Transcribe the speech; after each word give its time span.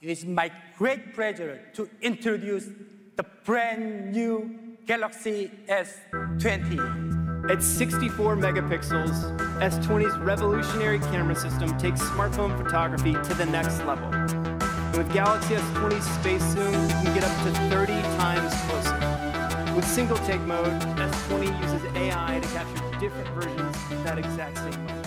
It 0.00 0.10
is 0.10 0.24
my 0.24 0.52
great 0.76 1.12
pleasure 1.12 1.60
to 1.74 1.88
introduce 2.00 2.68
the 3.16 3.24
brand 3.44 4.12
new 4.12 4.76
Galaxy 4.86 5.50
S20. 5.68 7.50
At 7.50 7.62
64 7.62 8.36
megapixels, 8.36 9.36
S20's 9.58 10.16
revolutionary 10.18 11.00
camera 11.00 11.34
system 11.34 11.76
takes 11.78 12.00
smartphone 12.00 12.56
photography 12.62 13.14
to 13.14 13.34
the 13.34 13.46
next 13.46 13.82
level. 13.84 14.08
With 14.96 15.12
Galaxy 15.12 15.54
S20 15.54 16.00
Space 16.20 16.44
Zoom, 16.52 16.72
you 16.72 16.94
can 17.02 17.14
get 17.14 17.24
up 17.24 17.36
to 17.44 17.50
30 17.68 17.92
times 18.18 18.54
closer. 18.66 19.74
With 19.74 19.84
single 19.84 20.18
take 20.18 20.40
mode, 20.42 20.80
S20 20.94 21.60
uses 21.60 21.82
AI 21.96 22.38
to 22.40 22.48
capture 22.48 23.00
different 23.00 23.28
versions 23.30 23.76
of 23.90 24.04
that 24.04 24.18
exact 24.18 24.58
same 24.58 24.86
moment, 24.86 24.97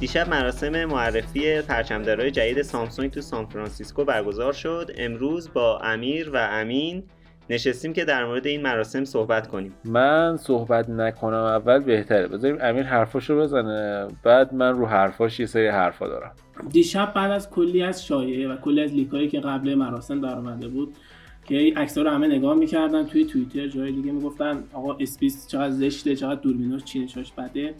دیشب 0.00 0.28
مراسم 0.28 0.84
معرفی 0.84 1.62
پرچمدارای 1.62 2.30
جدید 2.30 2.62
سامسونگ 2.62 3.10
تو 3.10 3.20
سان 3.20 3.46
فرانسیسکو 3.46 4.04
برگزار 4.04 4.52
شد. 4.52 4.90
امروز 4.98 5.52
با 5.52 5.78
امیر 5.78 6.30
و 6.30 6.48
امین 6.50 7.02
نشستیم 7.50 7.92
که 7.92 8.04
در 8.04 8.24
مورد 8.24 8.46
این 8.46 8.62
مراسم 8.62 9.04
صحبت 9.04 9.48
کنیم. 9.48 9.74
من 9.84 10.36
صحبت 10.36 10.90
نکنم 10.90 11.34
اول 11.34 11.78
بهتره. 11.78 12.28
بذاریم 12.28 12.58
امیر 12.60 12.82
حرفاشو 12.82 13.36
بزنه 13.36 14.08
بعد 14.22 14.54
من 14.54 14.72
رو 14.72 14.86
حرفاش 14.86 15.40
یه 15.40 15.46
سری 15.46 15.66
حرفا 15.66 16.08
دارم. 16.08 16.32
دیشب 16.70 17.12
بعد 17.14 17.30
از 17.30 17.50
کلی 17.50 17.82
از 17.82 18.06
شایعه 18.06 18.48
و 18.48 18.56
کلی 18.56 18.80
از 18.80 18.92
leak 18.92 19.16
ایی 19.16 19.28
که 19.28 19.40
قبل 19.40 19.74
مراسم 19.74 20.20
در 20.20 20.36
اومده 20.36 20.68
بود 20.68 20.96
که 21.44 21.72
عکس‌ها 21.76 22.04
رو 22.04 22.10
همه 22.10 22.26
نگاه 22.26 22.54
می‌کردن 22.54 23.06
توی 23.06 23.24
توییتر 23.24 23.68
جای 23.68 23.92
دیگه 23.92 24.12
می‌گفتن 24.12 24.64
آقا 24.72 24.96
S20 25.00 25.48
چقدر 25.48 25.70
زشته 25.70 26.16
چقدر 26.16 26.40
دوربیناش 26.40 26.84
چینشاش 26.84 27.32
بده. 27.32 27.74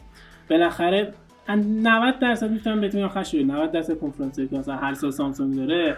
بالاخره 0.50 1.12
90 1.56 2.18
درصد 2.18 2.50
می‌تونم 2.50 2.80
بهتون 2.80 3.02
آخر 3.02 3.22
شده 3.22 3.42
90 3.42 3.72
درصد 3.72 3.98
کنفرانس 3.98 4.40
که 4.40 4.48
مثلا 4.52 4.76
هر 4.76 4.94
سال 4.94 5.10
سامسونگ 5.10 5.56
داره 5.56 5.96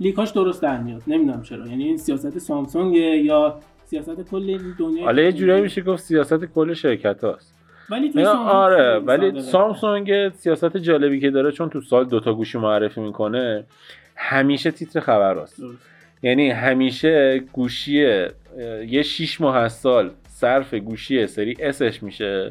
لیکاش 0.00 0.30
درست 0.30 0.62
در 0.62 0.78
میاد. 0.78 1.02
نمی‌دونم 1.06 1.42
چرا. 1.42 1.66
یعنی 1.66 1.84
این 1.84 1.96
سیاست 1.96 2.38
سامسونگ 2.38 2.94
یا 2.96 3.58
سیاست 3.84 4.30
کل 4.30 4.58
دنیا 4.78 5.04
حالا 5.04 5.22
یه 5.22 5.32
جورایی 5.32 5.62
میشه 5.62 5.82
گفت 5.82 6.02
سیاست 6.02 6.44
کل 6.44 6.74
شرکت 6.74 7.24
هاست. 7.24 7.54
ولی 7.90 8.12
سامسونگ 8.12 8.48
آره 8.48 8.98
ولی 8.98 9.40
سامسونگ 9.40 10.28
سیاست 10.28 10.76
جالبی 10.76 11.20
که 11.20 11.30
داره 11.30 11.52
چون 11.52 11.68
تو 11.68 11.80
سال 11.80 12.04
دوتا 12.04 12.34
گوشی 12.34 12.58
معرفی 12.58 13.00
می‌کنه 13.00 13.64
همیشه 14.16 14.70
تیتر 14.70 15.00
خبر 15.00 15.38
هست. 15.38 15.60
درست. 15.60 15.78
یعنی 16.22 16.50
همیشه 16.50 17.42
گوشی 17.52 17.92
یه 18.88 19.02
6 19.02 19.40
ماه 19.40 19.56
از 19.56 19.72
سال 19.72 20.10
صرف 20.28 20.74
گوشی 20.74 21.26
سری 21.26 21.56
اسش 21.60 22.02
میشه. 22.02 22.50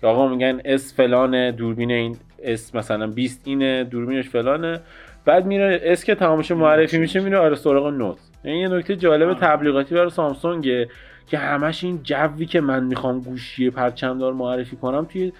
که 0.00 0.06
آقا 0.06 0.28
میگن 0.28 0.60
اس 0.64 0.94
فلانه 0.94 1.52
دوربین 1.52 1.90
این 1.90 2.16
اس 2.42 2.74
مثلا 2.74 3.06
20 3.06 3.42
اینه 3.44 3.84
دوربینش 3.84 4.28
فلانه. 4.28 4.80
بعد 5.24 5.46
میره 5.46 5.80
اس 5.82 6.04
که 6.04 6.14
تمامش 6.14 6.50
معرفی 6.50 6.98
میشه 6.98 7.20
میره 7.20 7.38
آره 7.38 7.54
سراغ 7.54 7.86
نوت. 7.86 8.18
این 8.44 8.56
یه 8.56 8.68
نکته 8.68 8.96
جالب. 8.96 9.34
تبلیغاتی 9.34 9.94
برای 9.94 10.10
سامسونگه 10.10 10.88
که 11.26 11.38
همش 11.38 11.84
این 11.84 12.00
جوی 12.02 12.46
که 12.46 12.60
من 12.60 12.84
می‌خوام 12.84 13.20
گوشی 13.20 13.70
پرچمدار 13.70 14.32
معرفی 14.32 14.76
کنم 14.76 15.04
توی 15.04 15.32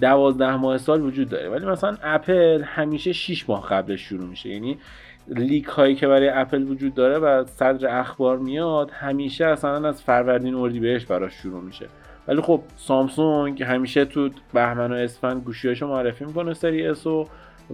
دوازده 0.00 0.56
ماه 0.56 0.78
سال 0.78 1.02
وجود 1.02 1.28
داره. 1.28 1.48
ولی 1.48 1.66
مثلا 1.66 1.96
اپل 2.02 2.62
همیشه 2.62 3.12
6 3.12 3.48
ماه 3.48 3.68
قبلش 3.68 4.00
شروع 4.00 4.26
میشه. 4.26 4.48
یعنی 4.48 4.78
leak 5.28 5.64
هایی 5.64 5.94
که 5.94 6.08
برای 6.08 6.28
اپل 6.28 6.62
وجود 6.62 6.94
داره 6.94 7.18
و 7.18 7.44
صدر 7.44 8.00
اخبار 8.00 8.38
میاد 8.38 8.90
همیشه 8.90 9.46
اصلا 9.46 9.88
از 9.88 10.02
فروردین 10.02 10.54
اردیبهشت 10.54 11.08
براش 11.08 11.32
شروع 11.32 11.60
میشه. 11.60 11.86
ولی 12.28 12.40
خب 12.40 12.60
سامسونگ 12.76 13.62
همیشه 13.62 14.04
تو 14.04 14.30
بهمن 14.52 14.92
و 14.92 14.94
اسفند 14.94 15.42
گوشیاشو 15.42 15.86
معرفی 15.86 16.24
می‌کنه 16.24 16.54
سری 16.54 16.86
اس 16.86 17.06
و 17.06 17.26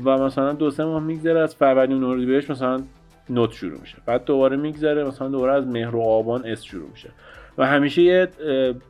مثلا 0.04 0.52
دو 0.52 0.70
سه 0.70 0.84
ماه 0.84 1.02
میگذره 1.02 1.40
از 1.40 1.54
فروردین 1.54 2.04
اردیبهشت 2.04 2.50
مثلا 2.50 2.82
نوت 3.30 3.52
شروع 3.52 3.80
میشه. 3.80 3.98
بعد 4.06 4.24
دوباره 4.24 4.56
میگذره 4.56 5.04
مثلا 5.04 5.28
دوباره 5.28 5.52
از 5.52 5.66
مهر 5.66 5.96
و 5.96 6.00
آبان 6.00 6.46
اس 6.46 6.62
شروع 6.62 6.90
میشه. 6.90 7.10
و 7.58 7.66
همیشه 7.66 8.02
یه 8.02 8.28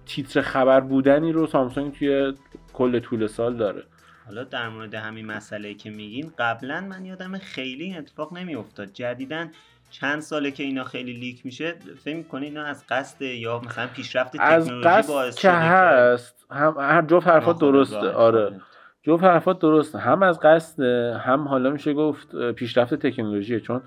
تیتر 0.07 0.41
خبر 0.41 0.81
بودنی 0.81 1.33
رو 1.33 1.47
سامسونگ 1.47 1.93
توی 1.93 2.33
کل 2.73 2.99
طول 2.99 3.27
سال 3.27 3.57
داره. 3.57 3.83
حالا 4.27 4.45
در 4.45 4.69
مورد 4.69 4.95
همین 4.95 5.27
مسئله 5.27 5.75
که 5.75 5.91
میگین 5.91 6.33
قبلا 6.39 6.81
من 6.81 7.05
یادم 7.05 7.39
خیلی 7.39 7.85
این 7.85 7.99
اتفاق 7.99 8.33
نمیافتاد. 8.39 8.93
جدیدن 8.93 9.51
چند 9.91 10.21
ساله 10.21 10.51
که 10.51 10.63
اینا 10.63 10.85
خیلی 10.85 11.13
leak 11.13 11.47
میشه 11.47 11.75
فکر 12.05 12.17
می‌کنه 12.17 12.47
اینا 12.47 12.65
از 12.65 12.85
قصد 12.89 13.23
یا 13.23 13.61
مثلا 13.67 13.87
پیشرفت 13.87 14.41
از 14.41 14.65
تکنولوژی 14.65 14.89
قصد 14.89 15.09
باعث 15.09 15.37
که 15.37 15.51
هست 15.51 16.47
هم 16.51 16.75
هر 16.79 17.03
جفت 17.03 17.29
حرفات 17.29 17.59
درسته 17.59 18.11
آره. 18.11 18.61
جفت 19.03 19.25
حرفات 19.25 19.59
درسته. 19.59 19.99
هم 19.99 20.23
از 20.23 20.41
قصد 20.41 20.83
هم 21.21 21.49
حالا 21.49 21.71
میشه 21.71 21.95
گفت 21.95 22.37
پیشرفت 22.37 22.95
تکنولوژیه 22.95 23.61
چون 23.61 23.81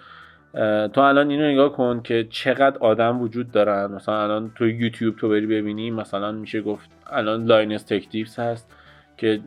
تو 0.88 1.02
الان 1.02 1.30
اینو 1.30 1.52
نگاه 1.52 1.74
کن 1.74 2.02
که 2.02 2.28
چقدر 2.30 2.78
آدم 2.78 3.22
وجود 3.22 3.52
دارن. 3.52 3.92
مثلا 3.92 4.24
الان 4.24 4.52
تو 4.56 4.68
یوتیوب 4.68 5.16
تو 5.16 5.30
بری 5.30 5.46
ببینی 5.46 5.92
مثلا 5.92 6.32
میشه 6.32 6.62
گفت 6.62 6.90
الان 7.08 7.46
Linus 7.46 7.84
Tech 7.84 8.10
Tips 8.10 8.40
هست. 8.40 8.76
که 9.18 9.40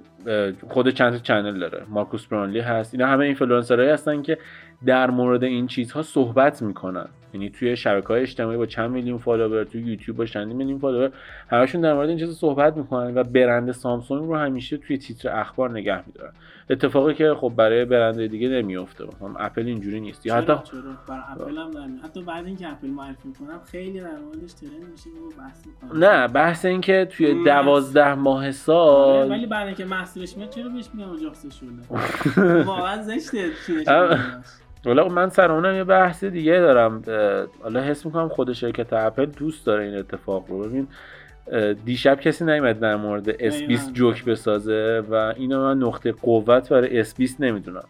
خود 0.69 0.89
چند 0.89 1.13
تا 1.13 1.19
channel 1.19 1.59
داره. 1.59 1.83
Marques 1.89 2.27
Brownlee 2.27 2.61
هست. 2.61 2.95
اینا 2.95 3.07
همه 3.07 3.25
اینفلوئنسرایی 3.25 3.91
هستن 3.91 4.23
که 4.23 4.39
در 4.87 5.11
مورد 5.11 5.45
این 5.45 5.67
چیزها 5.67 6.03
صحبت 6.03 6.63
می‌کنن. 6.63 7.09
یعنی 7.37 7.51
توی 7.51 7.77
شبکه 7.77 8.09
های 8.09 8.23
اجتماعی 8.23 8.57
با 8.57 8.67
چند 8.67 8.91
میلیون 8.91 9.19
follower 9.19 9.65
توی 9.65 9.83
یوتیوب 9.83 10.17
با 10.17 10.25
چند 10.27 10.53
میلیون 10.53 10.79
follower 10.79 11.13
همشون 11.49 11.81
در 11.81 11.95
مورد 11.95 12.09
این 12.09 12.19
چیزا 12.19 12.33
صحبت 12.33 12.77
می‌کنن 12.77 13.15
و 13.15 13.23
برند 13.25 13.73
سامسونگ 13.73 14.29
رو 14.29 14.37
همیشه 14.37 14.77
توی 14.77 14.99
تیتر 14.99 15.41
اخبار 15.41 15.71
نگه 15.71 16.07
میدارن. 16.07 16.33
اتفاقی 16.71 17.15
که 17.15 17.35
خب 17.35 17.53
برای 17.57 17.85
برند 17.85 18.27
دیگه 18.27 18.49
نمیفته 18.49 19.05
مثلا 19.05 19.35
اپل 19.39 19.67
اینجوری 19.67 20.01
نیست. 20.01 20.27
یا 20.27 20.37
حتی 20.37 20.47
چرا؟ 20.47 20.81
برای 21.09 21.23
اپل 21.33 21.59
هم 21.59 21.71
داریم 21.71 22.01
حتی 22.05 22.23
بعد 22.23 22.47
اینکه 22.47 22.69
اپل 22.69 22.87
معرفی 22.87 23.29
می‌کنم 23.29 23.61
خیلی 23.71 24.01
در 24.01 24.19
موردش 24.19 24.53
trend 24.53 24.73
میشه 24.93 25.11
و 25.11 25.41
بحث 25.41 25.67
می‌کنم 25.67 26.05
نه 26.05 26.29
بحث 26.29 26.65
این 26.65 26.81
که 26.81 27.09
توی. 27.11 27.45
دوازده 27.45 28.15
ماه 28.15 28.43
آره، 28.43 28.51
سال 28.51 29.31
ولی 29.31 29.47
بعد 29.47 29.67
اینکه 29.67 29.85
محصولش 29.85 30.37
میاد 30.37 30.51
چرا 30.51 30.69
بهش 30.69 30.89
میگم 30.95 31.11
اجاق 31.11 31.26
گازه 31.26 31.49
شده؟ 31.51 32.63
واقعا 32.73 33.03
زشته. 33.03 33.51
حالا 34.87 35.09
من 35.09 35.29
سر 35.29 35.53
اونم 35.53 35.77
یه 35.77 35.85
بحث 35.85 36.25
دیگه 36.25 36.53
دارم. 36.53 37.03
حالا 37.63 37.83
حس 37.83 38.07
می‌کنم 38.07 38.29
خود 38.29 38.53
شرکت 38.53 38.93
اپل 38.93 39.25
دوست 39.25 39.67
داره 39.67 39.85
این 39.85 39.95
اتفاق 39.97 40.45
رو. 40.49 40.63
ببین 40.63 40.89
دیشب 41.85 42.21
کسی 42.21 42.45
نیومد 42.45 42.81
در 42.81 42.97
مورد 42.97 43.33
S20 43.33 43.39
دقیقاً. 43.39 43.93
جوک 43.93 44.25
بسازه 44.25 45.03
و 45.11 45.15
اینو 45.15 45.63
من 45.63 45.79
نقطه 45.79 46.13
قوت 46.13 46.69
برای 46.69 47.05
S20 47.05 47.41
نمی‌دونم. 47.41 47.85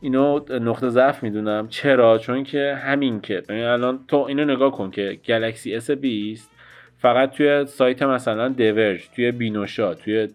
اینو 0.00 0.40
نقطه 0.60 0.88
ضعف 0.88 1.22
می‌دونم. 1.22 1.68
چرا؟ 1.68 2.18
چون 2.18 2.44
که 2.44 2.78
همین 2.82 3.20
که. 3.20 3.42
الان 3.48 3.98
تو 4.08 4.16
اینو 4.16 4.44
نگاه 4.44 4.72
کن 4.72 4.90
که 4.90 5.20
گلکسی 5.26 5.80
S20 5.80 6.40
فقط 6.98 7.30
توی 7.30 7.66
سایت 7.66 8.02
مثلا 8.02 8.48
دیورج 8.48 9.08
توی 9.16 9.32
بینوشا 9.32 9.94
توی 9.94 10.28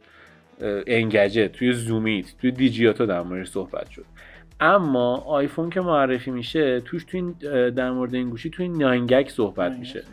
انگجه 0.88 1.48
توی 1.48 1.74
زومیت 1.74 2.26
توی 2.42 2.52
دیجیاتو 2.52 3.06
در 3.06 3.22
موردش 3.22 3.48
صحبت 3.48 3.90
شد. 3.90 4.06
اما 4.62 5.16
آیفون 5.16 5.70
که 5.70 5.82
معرفی 5.82 6.32
میشه 6.32 6.80
توش 6.80 7.04
توی 7.04 7.20
این، 7.20 7.36
در 7.70 7.92
مورد 7.92 8.16
این 8.16 8.30
گوشی 8.30 8.50
توی 8.50 8.68
9GAG 8.68 9.30
صحبت 9.30 9.72
میشه. 9.72 10.04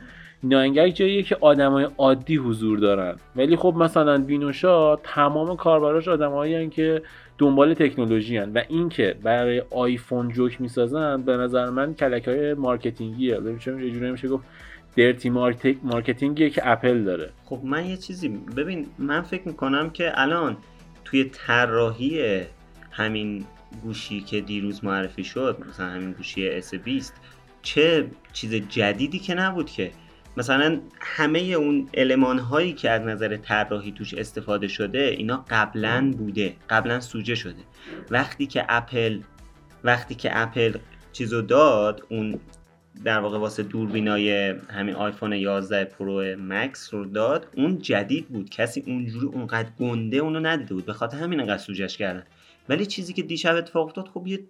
9GAG 0.42 0.94
جاییه 0.94 1.22
که 1.22 1.36
آدمای 1.40 1.88
عادی 1.98 2.36
حضور 2.36 2.78
دارن. 2.78 3.16
ولی 3.36 3.56
خب 3.56 3.74
مثلا 3.78 4.18
بینوشا 4.18 4.96
تمام 4.96 5.56
کاربراش 5.56 6.08
آدمایی 6.08 6.68
که 6.68 7.02
دنبال 7.38 7.74
تکنولوژی 7.74 8.36
هن. 8.36 8.52
و 8.52 8.62
اینکه 8.68 9.16
برای 9.22 9.62
آیفون 9.70 10.28
جوک 10.28 10.60
می‌سازن 10.60 11.22
به 11.22 11.36
نظر 11.36 11.70
من 11.70 11.94
کلک 11.94 12.28
های 12.28 12.54
marketing 12.54 13.40
یه 13.66 13.78
یه 13.78 13.90
جوری 13.90 14.10
میشه 14.10 14.28
گفت 14.28 14.44
dirty 14.96 15.30
market- 15.30 15.76
marketing 15.82 16.38
یه 16.38 16.50
که 16.50 16.62
اپل 16.64 17.04
داره. 17.04 17.30
خب 17.44 17.60
من 17.64 17.86
یه 17.86 17.96
چیزی 17.96 18.28
ببین 18.56 18.86
من 18.98 19.22
فکر 19.22 19.48
می‌کنم 19.48 19.90
که 19.90 20.12
الان 20.14 20.56
توی 21.04 21.24
طراحی 21.24 22.40
همین 22.90 23.44
گوشی 23.82 24.20
که 24.20 24.40
دیروز 24.40 24.84
معرفی 24.84 25.24
شد 25.24 25.64
مثلا 25.68 25.86
همین 25.86 26.12
گوشی 26.12 26.62
S20 26.62 27.12
چه 27.62 28.10
چیز 28.32 28.54
جدیدی 28.54 29.18
که 29.18 29.34
نبود 29.34 29.70
که؟ 29.70 29.90
مثلا 30.36 30.80
همه 31.00 31.38
اون 31.38 31.88
المان 31.94 32.38
هایی 32.38 32.72
که 32.72 32.90
از 32.90 33.02
نظر 33.02 33.36
طراحی 33.36 33.92
توش 33.92 34.14
استفاده 34.14 34.68
شده 34.68 34.98
اینا 34.98 35.44
قبلا 35.50 36.14
بوده 36.18 36.56
قبلا 36.70 37.00
سوژه 37.00 37.34
شده. 37.34 37.62
وقتی 38.10 38.46
که 38.46 38.64
اپل 38.68 39.20
وقتی 39.84 40.14
که 40.14 40.38
اپل 40.38 40.78
چیزو 41.12 41.42
داد 41.42 42.06
اون 42.10 42.40
در 43.04 43.20
واقع 43.20 43.38
واسه 43.38 43.62
دوربینای 43.62 44.54
همین 44.70 44.94
آیفون 44.94 45.32
11 45.32 45.84
Pro 45.84 46.36
Max 46.38 46.94
رو 46.94 47.04
داد 47.04 47.46
اون 47.56 47.78
جدید 47.78 48.28
بود. 48.28 48.50
کسی 48.50 48.84
اونجوری 48.86 49.26
اونقدر 49.26 49.68
گنده 49.78 50.16
اونو 50.16 50.40
ندیده 50.40 50.74
بود. 50.74 50.86
به 50.86 50.92
خاطر 50.92 51.16
همین 51.16 51.40
انقدر 51.40 51.58
سوجش 51.58 51.96
کردن. 51.96 52.24
ولی 52.68 52.86
چیزی 52.86 53.12
که 53.12 53.22
دیشب 53.22 53.54
اتفاق 53.56 53.86
افتاد 53.86 54.08
خب 54.08 54.26
یه 54.26 54.40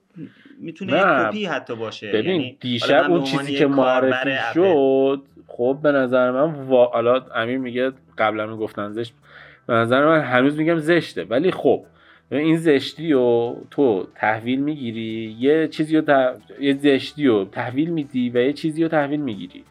می‌تونه 0.61 0.93
یه. 0.93 1.03
کپی 1.03 1.44
حتی 1.44 1.75
باشه 1.76 2.12
ببین 2.12 2.41
یعنی 2.41 2.56
دیشب 2.61 3.11
اون 3.11 3.25
چیزی 3.25 3.55
که 3.56 3.67
معرفی 3.67 4.55
شد 4.55 5.23
خب 5.47 5.79
به 5.82 5.93
نظر 5.93 6.31
من. 6.31 6.67
حالا 6.69 7.25
امیر 7.35 7.59
میگه 7.59 7.93
قبلا 8.19 8.47
می‌گفتن 8.47 8.93
زشت 8.93 9.15
به 9.67 9.75
نظر 9.75 10.06
من 10.06 10.20
هنوز 10.20 10.59
میگم 10.59 10.79
زشته 10.79 11.25
ولی 11.25 11.50
خب 11.50 11.85
این 12.31 12.56
زشتی 12.56 13.12
رو 13.12 13.56
تو 13.70 14.06
تحویل 14.15 14.61
می‌گیری 14.61 15.37
یه 15.41 15.69
چیزی 15.69 15.97
رو 15.97 16.03
ته... 16.03 16.35
یه 16.61 16.75
زشتی 16.75 17.26
رو 17.26 17.44
تحویل 17.44 17.91
میدی 17.91 18.31
و 18.31 18.37
یه 18.37 18.53
چیزی 18.53 18.82
رو 18.82 18.88
تحویل 18.88 19.21
می‌گیری 19.21 19.64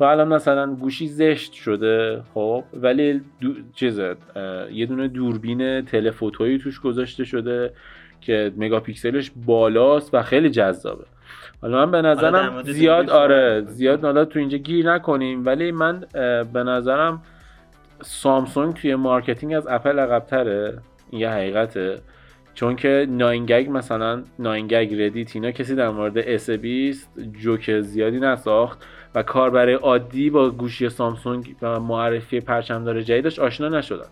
تو 0.00 0.06
الان 0.06 0.28
مثلا 0.28 0.74
گوشی 0.74 1.08
زشت 1.08 1.52
شده 1.52 2.22
خب 2.34 2.64
ولی 2.74 3.20
دو... 3.40 3.48
چیزه 3.74 4.16
اه، 4.36 4.72
یه 4.72 4.86
دونه 4.86 5.08
دوربین 5.08 5.84
telephoto 5.84 6.44
یی 6.44 6.58
توش 6.58 6.80
گذاشته 6.80 7.24
شده 7.24 7.72
که 8.20 8.52
مگاپیکسلش 8.56 9.30
بالاست 9.46 10.14
و 10.14 10.22
خیلی 10.22 10.50
جذابه. 10.50 11.04
حالا 11.62 11.86
من 11.86 11.90
به 11.90 12.02
نظرم 12.02 12.62
زیاد 12.62 13.10
آره. 13.10 13.64
زیاد 13.66 14.04
حالا 14.04 14.24
تو 14.24 14.38
اینجا 14.38 14.58
گیر 14.58 14.92
نکنیم 14.92 15.46
ولی 15.46 15.72
من 15.72 16.04
به 16.52 16.62
نظرم 16.62 17.22
سامسونگ 18.02 18.74
توی 18.74 18.94
marketing 18.94 19.54
از 19.54 19.66
اپل 19.66 19.98
عقب‌تره. 19.98 20.78
این 21.10 21.20
یه 21.20 21.30
حقیقته. 21.30 21.98
چون 22.54 22.76
که 22.76 23.06
9GAG 23.10 23.66
مثلا 23.70 24.22
9GAG 24.38 25.02
Reddit 25.02 25.36
اینا 25.36 25.50
کسی 25.50 25.74
در 25.74 25.90
مورد 25.90 26.38
S20 26.38 26.96
جوک 27.42 27.80
زیادی 27.80 28.20
نساخت 28.20 28.84
و 29.14 29.22
کاربر 29.22 29.70
عادی 29.72 30.30
با 30.30 30.50
گوشی 30.50 30.88
سامسونگ 30.88 31.56
و 31.62 31.80
معرفی 31.80 32.40
پرچمدار 32.40 33.02
جدیدش 33.02 33.38
آشنا 33.38 33.68
نشدن. 33.68 34.06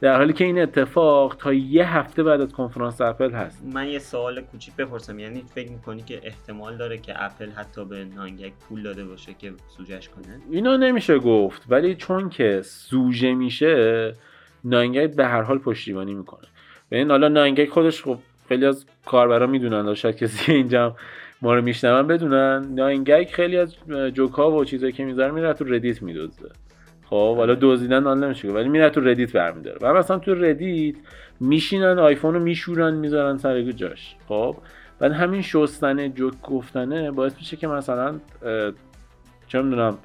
در 0.00 0.16
حالی 0.16 0.32
که 0.32 0.44
این 0.44 0.62
اتفاق 0.62 1.36
تا 1.36 1.52
یه 1.52 1.96
هفته 1.96 2.22
بعد 2.22 2.40
از 2.40 2.52
کنفرانس 2.52 3.00
اپل 3.00 3.30
هست. 3.30 3.64
من 3.74 3.88
یه 3.88 3.98
سوال 3.98 4.40
کوچیک 4.40 4.76
بپرسم 4.76 5.18
یعنی 5.18 5.44
فکر 5.54 5.70
می‌کنی 5.70 6.02
که 6.02 6.20
احتمال 6.24 6.76
داره 6.76 6.98
که 6.98 7.24
اپل 7.24 7.50
حتی 7.50 7.84
به 7.84 8.04
نانگک 8.16 8.52
پول 8.68 8.82
داده 8.82 9.04
باشه 9.04 9.34
که 9.34 9.52
سوجش 9.76 10.08
کنه؟ 10.08 10.40
اینا 10.50 10.76
نمیشه 10.76 11.18
گفت 11.18 11.62
ولی 11.68 11.94
چون 11.94 12.28
که 12.28 12.60
سوژه 12.64 13.34
میشه 13.34 14.14
ناینگک 14.64 15.16
به 15.16 15.26
هر 15.26 15.42
حال 15.42 15.58
پشتیبانی 15.58 16.14
می‌کنه. 16.14 16.48
و 16.94 16.96
این 16.96 17.10
حالا 17.10 17.28
ناینگک 17.28 17.68
خودش 17.68 18.02
خب 18.02 18.18
خیلی 18.48 18.66
از 18.66 18.86
کاربرا 19.06 19.46
می‌دونن 19.46 19.94
شاید 19.94 20.16
کسی 20.16 20.52
اینجا 20.52 20.96
ما 21.42 21.54
رو 21.54 21.62
میشنون 21.62 22.06
بدونن. 22.06 22.66
9GAG 22.74 23.32
خیلی 23.32 23.56
از 23.56 23.76
جوکا 24.12 24.50
و 24.50 24.64
چیزایی 24.64 24.92
که 24.92 25.04
می‌ذاره 25.04 25.30
میره 25.30 25.52
تو 25.52 25.64
Reddit 25.64 26.02
میدزده 26.02 26.48
خب 27.04 27.36
حالا 27.36 27.56
دزدیدن 27.60 28.04
حال 28.04 28.24
نمیشه 28.24 28.48
ولی 28.48 28.68
میره 28.68 28.90
تو 28.90 29.00
Reddit 29.00 29.32
برمیداره. 29.32 29.78
و 29.80 29.94
مثلا 29.94 30.18
تو 30.18 30.34
Reddit 30.34 30.94
میشینن 31.40 31.98
آیفون 31.98 32.34
رو 32.34 32.40
میشورن 32.40 32.94
می‌ذارن 32.94 33.38
سر 33.38 33.62
جاش. 33.62 34.16
خب 34.28 34.56
بعد 34.98 35.12
همین 35.12 35.42
شستنه 35.42 36.08
جوک 36.08 36.34
گفتنه 36.42 37.10
باعث 37.10 37.36
میشه 37.38 37.56
که 37.56 37.66
مثلا 37.66 38.14
چه 39.48 39.62
می‌دونم 39.62 39.98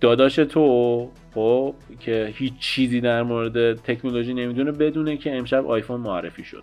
داداش 0.00 0.36
تو 0.36 1.10
خب 1.38 1.74
که 2.00 2.32
هیچ 2.34 2.58
چیزی 2.58 3.00
در 3.00 3.22
مورد 3.22 3.74
تکنولوژی 3.74 4.34
نمی‌دونه 4.34 4.72
بدونه 4.72 5.16
که 5.16 5.36
امشب 5.36 5.66
آیفون 5.66 6.00
معرفی 6.00 6.44
شد. 6.44 6.62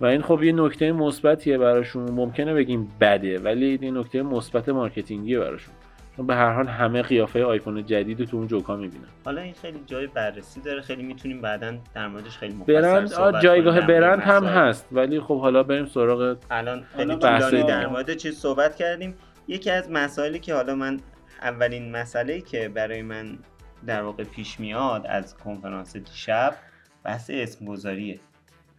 و 0.00 0.06
این 0.06 0.22
خب 0.22 0.42
یه 0.42 0.52
نکته 0.52 0.92
مثبتیه 0.92 1.58
براشون. 1.58 2.10
ممکنه 2.10 2.54
بگیم 2.54 2.92
بده 3.00 3.38
ولی 3.38 3.78
این 3.82 3.98
نکته 3.98 4.22
مثبت 4.22 4.68
مارکتینگیه 4.68 5.38
براشون. 5.38 5.74
چون 6.16 6.26
به 6.26 6.34
هر 6.34 6.52
حال 6.52 6.66
همه 6.66 7.02
قیافه 7.02 7.44
آیفون 7.44 7.86
جدید 7.86 8.20
رو 8.20 8.26
تو 8.26 8.36
اون 8.36 8.46
جوکا 8.46 8.76
می‌بینن. 8.76 9.04
حالا 9.24 9.40
این 9.40 9.54
خیلی 9.62 9.78
جای 9.86 10.06
بررسی 10.06 10.60
داره. 10.60 10.80
خیلی 10.80 11.02
می‌تونیم 11.02 11.40
بعدا 11.40 11.74
در 11.94 12.08
موردش 12.08 12.38
خیلی 12.38 12.54
مفصل 12.54 12.72
برند 12.72 13.06
صحبت 13.06 13.42
جایگاه 13.42 13.80
برند 13.80 14.20
هم. 14.20 14.44
هست 14.44 14.88
ولی 14.92 15.20
خب 15.20 15.40
حالا 15.40 15.62
بریم 15.62 15.86
سراغ 15.86 16.36
الان 16.50 16.82
خیلی 16.96 17.12
حالا 17.12 17.16
بحث 17.16 17.44
طولانی 17.44 17.62
دیگه. 17.62 17.68
در 17.68 17.86
مورد 17.86 18.14
چیز 18.16 18.38
صحبت 18.38 18.76
کردیم. 18.76 19.14
یکی 19.48 19.70
از 19.70 19.90
مسائلی 19.90 20.38
که 20.38 20.54
حالا 20.54 20.74
من 20.74 21.00
اولین 21.42 21.90
مسئله 21.90 22.40
که 22.40 22.68
برای 22.68 23.02
من 23.02 23.38
در 23.86 24.02
واقع 24.02 24.24
پیش 24.24 24.60
میاد 24.60 25.06
از 25.06 25.36
کنفرانس 25.36 25.96
دیشب 25.96 26.56
بحث 27.04 27.30
اسم 27.30 27.64
گذاریه 27.64 28.20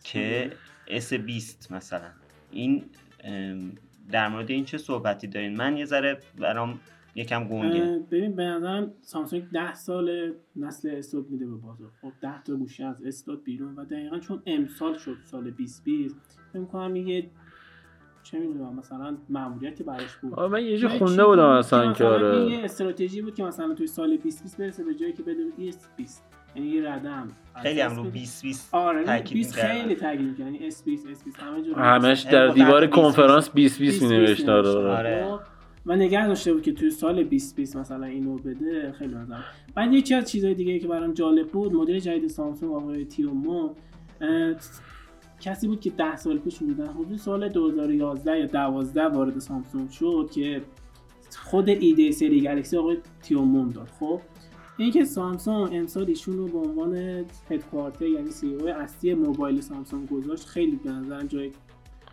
که 0.04 0.52
اس 0.88 1.13
20 1.13 1.72
مثلا. 1.72 2.10
این 2.52 2.84
در 4.12 4.28
مورد 4.28 4.52
این 4.52 4.66
چه 4.66 4.78
صحبتی 4.78 5.28
دارین؟ 5.28 5.57
من 5.57 5.78
یه 5.78 5.86
ذره 5.86 6.19
برام 6.38 6.80
یکم 7.16 7.48
گنگه. 7.48 8.00
ببین 8.12 8.36
به 8.36 8.44
نظرم 8.44 8.92
سامسونگ 9.02 9.52
10 9.52 9.74
سال 9.74 10.34
نسل 10.56 10.90
استود 10.90 11.30
میده 11.30 11.46
به 11.46 11.56
بازار. 11.56 11.92
خب 12.01 12.12
10 12.22 12.44
تا 12.44 12.56
گوشی 12.56 12.84
از 12.84 13.04
استود 13.04 13.44
بیرون 13.44 13.75
و 13.75 13.86
دقیقا 13.86 14.19
چون 14.19 14.44
امسال 14.46 14.98
شد 14.98 15.18
سال 15.24 15.51
2020 15.51 16.16
فکر 16.54 16.60
می‌کنم 16.60 16.96
یه 16.96 17.30
چه 18.25 18.39
می‌دونم 18.39 18.75
مثلا 18.75 19.18
مأموریتی 19.30 19.83
براش 19.83 20.16
بود. 20.16 20.33
آه، 20.33 20.51
من 20.51 20.63
یه 20.63 20.77
جا 20.77 20.89
یه 20.89 20.98
خونده 20.98 21.25
بودم 21.25 21.48
بود 21.48 21.57
اصلا 21.57 21.94
که 21.94 22.04
مثلا 22.04 22.16
این 22.16 22.25
آره 22.25 22.51
یه 22.51 22.63
استراتژی 22.63 23.22
بود 23.22 23.36
که 23.36 23.44
مثلا 23.44 23.74
توی 23.74 23.88
سال 23.88 24.18
2020 24.18 24.57
برسه 24.57 24.83
به 24.83 24.95
جایی 24.95 25.13
که 25.13 25.24
بده 25.24 25.44
بود 25.44 25.75
20 25.98 26.24
یعنی 26.56 26.68
یه 26.68 26.92
ردم. 26.92 27.27
خیلی 27.62 27.81
هم 27.81 27.95
رو 27.95 28.04
S20 28.04 28.07
20 28.13 28.44
20 28.44 28.75
آره 28.75 29.04
تاکید 29.04 29.33
20 29.33 29.56
می‌کردن. 29.56 29.81
خیلی 29.81 29.95
تاکید 29.95 30.22
می‌کنه 30.22 30.45
یعنی 30.45 30.72
S 30.72 30.83
20 30.86 31.07
S 31.07 31.24
20 31.24 31.39
همه 31.39 31.62
جا 31.62 31.74
همش 31.75 32.25
یعنی 32.25 32.38
در 32.38 32.48
با 32.48 32.54
دیوار 32.54 32.81
خط 32.81 32.89
20 32.89 33.01
کنفرانس 33.01 33.50
20 33.50 33.80
20 33.80 34.00
20 34.00 34.12
می 34.12 34.18
نوشته 34.18 34.51
آره. 34.51 34.69
آره. 34.69 35.39
و 35.86 35.95
نگه 35.95 36.27
داشته 36.27 36.54
بود 36.54 36.62
که 36.62 36.74
توی 36.74 36.89
سال 36.89 37.24
2020 37.24 37.75
مثلا 37.75 38.06
اینو 38.06 38.36
بده 38.38 38.92
خیلی 38.92 39.16
نظرم 39.16 39.44
بعد 39.75 39.94
یکی 39.94 40.13
از 40.13 40.31
چیزهای 40.31 40.54
دیگه 40.54 40.80
که 40.80 40.88
برام 40.88 41.13
جالب 41.13 41.48
بود 41.48 41.74
مدیر 41.74 42.00
جدید 42.00 42.30
سامسونگ 42.30 42.74
آقای 42.74 43.06
تیومو 43.06 43.69
کسی 45.45 45.68
بود 45.68 45.80
که 45.80 45.89
10 45.89 46.15
سال 46.15 46.38
پیش 46.38 46.57
بودن 46.57 46.88
حدود 46.88 47.18
سال 47.18 47.50
2011 47.50 48.39
یا 48.39 48.45
12 48.45 49.03
وارد 49.03 49.39
سامسونگ 49.39 49.89
شد 49.89 50.30
که 50.33 50.62
خود 51.38 51.69
ایده 51.69 52.12
سری 52.12 52.42
گلکسی 52.42 52.77
آقای 52.77 52.97
تیومون 53.21 53.69
داد. 53.69 53.89
خب 54.00 54.21
اینکه 54.77 55.06
سامسونگ 55.06 55.69
امسال 55.74 56.06
ایشون 56.07 56.38
رو 56.38 56.47
به 56.47 56.57
عنوان 56.57 56.95
هدکوارتر 57.50 58.06
یعنی 58.06 58.30
سی 58.30 58.56
او 58.56 58.69
اصلی 58.69 59.13
موبایل 59.13 59.62
سامسونگ 59.62 60.09
گذاشت 60.09 60.45
خیلی 60.45 60.75
به 60.75 60.92
نظرم 60.92 61.27
جای 61.27 61.51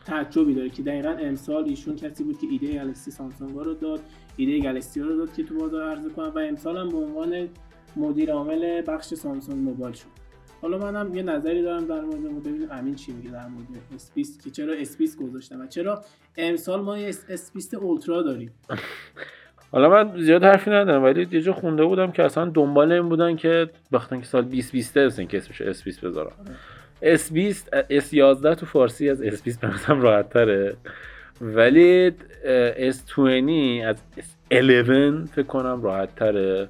تعجبی 0.05 0.55
داره 0.55 0.71
که 0.71 0.83
دقیقا 0.83 1.11
امسال 1.11 1.65
ایشون 1.65 1.97
کسی 1.97 2.25
بود 2.25 2.39
که 2.39 2.47
ایده 2.51 2.73
گلکسی 2.73 3.11
سامسونگ 3.11 3.55
رو 3.55 3.75
داد 3.75 4.01
ایده 4.37 4.59
گلکسی 4.59 5.01
رو 5.01 5.17
داد 5.17 5.35
که 5.35 5.43
تو 5.43 5.55
بازار 5.55 5.83
عرضه 5.83 6.11
کنن 6.11 6.29
و 6.29 6.39
امسال 6.39 6.77
هم 6.77 6.89
به 6.89 6.97
عنوان 6.97 7.49
مدیر 7.97 8.33
عامل 8.33 8.83
بخش 8.87 9.15
سامسونگ 9.15 9.63
موبایل 9.63 9.95
شد. 9.95 10.22
حالا 10.63 10.79
منم 10.79 11.15
یه 11.15 11.23
نظری 11.23 11.63
دارم 11.63 11.87
در 11.87 12.01
مورد 12.01 12.27
اون 12.27 12.41
ببینیم 12.41 12.69
امین 12.71 12.95
چی 12.95 13.13
میگه 13.13 13.31
در 13.31 13.47
مورد 13.47 13.67
S20 13.99 14.45
که 14.45 14.51
چرا 14.51 14.85
S20 14.85 15.17
گذاشتن 15.23 15.61
و 15.61 15.67
چرا 15.67 16.05
امسال 16.37 16.81
ما 16.81 16.99
یه 16.99 17.13
S20 17.13 17.75
اولترا 17.75 18.23
داریم. 18.23 18.51
حالا 19.73 19.89
من 19.89 20.23
زیاد 20.23 20.45
حرفی 20.45 20.71
ندارم 20.71 21.03
ولی 21.03 21.29
یه 21.31 21.41
جا 21.41 21.53
خونده 21.53 21.85
بودم 21.85 22.11
که 22.11 22.23
اصلا 22.23 22.45
دنبال 22.45 22.93
این 22.93 23.09
بودن 23.09 23.37
که 23.37 23.71
وقتی 23.93 24.19
که 24.19 24.25
سال 24.25 24.43
2020 24.43 24.97
هستن 24.97 25.27
که 25.27 25.37
اسمش 25.37 25.63
S20 25.63 26.01
بذارم. 26.01 26.33
S20 27.03 27.57
S11 27.91 28.57
تو 28.57 28.67
فارسی 28.67 29.11
از 29.11 29.23
S20 29.23 29.59
به 29.61 29.69
نظرم 29.69 30.01
راحت 30.01 30.31
تره 30.31 30.77
ولی 31.41 32.13
اه، 32.45 32.91
S20 32.91 33.19
از 33.87 33.97
S11 34.19 35.29
فکر 35.33 35.47
کنم 35.49 35.83
راحت 35.83 36.15
تره 36.15 36.69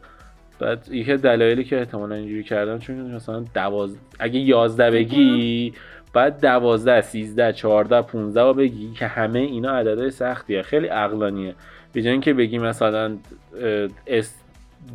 بعد 0.63 0.89
یکی 0.91 1.13
از 1.13 1.23
دلایلی 1.23 1.65
که 1.65 1.79
احتمالا 1.79 2.15
اینجوری 2.15 2.45
کردن 2.45 2.79
چون 2.79 2.97
مثلا 2.97 3.45
دواز... 3.55 3.97
اگه 4.19 4.41
11 4.41 4.91
بگی 4.91 5.73
بعد 6.13 6.41
12 6.41 7.01
13 7.01 7.53
14 7.53 8.03
15 8.03 8.43
رو 8.43 8.55
بگی 8.55 8.93
که 8.93 9.07
همه 9.07 9.39
اینا 9.39 9.71
عددهای 9.71 10.11
سختیه 10.11 10.63
خیلی 10.63 10.87
عقلانیه 10.87 11.55
به 11.93 12.03
جای 12.03 12.13
اینکه 12.13 12.35
بگی 12.35 12.59
مثلا 12.59 13.17
S 14.07 14.27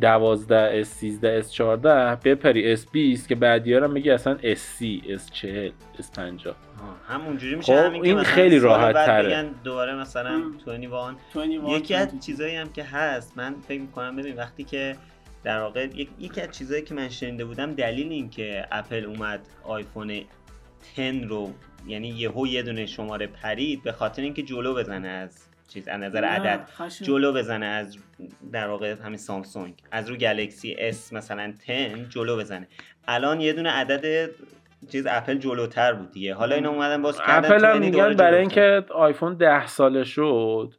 12 0.00 0.84
S 0.84 0.86
13 0.86 1.42
S 1.42 1.50
14 1.50 2.18
بپری 2.24 2.76
S 2.76 2.80
20 2.92 3.28
که 3.28 3.34
بعدی 3.34 3.74
هم 3.74 3.94
بگی 3.94 4.10
اصلا 4.10 4.36
S 4.54 4.58
30 4.58 5.02
S 5.18 5.32
40 5.32 5.70
S 5.98 6.16
50 6.16 6.54
آه، 6.80 7.16
همونجوری 7.16 7.54
میشه 7.54 7.76
خب، 7.76 7.86
همین 7.86 8.04
این 8.04 8.22
خیلی 8.22 8.58
راحت 8.58 8.94
بعد 8.94 9.06
تره. 9.06 9.28
بگن 9.28 9.50
دوباره 9.64 9.94
مثلا 9.94 10.30
ام. 10.30 10.52
21 10.52 10.90
21 11.34 11.80
یکی 11.80 11.94
از 11.94 12.06
22. 12.06 12.26
چیزایی 12.26 12.56
هم 12.56 12.72
که 12.72 12.84
هست 12.84 13.32
من 13.36 13.54
فکر 13.68 13.80
می‌کنم 13.80 14.16
ببین 14.16 14.36
وقتی 14.36 14.64
که 14.64 14.96
در 15.44 15.60
واقع 15.60 15.84
یک- 15.94 16.08
یکی 16.18 16.40
از 16.40 16.50
چیزایی 16.50 16.82
که 16.82 16.94
من 16.94 17.08
شنیده 17.08 17.44
بودم 17.44 17.74
دلیل 17.74 18.12
این 18.12 18.30
که 18.30 18.66
اپل 18.72 19.04
اومد 19.04 19.40
آیفون 19.64 20.20
10 20.96 21.26
رو 21.28 21.52
یعنی 21.86 22.08
یهو 22.08 22.46
یه 22.46 22.62
دونه 22.62 22.86
شماره 22.86 23.26
پرید 23.26 23.82
به 23.82 23.92
خاطر 23.92 24.22
اینکه 24.22 24.42
جلو 24.42 24.74
بزنه 24.74 25.08
از 25.08 25.44
چیز 25.68 25.88
از 25.88 26.00
نظر 26.00 26.24
عدد. 26.24 26.68
جلو 27.04 27.32
بزنه 27.32 27.66
از 27.66 27.96
در 28.52 28.68
واقع 28.68 28.94
همین 29.04 29.16
سامسونگ 29.16 29.74
از 29.90 30.10
رو 30.10 30.16
گلکسی 30.16 30.76
اس 30.78 31.12
مثلا 31.12 31.52
10 31.68 32.06
جلو 32.08 32.36
بزنه 32.36 32.68
الان 33.08 33.40
یه 33.40 33.52
دونه 33.52 33.70
عدد 33.70 34.30
چیز 34.92 35.06
اپل 35.10 35.38
جلوتر 35.38 35.92
بود 35.92 36.10
دیگه 36.10 36.34
حالا 36.34 36.54
اینا 36.54 36.70
اومدن 36.70 37.02
باز 37.02 37.18
کردن 37.18 37.52
اپل 37.52 37.64
هم 37.64 37.80
20 37.80 37.84
میگن 37.84 38.14
برای. 38.14 38.40
اینکه 38.40 38.84
آیفون 38.94 39.34
10 39.34 39.66
ساله 39.66 40.04
شد 40.04 40.74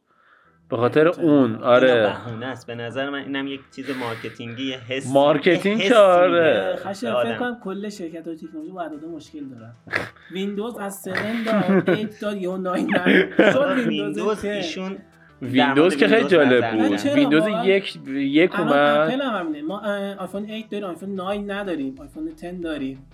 به 0.70 0.76
خاطر. 0.76 1.08
اون 1.08 1.54
آره. 1.54 2.02
بهونه 2.02 2.46
است. 2.46 2.66
به 2.66 2.74
نظر 2.74 3.10
من 3.10 3.18
اینم 3.18 3.46
یک 3.46 3.60
چیز 3.76 3.90
marketing 3.90 4.60
ی 4.60 4.68
یه 4.68 4.78
حس 4.78 5.12
marketing 5.12 5.80
که 5.80 5.96
آره. 5.96 6.76
خشن 6.76 7.06
آدم. 7.06 7.30
فکر 7.30 7.38
کنم 7.38 7.60
کل 7.64 7.88
شرکت 7.88 8.26
های 8.26 8.36
تکنولوژی 8.36 8.72
با 8.72 8.82
عدد 8.82 9.04
مشکل 9.04 9.44
دارن. 9.44 9.72
ویندوز 10.34 10.78
از 10.78 11.08
7 11.08 11.44
داد 11.46 11.88
8 11.88 12.20
داد 12.20 12.36
یا 12.36 12.56
9 12.56 12.70
نداد 12.70 13.52
شد 13.52 13.88
ویندوز 13.88 13.88
ویندوز 13.88 14.42
10 14.42 14.48
ایشون 14.48 14.98
ویندوز 15.42 15.96
که 15.96 16.08
خیلی 16.08 16.28
جالب 16.28 16.70
بود. 16.70 17.00
ویندوز 17.14 17.42
واقعا؟ 17.42 17.66
یک 17.66 17.98
یک 18.14 18.60
اومد. 18.60 18.72
اپل 18.72 19.22
هم 19.22 19.40
همینه. 19.40 19.62
ما 19.62 19.82
آیفون 20.18 20.44
8 20.44 20.70
داریم 20.70 20.86
آیفون 20.86 21.14
9 21.14 21.54
نداریم 21.54 21.94
آیفون 22.00 22.28
10 22.42 22.52
داریم. 22.52 23.06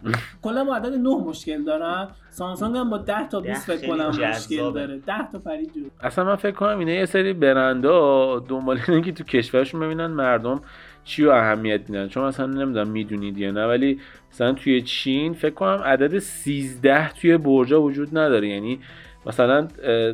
کلا 0.43 0.65
با 0.65 0.77
عدد 0.77 0.95
9 0.95 1.09
مشکل 1.09 1.65
دارن. 1.65 2.09
سامسونگ 2.31 2.77
هم 2.77 2.91
با 2.91 2.99
10 2.99 3.29
تا 3.29 3.41
20 3.41 3.71
ده 3.71 3.77
فکر 3.77 3.89
کنم 3.89 4.09
مشکل. 4.09 4.73
داره. 4.73 4.99
10 5.07 5.15
تا 5.33 5.39
پرید 5.39 5.73
جلو. 5.75 5.85
اصلا 6.01 6.25
من 6.25 6.37
فکر 6.37 6.55
کنم 6.55 6.79
اینه 6.79 6.95
یه 6.95 7.05
سری 7.05 7.33
برندا 7.33 8.39
دنبال 8.39 8.81
اینه 8.89 9.03
که 9.03 9.13
تو 9.13 9.25
کشورشون 9.25 9.81
ببینن 9.81 10.07
مردم 10.07 10.61
چی 11.05 11.25
رو 11.25 11.31
اهمیت 11.31 11.81
میدن. 11.91 12.09
چون 12.09 12.25
مثلا 12.25 12.47
نمی‌دونم 12.47 12.89
می‌دونید 12.89 13.39
یا 13.39 13.51
نه 13.51 13.67
ولی 13.67 14.01
مثلا 14.33 14.53
توی 14.53 14.83
چین 14.83 15.33
فکر 15.33 15.55
کنم 15.55 15.83
عدد 15.85 16.19
13 16.19 17.13
توی 17.13 17.37
برجا 17.37 17.83
وجود 17.83 18.19
نداره. 18.19 18.49
یعنی 18.49 18.81
مثلا 19.27 19.69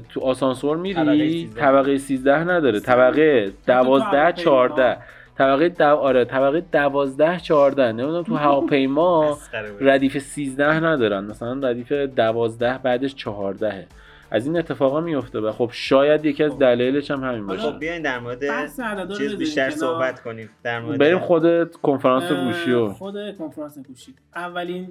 تو 0.08 0.20
آسانسور 0.20 0.76
طبقه 0.76 1.12
میری 1.12 1.46
13. 1.46 1.60
طبقه 1.60 1.98
13 1.98 2.50
نداره 2.50 2.80
طبقه 2.80 3.52
12 3.66 4.06
هواپیما. 4.06 4.32
14 4.32 4.96
طبقه 5.38 5.68
دو... 5.68 5.84
آره 5.84 6.24
طبقه 6.24 6.60
12 6.60 7.38
14 7.38 7.92
نمی‌دونم 7.92 8.22
تو 8.22 8.34
هواپیما. 8.34 9.38
ردیف 9.80 10.18
13 10.18 10.84
ندارن 10.84 11.24
مثلا 11.24 11.68
ردیف 11.68 11.92
12 11.92 12.78
بعدش 12.78 13.14
14 13.14 13.86
از 14.32 14.46
این 14.46 14.56
اتفاقا 14.56 15.00
میفته 15.00 15.40
و 15.40 15.52
خب 15.52 15.70
شاید 15.72 16.24
یکی 16.24 16.44
از 16.44 16.52
خب. 16.52 16.58
دلایلش 16.58 17.10
هم 17.10 17.24
همین 17.24 17.46
باشه 17.46 17.62
خب 17.62 17.78
بیاین 17.78 18.02
در 18.02 18.18
مورد 18.18 18.44
رو 18.44 19.16
چیز 19.18 19.36
بیشتر. 19.36 19.70
صحبت 19.70 20.20
کنیم 20.20 20.50
در 20.62 20.80
مورد 20.80 20.98
بریم 20.98 21.18
خود 21.18 21.74
کنفرانس 21.76 22.32
گوشی 22.32 22.72
و 22.72 22.88
خود 22.88 23.36
کنفرانس 23.38 23.78
گوشی 23.78 24.14
اولین 24.36 24.88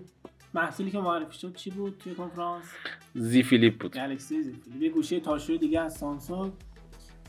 محصولی 0.54 0.92
که 0.92 1.00
معرفی 1.00 1.38
شد 1.38 1.56
چی 1.56 1.70
بود 1.70 1.98
توی 1.98 2.16
کنفرانس؟ 2.16 2.66
Z 3.14 3.44
Flip 3.44 3.80
بود. 3.82 3.92
Galaxy 3.94 4.44
Z 4.44 4.52
Flip. 4.52 4.82
یه 4.82 4.90
گوشی 4.90 5.20
تاشوی 5.20 5.58
دیگه 5.58 5.82
از 5.82 5.94
سامسونگ 5.94 6.52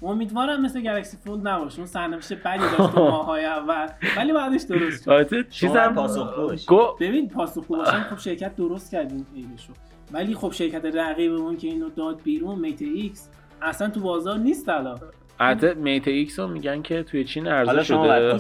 امیدوارم 0.03 0.63
مثل 0.63 0.81
Galaxy 0.81 1.17
Fold 1.17 1.49
نباشه. 1.49 1.79
اون 1.79 1.87
سرنوشت 1.87 2.33
بدی 2.33 2.59
داشت 2.59 2.95
تو 2.95 3.05
ماهای 3.11 3.45
اول. 3.45 3.89
ولی 4.17 4.33
بعدش 4.33 4.63
درست 4.63 5.05
شد. 5.05 5.11
البته 5.11 5.37
شما 5.37 5.51
چیزم 5.51 5.95
پاسخگو 5.95 6.43
باشید. 6.43 6.69
گو 6.69 6.97
ببین 7.01 7.29
پاسخگو 7.29 7.77
باشن 7.77 8.03
خب 8.03 8.19
شرکت 8.19 8.57
درست 8.57 8.91
کرد 8.91 9.13
این 9.13 9.27
ایدشو 9.35 9.73
ولی 10.13 10.35
خب 10.35 10.53
شرکت 10.53 10.85
رقیبمون 10.85 11.57
که 11.57 11.69
اینو 11.69 11.89
داد 11.91 12.23
بیرون 12.23 12.59
Mate 12.59 12.83
X 12.83 13.29
اصلا 13.63 13.91
تو 13.91 14.01
بازار 14.01 14.39
نیست 14.39 14.69
الان. 14.69 15.01
البته 15.49 15.75
Mate 15.75 16.09
X 16.09 16.39
رو 16.39 16.49
میگن 16.49 16.83
که 16.83 17.03
توی 17.03 17.25
چین 17.25 17.47
عرضه 17.49 17.71
حالا 17.71 17.83
شما 17.83 18.03
باید 18.07 18.39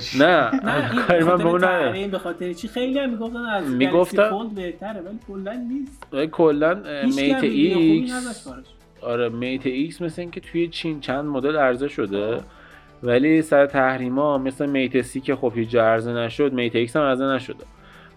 شده 0.00 0.24
نه. 0.26 0.50
کاری 1.08 1.24
من 1.24 1.36
به 1.36 1.44
اون 1.46 1.64
ندارم. 1.64 2.10
به 2.10 2.18
خاطر 2.18 2.52
چی؟ 2.52 2.68
خیلی 2.68 2.98
هم 2.98 3.10
می‌گفتن 3.10 3.36
از 3.38 3.70
میگفتن- 3.70 4.16
Galaxy 4.16 4.30
Fold 4.30 4.54
بهتره 4.54 5.00
ولی 5.00 5.18
کلا 5.28 5.52
نیست. 5.52 6.06
ولی 6.12 6.26
کلا 6.26 6.82
Mate 7.16 7.42
X. 7.44 8.48
آره 9.02 9.28
Mate 9.28 9.66
X 9.66 10.02
مثل 10.02 10.22
اینکه 10.22 10.40
توی 10.40 10.68
چین 10.68 11.00
چند 11.00 11.24
مدل 11.24 11.56
عرضه 11.56 11.88
شده. 11.88 12.40
ولی 13.02 13.42
سر 13.42 13.66
تحریما 13.66 14.38
مثل 14.38 14.66
Mate 14.66 15.00
سی 15.00 15.20
که 15.20 15.36
خب 15.36 15.52
هیچ 15.54 15.74
عرضه 15.74 16.12
نشد 16.12 16.52
Mate 16.52 16.76
X 16.76 16.96
هم 16.96 17.02
عرضه 17.02 17.24
نشده. 17.24 17.64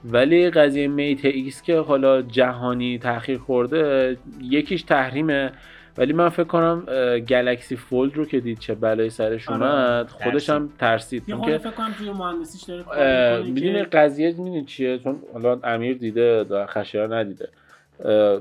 ولی 0.06 0.50
قضیه 0.50 0.88
Mate 0.88 1.26
X 1.26 1.62
که 1.62 1.78
حالا 1.80 2.22
جهانی 2.22 2.98
تاخیر 3.00 3.38
خورده 3.38 4.18
یکیش 4.42 4.82
تحریمه. 4.84 5.52
ولی 5.98 6.14
من 6.14 6.30
فکر 6.30 6.44
کنم 6.44 6.84
Galaxy 7.30 7.76
Fold 7.76 8.16
رو 8.18 8.26
که 8.26 8.40
دید 8.40 8.60
چه 8.60 8.76
بلایی 8.76 9.10
سرش 9.10 9.50
آره. 9.50 9.58
اومد 9.64 10.10
خودش 10.10 10.50
هم 10.50 10.70
ترسید 10.80 11.24
چون 11.30 11.42
که 11.42 11.58
فکر 11.58 11.72
کنم 11.72 11.92
توی 11.98 12.12
مهندسیش 12.12 12.64
داره 12.64 12.84
که- 12.84 13.84
قضیه 13.84 14.28
می‌دونی 14.28 14.66
چیه 14.66 14.98
چون 14.98 15.20
حالا 15.34 15.60
امیر 15.64 15.98
دیده 15.98 16.44
و 16.44 16.66
خشایار 16.66 17.16
ندیده 17.16 17.50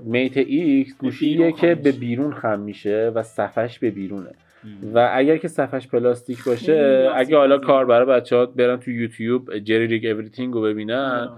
Mate 0.04 0.36
X 0.36 0.98
گوشیه 0.98 1.52
که 1.52 1.74
به. 1.74 1.92
بیرون 1.92 2.32
خم 2.32 2.60
میشه 2.60 3.12
و 3.14 3.22
صفحش 3.22 3.78
به 3.78 3.90
بیرونه 3.90 4.30
و 4.94 5.10
اگر 5.14 5.36
که 5.36 5.48
صفحش 5.48 5.88
پلاستیک 5.88 6.44
باشه 6.44 7.10
اگه 7.14 7.36
حالا. 7.36 7.58
کار 7.58 7.84
برای 7.86 8.06
بچه 8.06 8.36
ها 8.36 8.46
برن 8.46 8.76
تو 8.76 8.90
یوتیوب 8.90 9.58
JerryRigEverything 9.58 10.54
رو 10.54 10.62
ببینن. 10.62 11.28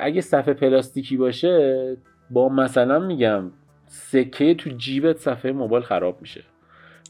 اگه 0.00 0.20
صفحه 0.20 0.54
پلاستیکی 0.54 1.16
باشه 1.16 1.96
با 2.30 2.48
مثلا 2.48 2.98
میگم 2.98 3.50
سکه 3.94 4.54
تو 4.54 4.70
جیبت 4.70 5.16
صفحه 5.16 5.52
موبایل 5.52 5.82
خراب 5.84 6.18
میشه. 6.20 6.42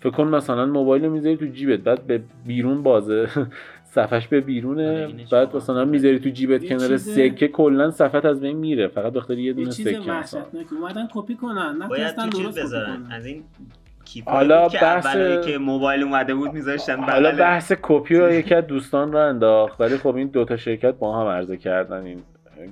فکر 0.01 0.11
کن 0.11 0.25
مثلا 0.29 0.67
موبایل 0.67 1.05
رو 1.05 1.11
می‌ذاری 1.11 1.37
تو 1.37 1.47
جیبت 1.47 1.81
بعد 1.81 2.07
به 2.07 2.23
بیرون 2.47 2.83
بازه. 2.83 3.29
صفحش 3.95 4.29
به 4.29 4.37
آره، 4.37 4.47
بیرونه 4.47 5.07
اینش 5.09 5.33
بعد 5.33 5.57
مثلا 5.57 5.85
می‌ذاری 5.85 6.19
تو 6.19 6.29
جیبت 6.29 6.65
کنار 6.65 6.89
چیز- 6.89 7.15
سکه 7.15 7.49
کلا 7.49 7.91
صفحت 7.91 8.25
از 8.25 8.41
بین 8.41 8.57
میره. 8.57 8.89
فقط 8.89 9.13
بخاطر 9.13 9.39
یه 9.39 9.45
یه 9.45 9.53
دونه 9.53 9.71
سکه 9.71 9.99
مثلا. 10.11 10.43
اومدن 10.81 11.09
کپی 11.15 11.35
کنن 11.35 11.77
نتونستن 11.83 12.29
درست 12.29 12.59
بذارن. 12.59 12.97
کنن. 12.97 13.13
از 13.13 13.27
این 13.27 13.45
حالا 14.27 14.69
که 14.69 14.79
بحث- 14.79 15.47
که 15.47 15.59
موبایل 15.59 16.03
اومده 16.03 16.35
بود 16.35 16.53
میذاشتن 16.53 16.97
حالا 17.03 17.33
بحث 17.37 17.73
کپی 17.83 18.17
رو 18.17 18.33
یکی 18.33 18.55
از 18.55 18.67
دوستان 18.67 19.13
رو 19.13 19.19
انداخت 19.19 19.81
ولی 19.81 19.97
خب 19.97 20.17
این 20.17 20.29
دوتا 20.29 20.57
شرکت 20.57 20.95
با 20.95 21.21
هم 21.21 21.27
عرضه 21.27 21.57
کردن 21.57 22.03
این 22.03 22.23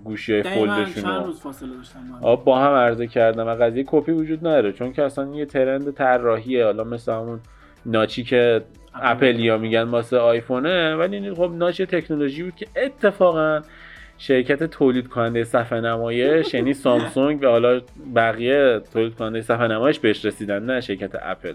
گوشی 0.04 0.32
های 0.32 0.42
فولدشون 0.42 0.84
داشتن 0.84 2.08
با 2.10 2.16
هم. 2.16 2.24
آب 2.24 2.44
با 2.44 2.58
هم 2.58 2.72
عرضه 2.72 3.06
کردن 3.06 3.42
و 3.42 3.50
قضیه 3.50 3.84
کپی 3.86 4.12
وجود 4.12 4.38
نداره 4.38 4.72
چون 4.72 4.92
که 4.92 5.02
اصلا 5.02 5.34
یه 5.34 5.46
ترند 5.46 5.94
طراحیه. 5.94 6.64
حالا 6.64 6.84
مثل 6.84 7.12
همون 7.12 7.40
ناچی 7.86 8.24
که 8.24 8.62
اپلیا 8.94 9.58
میگن 9.58 9.82
واسه 9.82 10.18
آیفونه 10.18 10.96
ولی 10.96 11.16
این 11.16 11.34
خب 11.34 11.52
ناچ 11.54 11.80
یه 11.80 11.86
تکنولوژی 11.86 12.42
بود 12.42 12.56
که 12.56 12.66
اتفاقا 12.76 13.62
شرکت 14.18 14.62
تولید 14.62 15.08
کننده 15.08 15.44
صفحه 15.44 15.80
نمایش 15.80 16.54
یعنی 16.54 16.74
سامسونگ 16.84 17.42
و 17.42 17.46
حالا 17.46 17.80
بقیه 18.14 18.80
تولید 18.92 19.14
کننده 19.14 19.40
صفحه 19.40 19.66
نمایش 19.66 19.98
بهش 19.98 20.24
رسیدن 20.24 20.62
نه 20.62 20.80
شرکت 20.80 21.10
اپل. 21.22 21.54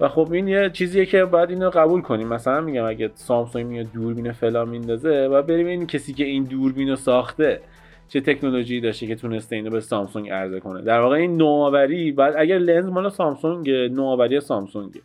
و 0.00 0.08
خب 0.08 0.32
این 0.32 0.48
یه 0.48 0.70
چیزیه 0.70 1.06
که 1.06 1.24
باید 1.24 1.50
اینو 1.50 1.70
قبول 1.70 2.00
کنیم. 2.00 2.28
مثلا 2.28 2.60
میگم 2.60 2.84
اگه 2.84 3.10
سامسونگ 3.14 3.66
میاد 3.66 3.86
دوربین 3.92 4.32
فلان 4.32 4.68
میندازه 4.68 5.26
و 5.26 5.42
بریم 5.42 5.66
این 5.66 5.86
کسی 5.86 6.12
که 6.12 6.24
این 6.24 6.44
دوربین 6.44 6.94
ساخته 6.94 7.60
چه 8.08 8.20
تکنولوژی 8.20 8.80
داشته 8.80 9.06
که 9.06 9.14
تونسته 9.14 9.56
اینو 9.56 9.70
به 9.70 9.80
سامسونگ 9.80 10.30
عرضه 10.30 10.60
کنه. 10.60 10.82
در 10.82 11.00
واقع 11.00 11.16
این 11.16 11.36
نوآوری 11.36 12.12
بعد 12.12 12.34
اگر 12.36 12.58
لنز 12.58 12.86
مال 12.86 13.10
سامسونگ 13.10 13.70
نوآوری 13.70 14.40
سامسونگه. 14.40 15.00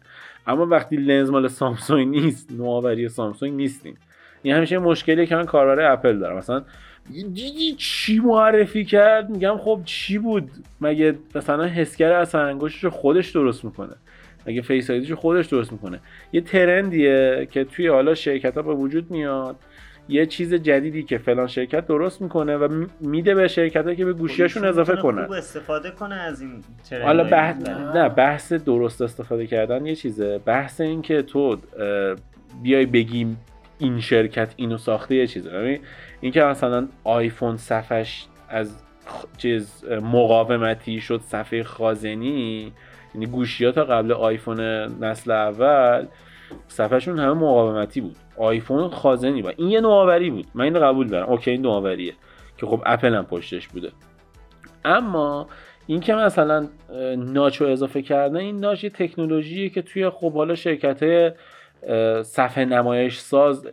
اما 0.48 0.66
وقتی 0.66 0.96
لنز 0.96 1.30
مال 1.30 1.48
سامسونگ 1.48 2.08
نیست 2.08 2.52
نوآوری 2.52 3.10
سامسونگ 3.10 3.54
نیست. 3.54 3.98
این 4.42 4.56
همیشه 4.56 4.78
مشکلی 4.78 5.28
که 5.28 5.36
من 5.36 5.46
کاربر 5.46 5.92
اپل 5.92 6.20
دارم. 6.20 6.38
مثلا 6.38 6.64
دیدی 7.14 7.76
چی 7.78 8.20
معرفی 8.20 8.86
کرد؟ 8.86 9.30
میگم 9.30 9.58
خب 9.58 9.82
چی 9.86 10.18
بود؟ 10.18 10.50
مگه 10.82 11.16
مثلا 11.36 11.66
حسگر 11.66 12.14
اثر 12.14 12.42
انگشتش 12.42 12.86
خودش 12.86 13.30
درست 13.30 13.66
می‌کنه. 13.66 13.96
مگه 14.50 14.62
Face 14.62 14.90
ID 14.90 15.00
شو 15.00 15.16
خودش 15.16 15.46
درست 15.46 15.72
می‌کنه. 15.72 16.00
یه 16.34 16.42
trend 16.42 17.18
یه 17.18 17.48
که 17.52 17.64
توی 17.64 17.88
حالا 17.88 18.16
شرکت 18.16 18.56
ها 18.56 18.62
به 18.62 18.74
وجود 18.74 19.12
میاد. 19.12 19.56
یه 20.10 20.26
چیز 20.26 20.54
جدیدی 20.54 21.04
که 21.04 21.18
فلان 21.18 21.48
شرکت 21.48 21.88
درست 21.88 22.22
می‌کنه 22.22 22.58
و 22.58 22.68
می- 22.68 22.88
میده 23.00 23.36
به 23.36 23.48
شرکت 23.48 23.86
ها 23.88 23.94
که 23.94 24.06
به 24.06 24.14
گوشیاشون 24.14 24.66
اضافه 24.66 24.92
می‌تونه 24.92 25.14
کنن. 25.14 25.26
خوب 25.26 25.36
استفاده 25.36 25.92
کنه 25.92 26.16
از 26.16 26.42
این 26.42 26.64
ترندهای 26.90 27.08
حالا 27.08 27.24
بحث. 27.24 27.70
نه 27.96 28.10
بحث 28.10 28.54
درست 28.54 29.02
استفاده 29.02 29.48
کردن 29.48 29.86
یه 29.86 29.96
چیزه. 29.96 30.38
بحث 30.38 30.82
این 30.82 31.02
که 31.02 31.22
تو 31.22 31.58
بیای 32.64 32.86
بگی 32.86 33.28
این 33.80 34.00
شرکت 34.00 34.54
اینو 34.56 34.78
ساخته 34.78 35.16
یه 35.16 35.28
چیزه. 35.28 35.50
ببین 35.50 35.80
این 36.22 36.32
که 36.32 36.44
مثلا 36.44 36.88
آیفون 37.04 37.58
صفحش 37.58 38.26
از 38.50 38.84
چیز 39.38 39.84
مقاومتی 39.90 41.02
شد 41.02 41.22
صفحه 41.22 41.64
خازنی 41.64 42.72
یعنی 43.16 43.26
گوشی 43.26 43.66
ها 43.66 43.72
تا 43.72 43.84
قبل 43.84 44.12
آیفون 44.12 44.60
نسل 45.04 45.32
اول 45.32 46.08
صفحهشون 46.68 47.20
همه 47.20 47.34
مقاومتی 47.34 48.02
بود. 48.02 48.16
آیفون 48.38 48.90
خازنی 48.90 49.42
بود. 49.42 49.54
این 49.58 49.70
یه 49.70 49.82
نوآوری 49.82 50.30
بود. 50.30 50.46
من 50.54 50.64
اینو 50.64 50.80
قبول 50.80 51.08
دارم. 51.08 51.30
اوکی 51.30 51.52
این 51.52 51.62
نوآوریه 51.62 52.14
که 52.58 52.66
خب 52.66 52.82
اپل 52.86 53.16
هم 53.16 53.26
پشتش 53.26 53.68
بوده. 53.68 53.92
اما 54.86 55.48
این 55.88 56.00
که 56.00 56.14
مثلا 56.14 56.68
اه، 56.94 57.16
ناچ 57.16 57.62
رو 57.62 57.68
اضافه 57.68 58.02
کردن 58.02 58.38
این 58.38 58.60
ناچ 58.60 58.84
یه 58.84 58.90
تکنولوژیه 58.90 59.70
که 59.70 59.82
توی 59.82 60.10
خب 60.10 60.34
حالا 60.34 60.56
شرکت 60.56 61.34
صفحه 62.22 62.66
نمایش 62.66 63.18
ساز 63.18 63.68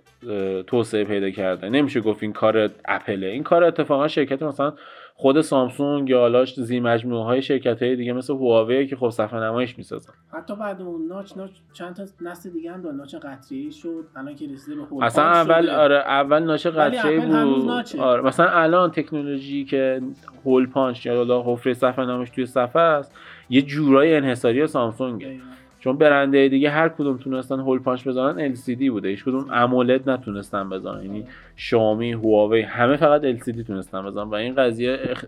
توسعه 0.67 1.05
پیدا 1.05 1.31
کرده. 1.31 1.69
نمیشه 1.69 2.01
گفت 2.01 2.23
این 2.23 2.33
کار 2.33 2.71
اپله. 2.85 3.27
این 3.27 3.43
کار 3.43 3.65
اتفاقا 3.65 4.09
شرکت 4.09 4.43
مثلا 4.43 4.73
خود 5.19 5.41
سامسونگ 5.41 6.11
یا 6.11 6.21
حالا 6.21 6.45
زی 6.45 6.81
مجموعه 6.81 7.25
های 7.25 7.43
شرکت 7.43 7.83
های 7.83 7.97
دیگه 7.97 8.13
مثل 8.13 8.33
هواوی 8.33 8.87
که 8.87 8.97
خب 8.97 9.11
صفحه 9.11 9.41
نمایش 9.41 9.79
می‌سازن 9.79 10.13
حتی 10.33 10.57
بعد 10.57 10.83
اون 10.83 11.07
notch 11.07 11.37
notch 11.37 11.51
چند 11.73 11.97
تا 11.97 12.05
نسل 12.21 12.51
دیگه 12.51 12.73
هم 12.73 12.83
داره 12.83 12.97
notch 12.97 13.15
قطره‌ای 13.15 13.73
شد 13.73 14.05
الان 14.17 14.35
که 14.35 14.47
رسیده 14.53 14.77
به 14.77 14.83
hole 14.85 15.05
اصلا 15.05 15.25
اول 15.25 15.63
شده. 15.63 15.77
آره 15.77 15.97
اول 15.97 16.51
اپل 16.51 17.11
هنوز 17.11 17.93
بود. 17.93 18.01
آره 18.01 18.23
مثلا 18.23 18.49
الان 18.49 18.91
تکنولوژی 18.91 19.65
که 19.65 20.03
hole 20.45 20.67
punch 20.67 21.07
یا 21.07 21.17
حالا 21.17 21.43
حفره 21.43 21.75
صفحه 21.75 22.05
نمایش 22.05 22.31
توی 22.31 22.47
صفحه 22.47 22.83
است 22.83 23.15
یه 23.51 23.63
جورای 23.63 24.17
انحصاری 24.17 24.67
سامسونگه. 24.67 25.41
چون 25.87 25.99
برندای 25.99 26.49
دیگه 26.49 26.71
هر 26.71 26.89
کدوم 26.89 27.17
تونستن 27.17 27.61
hole 27.61 27.79
punch 27.79 28.09
بزنن 28.09 28.55
LCD 28.55 28.91
بوده. 28.91 29.09
هیچ 29.09 29.25
کدوم 29.25 29.51
AMOLED 29.51 30.11
نتونستن 30.11 30.71
بزنن. 30.71 31.03
یعنی 31.03 31.27
شیائومی 31.57 32.13
هواوی 32.13 32.63
همه 32.63 32.97
فقط 32.97 33.23
LCD 33.23 33.67
تونستن 33.67 34.03
بزنن. 34.03 34.23
و 34.25 34.35
این 34.35 34.55
قضیه 34.55 34.99
اخ... 35.01 35.25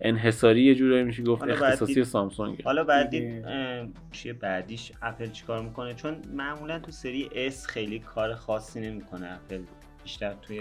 انحصاری 0.00 0.62
یه 0.62 0.74
جورایی 0.74 1.04
میشه 1.04 1.22
گفت 1.22 1.42
اختصاصی 1.42 1.94
دید- 1.94 2.04
سامسونگ. 2.04 2.62
حالا 2.62 2.84
بعد 2.84 3.10
دیگه. 3.10 3.26
دید 3.26 3.46
اه، 3.46 3.86
چیه 4.12 4.32
بعدیش؟ 4.32 4.92
اپل 5.02 5.26
چیکار 5.26 5.62
می‌کنه؟ 5.62 5.94
چون 5.94 6.16
معمولا 6.32 6.78
تو 6.78 6.90
سری 6.90 7.30
S 7.34 7.66
خیلی 7.66 7.98
کار 7.98 8.34
خاصی 8.34 8.80
نمی‌کنه 8.80 9.26
اپل 9.32 9.58
بیشتر 10.02 10.34
توی 10.42 10.60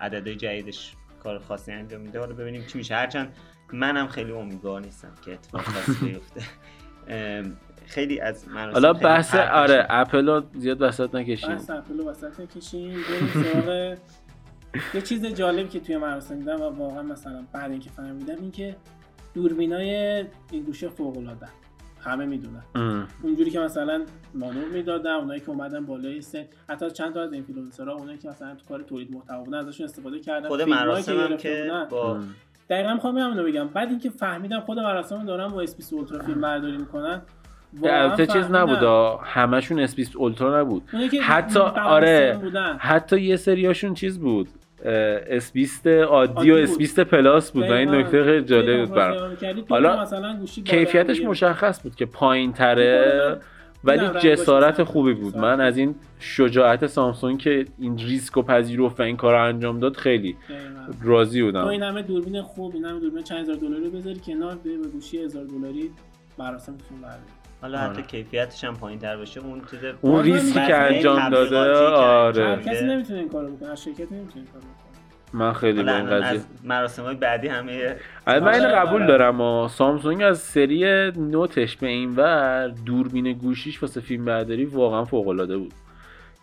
عددهای 0.00 0.36
جدیدش 0.36 0.92
کار 1.22 1.38
خاصی 1.38 1.72
انجام 1.72 2.00
میده. 2.00 2.18
حالا 2.18 2.34
ببینیم 2.34 2.64
چی 2.72 2.78
میشه. 2.78 2.94
هرچند 2.94 3.32
منم 3.72 4.06
خیلی 4.06 4.32
امیدوار 4.32 4.80
نیستم 4.80 5.12
که 5.24 5.32
اتفاق 5.32 5.60
خاصی 5.60 6.04
بیفته. 6.06 6.40
ام، 7.08 7.56
خیلی 7.90 8.20
از 8.20 8.48
مراسم 8.48 8.72
حالا 8.72 8.92
بحث 8.92 9.34
آره. 9.34 9.86
اپل 9.90 10.28
رو 10.28 10.42
زیاد 10.54 10.82
وسط 10.82 11.14
نکشیم 11.14 11.50
بحث 11.50 11.70
اپل 11.70 11.98
رو 11.98 12.10
وسط 12.10 12.56
کشیم 12.56 12.90
بریم 12.90 13.44
سراغ 13.44 13.96
یه 14.94 15.00
چیز 15.00 15.26
جالبی 15.26 15.68
که 15.68 15.80
توی 15.80 15.96
مراسم 15.96 16.38
دیدم 16.38 16.60
و 16.60 16.64
واقعا 16.64 17.02
مثلا 17.02 17.44
بعد 17.52 17.70
اینکه 17.70 17.90
فهمیدم 17.90 18.36
این 18.40 18.50
که 18.50 18.76
دوربینای 19.34 20.24
این 20.50 20.62
گوشی 20.62 20.88
فوق 20.88 21.18
العاده 21.18 21.46
همه 22.00 22.24
می‌دونن 22.24 22.62
ام. 22.74 23.08
اونجوری 23.22 23.50
که 23.50 23.60
مثلا 23.60 24.04
مانور 24.34 24.68
می‌دادن 24.68 25.10
اونایی 25.10 25.40
که 25.40 25.50
اومدن 25.50 25.86
بالای 25.86 26.20
سن 26.20 26.44
حتی 26.68 26.90
چند 26.90 27.14
تا 27.14 27.22
از 27.22 27.32
اینفلوئنسرها 27.32 27.94
اونایی 27.94 28.18
که 28.18 28.28
مثلا 28.28 28.54
تو 28.54 28.64
کار 28.68 28.82
تولید 28.82 29.12
محتوا 29.12 29.44
بودن 29.44 29.58
ازشون 29.58 29.84
استفاده 29.84 30.20
کردن 30.20 30.48
خود 30.48 30.62
مراسم 30.62 31.36
که 31.36 31.62
بودن. 31.62 31.88
با. 31.90 32.20
دقیقا 32.70 32.94
می‌خوام 32.94 33.18
همینو 33.18 33.44
بگم 33.44 33.68
بعد 33.68 33.88
اینکه 33.88 34.10
فهمیدم 34.10 34.60
خود 34.60 34.78
مراسم 34.78 35.24
دارن 35.24 35.48
با 35.48 35.62
S 35.62 35.68
بیست 35.68 35.92
Ultra 35.92 36.18
فیلم 36.18 36.40
برداری 36.40 36.76
می‌کنن 36.76 37.22
البته 37.84 38.26
چیز 38.26 38.50
نبود 38.50 38.84
آه. 38.84 39.20
همشون 39.24 39.80
S 39.80 39.87
بیست 39.87 40.16
Ultra 40.16 40.60
نبود 40.60 40.82
حتی 41.22 41.58
آره 41.58 42.38
بودن. 42.42 42.76
حتی 42.78 43.20
یه 43.20 43.36
سریاشون 43.36 43.94
چیز 43.94 44.18
بود 44.18 44.48
S 44.84 45.52
20 45.52 45.86
عادی 45.86 46.50
و. 46.50 46.54
S 46.54 46.78
20 46.78 47.00
Plus 47.00 47.52
بود 47.52 47.70
و 47.70 47.72
این. 47.72 47.94
نکته 47.94 48.24
خیلی 48.24 48.44
جالب 48.44 48.86
بود 48.86 48.94
برام 48.94 49.36
حالا 49.68 50.06
کیفیتش 50.64 51.20
مشخص 51.20 51.82
بود 51.82 51.94
که 51.94 52.06
پایین 52.06 52.52
تره 52.52 53.40
ولی 53.84 53.98
دیدم 53.98 54.06
رنگاش 54.06 54.24
جسارت 54.24 54.82
خوبی 54.82 55.14
بود. 55.14 55.36
من 55.36 55.60
از 55.60 55.76
این 55.76 55.94
شجاعت 56.18 56.86
سامسونگ 56.86 57.38
که 57.38 57.64
این 57.78 57.98
ریسک 57.98 58.36
و 58.36 58.42
پذیرفت 58.42 59.00
و 59.00 59.02
این 59.02 59.16
کار 59.16 59.34
رو 59.34 59.44
انجام 59.44 59.80
داد 59.80 59.96
خیلی. 59.96 60.36
راضی 61.02 61.40
تو 61.40 61.46
بودم 61.46 61.66
این 61.66 61.82
همه 61.82 62.02
دوربین 62.02 62.42
خوب 62.42 62.74
این 62.74 62.84
همه 62.84 63.00
دوربین 63.00 63.22
چند 63.22 63.38
هزار 63.38 63.56
دلاری 63.56 63.90
بذاری 63.90 64.20
کنار 64.26 64.58
به 64.64 64.70
گوشی 64.92 65.18
هزار 65.18 65.44
دلاری 65.44 65.90
فیلم 66.36 67.00
برداری 67.02 67.39
حالا 67.62 67.78
آره. 67.78 67.88
حتی 67.88 68.02
کیفیتش 68.02 68.64
هم 68.64 68.74
پایین 68.74 68.98
تر 68.98 69.16
باشه 69.16 69.40
اون 69.40 69.62
چیز 69.70 69.78
اون 70.00 70.14
آره، 70.14 70.24
ریسکی 70.24 70.66
که 70.66 70.76
انجام 70.76 71.28
داده 71.28 71.58
آره 71.58 72.46
هر 72.46 72.62
کسی. 72.62 72.84
نمی‌تونه 72.84 73.18
این 73.18 73.28
کارو 73.28 73.56
بکنه 73.56 73.76
شرکت 73.76 74.00
نمی‌تونه 74.00 74.34
این 74.34 74.46
کارو 74.46 74.64
بکنه 74.64 74.90
من 75.32 75.52
خیلی 75.52 75.82
به 75.82 75.96
این 75.96 76.06
قضیه 76.06 76.40
مراسم 76.64 77.02
های 77.02 77.14
بعدی 77.14 77.48
همه 77.48 77.96
البته 78.26 78.44
من 78.44 78.54
اینو 78.54 78.66
آره، 78.66 78.76
قبول 78.76 79.02
آره. 79.02 79.06
دارم 79.06 79.40
و 79.40 79.68
سامسونگ 79.68 80.22
از 80.22 80.38
سری 80.38 81.10
Note 81.16 81.56
ش 81.56 81.76
به 81.76 81.88
این 81.88 82.16
ور 82.16 82.68
دوربین 82.68 83.32
گوشیش 83.32 83.82
واسه 83.82 84.00
فیلم 84.00 84.24
برداری 84.24 84.64
واقعا 84.64 85.04
فوق 85.04 85.28
العاده 85.28 85.56
بود 85.56 85.74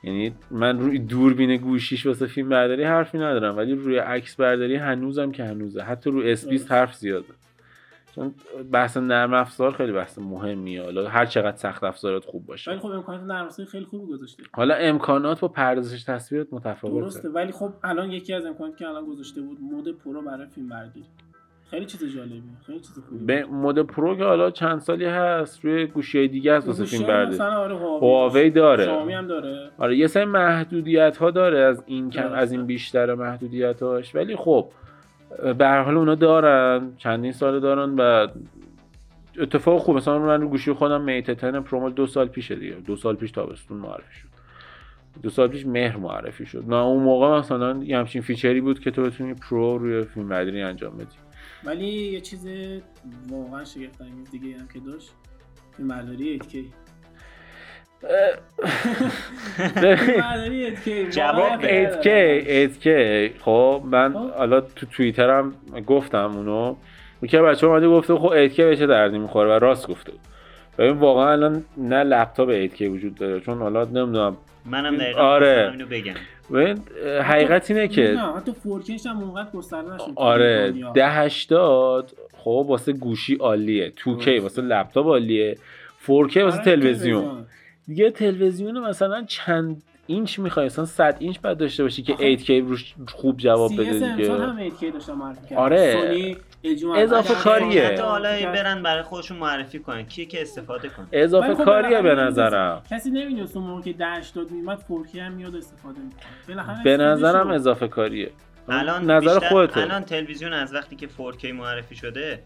یعنی 0.03 0.33
من 0.51 0.79
روی 0.79 0.99
دوربین 0.99 1.57
گوشیش 1.57 2.05
واسه 2.05 2.27
فیلم 2.27 2.49
برداری 2.49 2.83
حرفی 2.83 3.17
ندارم 3.17 3.57
ولی 3.57 3.75
روی 3.75 3.97
عکس 3.97 4.35
برداری 4.35 4.75
هنوزم 4.75 5.31
که 5.31 5.43
هنوزه 5.43 5.81
حتی 5.81 6.09
روی 6.09 6.31
S 6.31 6.47
20 6.47 6.63
درست. 6.63 6.71
حرف 6.71 6.95
زیاده 6.95 7.25
بحث 8.71 8.97
نرم 8.97 9.33
افزار 9.33 9.71
خیلی 9.71 9.91
بحث 9.91 10.19
مهمیه. 10.19 10.83
حالا 10.83 11.09
هر 11.09 11.25
چقدر 11.25 11.57
سخت 11.57 11.83
افزارات 11.83 12.25
خوب 12.25 12.41
ولی 12.41 12.47
باشه 12.47 12.79
خب 12.79 12.85
امکانات 12.85 13.23
نرم‌افزاری 13.23 13.69
خیلی 13.69 13.85
خوبی 13.85 14.13
گذاشته. 14.13 14.43
حالا 14.53 14.75
امکانات 14.75 15.39
با 15.39 15.47
پردازش 15.47 16.03
تصویرات 16.03 16.47
متفاوته 16.51 16.99
درسته 16.99 17.29
ولی 17.29 17.51
خب 17.51 17.73
الان 17.83 18.11
یکی 18.11 18.33
از 18.33 18.45
امکاناتی 18.45 18.77
که 18.77 18.87
الان 18.87 19.05
گذاشته 19.05 19.41
بود 19.41 19.57
mode 19.61 19.97
pro 19.97 20.21
برای 20.21 20.47
فیلم 20.47 20.69
برداری. 20.69 21.05
خیلی 21.69 21.85
چیز 21.85 22.15
جالبیه 22.15 22.41
خیلی 22.65 22.79
چیز 22.79 22.99
خوبیه. 23.09 23.25
به 23.25 23.45
mode 23.45 23.79
pro 23.79 24.15
که 24.15 24.23
حالا 24.23 24.51
چند 24.51 24.79
سالی 24.79 25.05
هست 25.05 25.65
روی 25.65 25.85
گوشی 25.85 26.27
دیگه 26.27 26.57
هست 26.57 26.67
واسه 26.67 26.85
فیلم 26.85 27.07
برداری. 27.07 27.35
مثلا 27.35 27.57
آره 27.57 27.77
هواوی. 27.77 28.49
داره. 28.49 28.85
شیائومی 28.85 29.13
هم 29.13 29.27
داره. 29.27 29.69
آره 29.77 29.97
یه 29.97 30.07
سری 30.07 30.25
محدودیت 30.25 31.17
ها 31.17 31.31
داره 31.31 31.59
از 31.59 31.83
این 31.85 32.09
کم. 32.09 32.31
از 32.31 32.51
این 32.51 32.65
بیشتر 32.65 33.13
محدودیت 33.13 33.83
هاش 33.83 34.15
ولی 34.15 34.35
خب 34.35 34.69
به 35.57 35.67
هر 35.67 35.81
حال 35.81 35.97
اونا 35.97 36.15
دارن 36.15 36.91
چندین 36.97 37.31
سال 37.31 37.59
دارن 37.59 37.95
و 37.95 38.27
اتفاق 39.39 39.79
خوب 39.79 39.95
مثلا 39.95 40.19
من 40.19 40.41
رو 40.41 40.49
گوشی 40.49 40.73
خودم 40.73 41.01
Mate 41.01 41.31
10 41.31 41.59
Pro 41.59 41.89
دو 41.89 42.07
سال 42.07 42.27
پیشه 42.27 42.55
دیگه. 42.55 42.75
دو 42.75 42.95
سال 42.95 43.15
پیش 43.15 43.31
تابستون 43.31 43.77
معرفی 43.77 44.13
شد. 44.13 44.27
دو 45.23 45.29
سال 45.29 45.47
پیش 45.47 45.65
مهر 45.65 45.97
معرفی 45.97 46.45
شد. 46.45 46.63
نه 46.67 46.75
اون 46.75 47.03
موقع 47.03 47.39
مثلا 47.39 47.83
یه 47.83 47.97
همچین 47.97 48.21
feature 48.21 48.56
ی 48.56 48.61
بود 48.61 48.79
که 48.79 48.91
تو 48.91 49.03
بتونی 49.03 49.33
pro 49.33 49.77
روی 49.77 50.03
فیلم 50.03 50.29
برداری 50.29 50.61
انجام 50.61 50.97
بدی. 50.97 51.17
ولی 51.63 51.87
یه 51.87 52.21
چیز 52.21 52.47
واقعا 53.29 53.65
شگفت 53.65 54.01
انگیز 54.01 54.31
دیگه 54.31 54.57
هم 54.57 54.67
که 54.67 54.79
داشت 54.79 55.13
فیلم 55.77 55.87
برداری 55.87 56.39
8K 56.39 56.43
فیلم 56.43 56.57
برداری 56.57 56.69
8K 56.69 56.86
جواب 61.11 61.35
واقعا 61.35 61.57
بده. 61.57 62.01
8K 62.01 62.07
8K 62.83 62.87
خب 63.43 63.81
من 63.85 64.13
خب. 64.13 64.31
حالا 64.37 64.61
تو 64.61 64.85
توییترم 64.85 65.53
گفتم 65.87 66.31
اونو. 66.35 66.75
یکی 67.21 67.37
بچه 67.37 67.67
اومده 67.67 67.87
گفته 67.87 68.15
خب 68.15 68.47
8K 68.49 68.57
به 68.57 68.75
چه 68.75 68.87
دردی 68.87 69.17
می‌خوره؟ 69.17 69.49
و 69.49 69.59
راست 69.59 69.87
گفته. 69.87 70.13
ببین 70.77 70.97
واقعا 70.97 71.31
الان 71.31 71.63
نه 71.77 72.03
لپتاپ 72.03 72.67
8K 72.67 72.81
وجود 72.81 73.15
داره 73.15 73.39
چون 73.39 73.57
حالا 73.57 73.83
نمی‌دونم. 73.83 74.37
منم 74.65 74.97
دقیقا 74.97 75.21
آره. 75.21 75.69
اینو 75.71 75.85
بگم. 75.85 76.13
ببین 76.53 76.77
حقیقت 77.23 77.71
اینه 77.71 77.87
که 77.87 78.01
نه 78.01 78.33
حتی 78.37 78.51
4Kش 78.51 79.05
هم 79.05 79.19
اونقدر 79.19 79.51
گسترده 79.51 79.95
نشد. 79.95 80.05
تو 80.05 80.13
آره 80.15 80.71
دنیا. 80.71 80.93
1080 80.95 82.11
خب 82.37 82.65
واسه 82.69 82.93
گوشی 82.93 83.35
عالیه. 83.35 83.93
2K 83.97 84.27
واسه 84.27 84.61
لپتاپ 84.61 85.07
عالیه. 85.07 85.55
4K 86.05 86.09
واسه 86.09 86.41
آره، 86.41 86.63
تلویزیون. 86.65 87.45
دیگه 87.87 88.11
تلویزیون 88.11 88.79
مثلا 88.79 89.23
چند 89.23 89.83
اینچ 90.07 90.39
می‌خوای؟ 90.39 90.65
مثلا 90.65 90.85
100 90.85 91.17
اینچ 91.19 91.39
بعد 91.39 91.57
داشته 91.57 91.83
باشی 91.83 92.03
که 92.03 92.13
آخه 92.13 92.37
8K 92.37 92.49
روش 92.49 92.95
خوب 93.07 93.37
جواب 93.37 93.73
بده 93.73 94.15
دیگه. 94.15 94.33
هم 94.33 94.69
8K 94.69 94.93
داشتن 94.93 95.13
معرفی 95.13 95.55
آره. 95.55 95.93
سونی 96.01 96.37
اضافه 96.95 97.33
کاریه. 97.33 97.87
حتی 97.87 98.01
حالا 98.01 98.29
این 98.29 98.51
برن 98.51 98.83
برای 98.83 99.03
خودشون 99.03 99.37
معرفی 99.37 99.79
کنن. 99.79 100.03
کیه 100.03 100.25
که 100.25 100.41
استفاده 100.41 100.89
کنه؟ 100.89 101.07
اضافه 101.11 101.55
خب 101.55 101.65
کاریه 101.65 102.01
به 102.01 102.09
نمی‌دونست. 102.09 102.39
نظرم. 102.39 102.83
کسی 102.91 103.09
نمی‌دونست 103.09 103.57
اون 103.57 103.65
موقع 103.65 103.81
که 103.81 103.95
80 103.99 104.51
میومد 104.51 104.79
4K 104.79 105.15
هم 105.15 105.31
میاد 105.31 105.55
استفاده 105.55 105.99
می‌کنه. 105.99 106.83
به 106.83 106.97
نظرم. 106.97 107.51
اضافه 107.51 107.87
کاریه. 107.87 108.31
الان 108.69 109.11
نظر 109.11 109.39
خودته. 109.39 109.81
الان 109.81 110.03
تلویزیون 110.03 110.53
از 110.53 110.73
وقتی 110.73 110.95
که 110.95 111.07
4K 111.07 111.45
معرفی 111.45 111.95
شده 111.95 112.43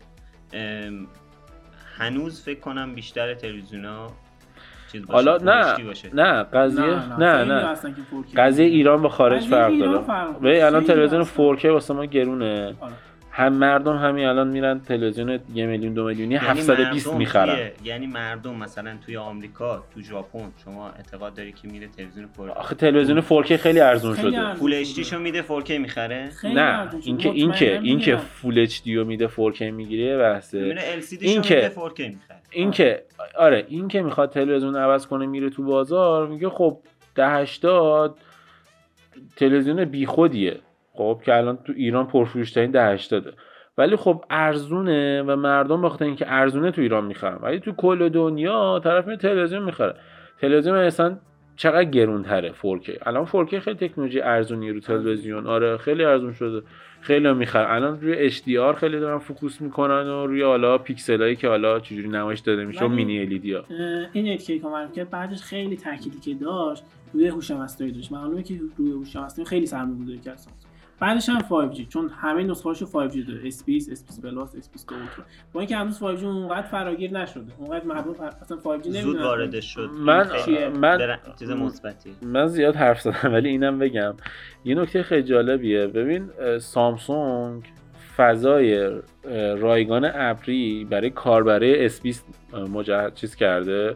هنوز 1.98 2.42
فکر 2.42 2.60
کنم 2.60 2.96
بیشتر 2.96 3.34
تلویزیون 3.34 3.86
ها 3.86 4.12
چیز 4.92 5.06
باشه 5.06 5.14
حالا 5.14 5.38
نه 5.38 5.84
باشه. 5.84 6.10
نه 6.14 6.44
قضیه 6.44 7.18
نه 7.20 7.44
نه 7.44 7.54
هستن 7.54 7.90
که 7.90 8.02
4K 8.32 8.36
قضیه 8.38 8.66
ایران 8.66 9.02
با 9.02 9.10
خارج 9.10 9.48
فرق 9.48 9.78
داره. 9.80 10.00
ببین 10.44 10.64
الان 10.64 10.84
تلویزیون 10.84 11.22
هستن. 11.22 11.56
4K 11.56 11.66
واسه 11.66 11.94
ما 11.94 12.06
گرونه 12.06 12.76
آره. 12.82 12.94
هم 13.34 13.54
مردم 13.54 13.98
همین 13.98 14.26
الان 14.26 14.48
میرن 14.48 14.80
تلویزیون 14.80 15.39
یه 15.54 15.65
میلیون 15.65 15.94
دو 15.94 16.04
میلیونی 16.06 16.34
یعنی 16.34 16.48
720 16.48 17.08
مردم 17.08 17.17
می‌خرن. 17.17 17.56
توی- 17.56 17.88
یعنی 17.88 18.08
مردم 18.08 18.56
مثلا 18.56 18.98
توی 19.06 19.17
آمریکا 19.17 19.84
تو 19.94 20.02
ژاپن 20.02 20.52
شما 20.65 20.89
اعتقاد 20.89 21.34
داری 21.34 21.52
که 21.52 21.67
میره 21.67 21.88
تلویزیون 21.88 22.30
4K 22.38 22.50
آخه 22.58 22.76
تلویزیون 22.76 23.22
4K 23.22 23.52
خیلی 23.56 23.80
ارزون 23.80 24.15
شده. 24.15 24.54
فول 24.54 24.74
اچ 24.74 25.00
شو 25.00 25.20
میده 25.20 25.41
4K 25.44 25.70
می‌خره؟ 25.72 26.30
نه. 26.44 26.89
اینکه 27.04 27.30
اینکه 27.30 27.80
اینکه. 27.84 28.17
فول 28.17 28.60
اچ 28.60 28.82
دی 28.84 28.96
رو 28.96 29.06
میده 29.06 29.28
4K 29.28 29.62
می‌گیره 29.62 30.17
بحثه. 30.17 30.60
میره 30.60 30.82
LCD 31.02 31.17
این 31.22 31.41
شو 31.41 31.48
که- 31.50 31.56
میده 31.56 31.70
4K 31.70 32.00
می‌خره. 32.00 32.41
اینکه 32.52 33.04
آره. 33.38 33.65
این 33.67 33.88
که 33.88 34.02
می‌خواد 34.02 34.30
تلویزیون 34.32 34.76
عوض 34.76 35.08
کنه 35.08 35.26
میره 35.26 35.50
تو 35.50 35.63
بازار 35.63 36.28
میگه 36.28 36.50
خب 36.50 36.78
ده 37.15 37.30
80 37.30 38.17
تلویزیون 39.36 39.86
بیخودیه. 39.86 40.60
خب 41.02 41.22
که 41.26 41.38
الان 41.38 41.58
تو 41.58 41.74
ایران 41.76 42.08
پرفروشترین 42.08 42.72
ده 42.72 42.86
80 42.86 43.34
ولی 43.78 43.96
خب 43.96 44.24
ارزونه 44.30 45.22
و 45.22 45.36
مردم 45.36 45.82
بخاطر 45.82 46.06
اینکه 46.06 46.26
ارزونه 46.28 46.72
تو 46.72 46.82
ایران 46.82 47.06
می‌خرن. 47.06 47.40
ولی 47.42 47.60
تو 47.60 47.72
کل 47.72 48.10
دنیا 48.10 48.82
طرف 48.84 49.06
میره 49.06 49.18
تلویزیون 49.18 49.64
می‌خره. 49.64 49.96
تلویزیون 50.42 50.76
اصلا 50.76 51.18
چقدر 51.56 51.84
گرونتره 51.84 52.52
4K 52.52 53.08
الان 53.08 53.26
4K 53.26 53.56
خیلی 53.56 53.88
تکنولوژی 53.88 54.22
ارزونی 54.22 54.72
رو 54.72 54.80
تلویزیون. 54.80 55.48
آره 55.48 55.78
خیلی 55.78 56.04
ارزون 56.04 56.34
شده. 56.34 56.62
خیلی 57.02 57.34
می‌خرن. 57.34 57.76
الان 57.76 58.02
روی 58.02 58.32
HDR 58.32 58.76
خیلی 58.78 59.00
دارن 59.00 59.18
focus 59.18 59.62
می‌کنن 59.62 60.08
و 60.08 60.28
روی 60.28 60.42
حالا 60.44 60.78
پیکسلایی 60.78 61.36
که 61.36 61.48
حالا 61.48 61.80
چجوری 61.80 62.08
نمایش 62.08 62.40
داده 62.40 62.66
میشه 62.66 62.86
و 62.86 62.88
mini 62.88 63.20
LED 63.20 63.54
ها. 63.54 63.60
اه، 63.60 64.08
این 64.14 64.38
8K 64.38 64.46
که 64.46 64.62
معرفی 64.64 64.94
کرد 64.94 65.10
بعدش 65.10 65.42
خیلی 65.42 65.78
تأکیدی 65.78 66.20
که 66.20 66.34
داشت 66.34 66.84
روی 67.14 67.28
هوش 67.28 67.52
مصنوعی 67.52 67.94
داشت. 67.94 68.12
معلومه 68.12 68.44
که 68.44 68.60
روی 68.78 68.92
هوش 68.92 69.16
مصنوعی 69.16 69.50
خیلی 69.50 69.66
سرمایه‌گذاری 69.66 70.20
کرد. 70.20 70.40
بعدش 71.02 71.30
هم 71.30 71.40
5G 71.40 71.88
چون 71.90 72.10
همه 72.10 72.44
نسخه‌هاشو 72.44 72.86
5G 72.86 73.18
داره. 73.28 73.42
S 73.48 73.56
بیست 73.56 73.90
S 73.92 73.97
بیست 73.97 74.20
Plus 74.22 74.49
S 74.49 74.56
بیست 74.56 74.96
و 74.96 75.00
Ultra 75.00 75.24
با 75.54 75.60
اینکه 75.60 75.78
هنوز 75.78 76.00
5G 76.00 76.24
اونقدر 76.24 76.62
فراگیر 76.68 77.12
نشده. 77.12 77.52
اونقدر 77.58 77.86
مردم 77.86 78.14
فر... 78.14 78.32
اصلا 78.42 78.58
5G 78.58 78.84
زود 78.84 78.96
نمی‌دونن. 78.96 79.24
واردش 79.24 79.66
شد. 79.74 79.90
من- 80.00 80.28
من- 80.68 80.98
در- 80.98 81.20
چیز 81.40 81.52
مثبتیه 81.52 82.14
من 82.22 82.48
زیاد 82.48 82.76
حرف 82.76 83.02
زدم 83.02 83.34
ولی 83.34 83.50
اینم 83.50 83.80
بگم. 83.80 84.14
یه 84.66 84.76
نکته 84.76 85.04
خیلی 85.04 85.24
جالبیه. 85.24 85.88
ببین 85.88 86.30
سامسونگ 86.60 87.64
فضای 88.18 88.92
رایگان 89.60 90.12
ابری 90.14 90.88
برای 90.90 91.10
کاربرای 91.10 91.74
S 91.78 91.87
بیست 91.87 92.24
مجهز 92.74 93.14
چیز 93.14 93.36
کرده. 93.36 93.94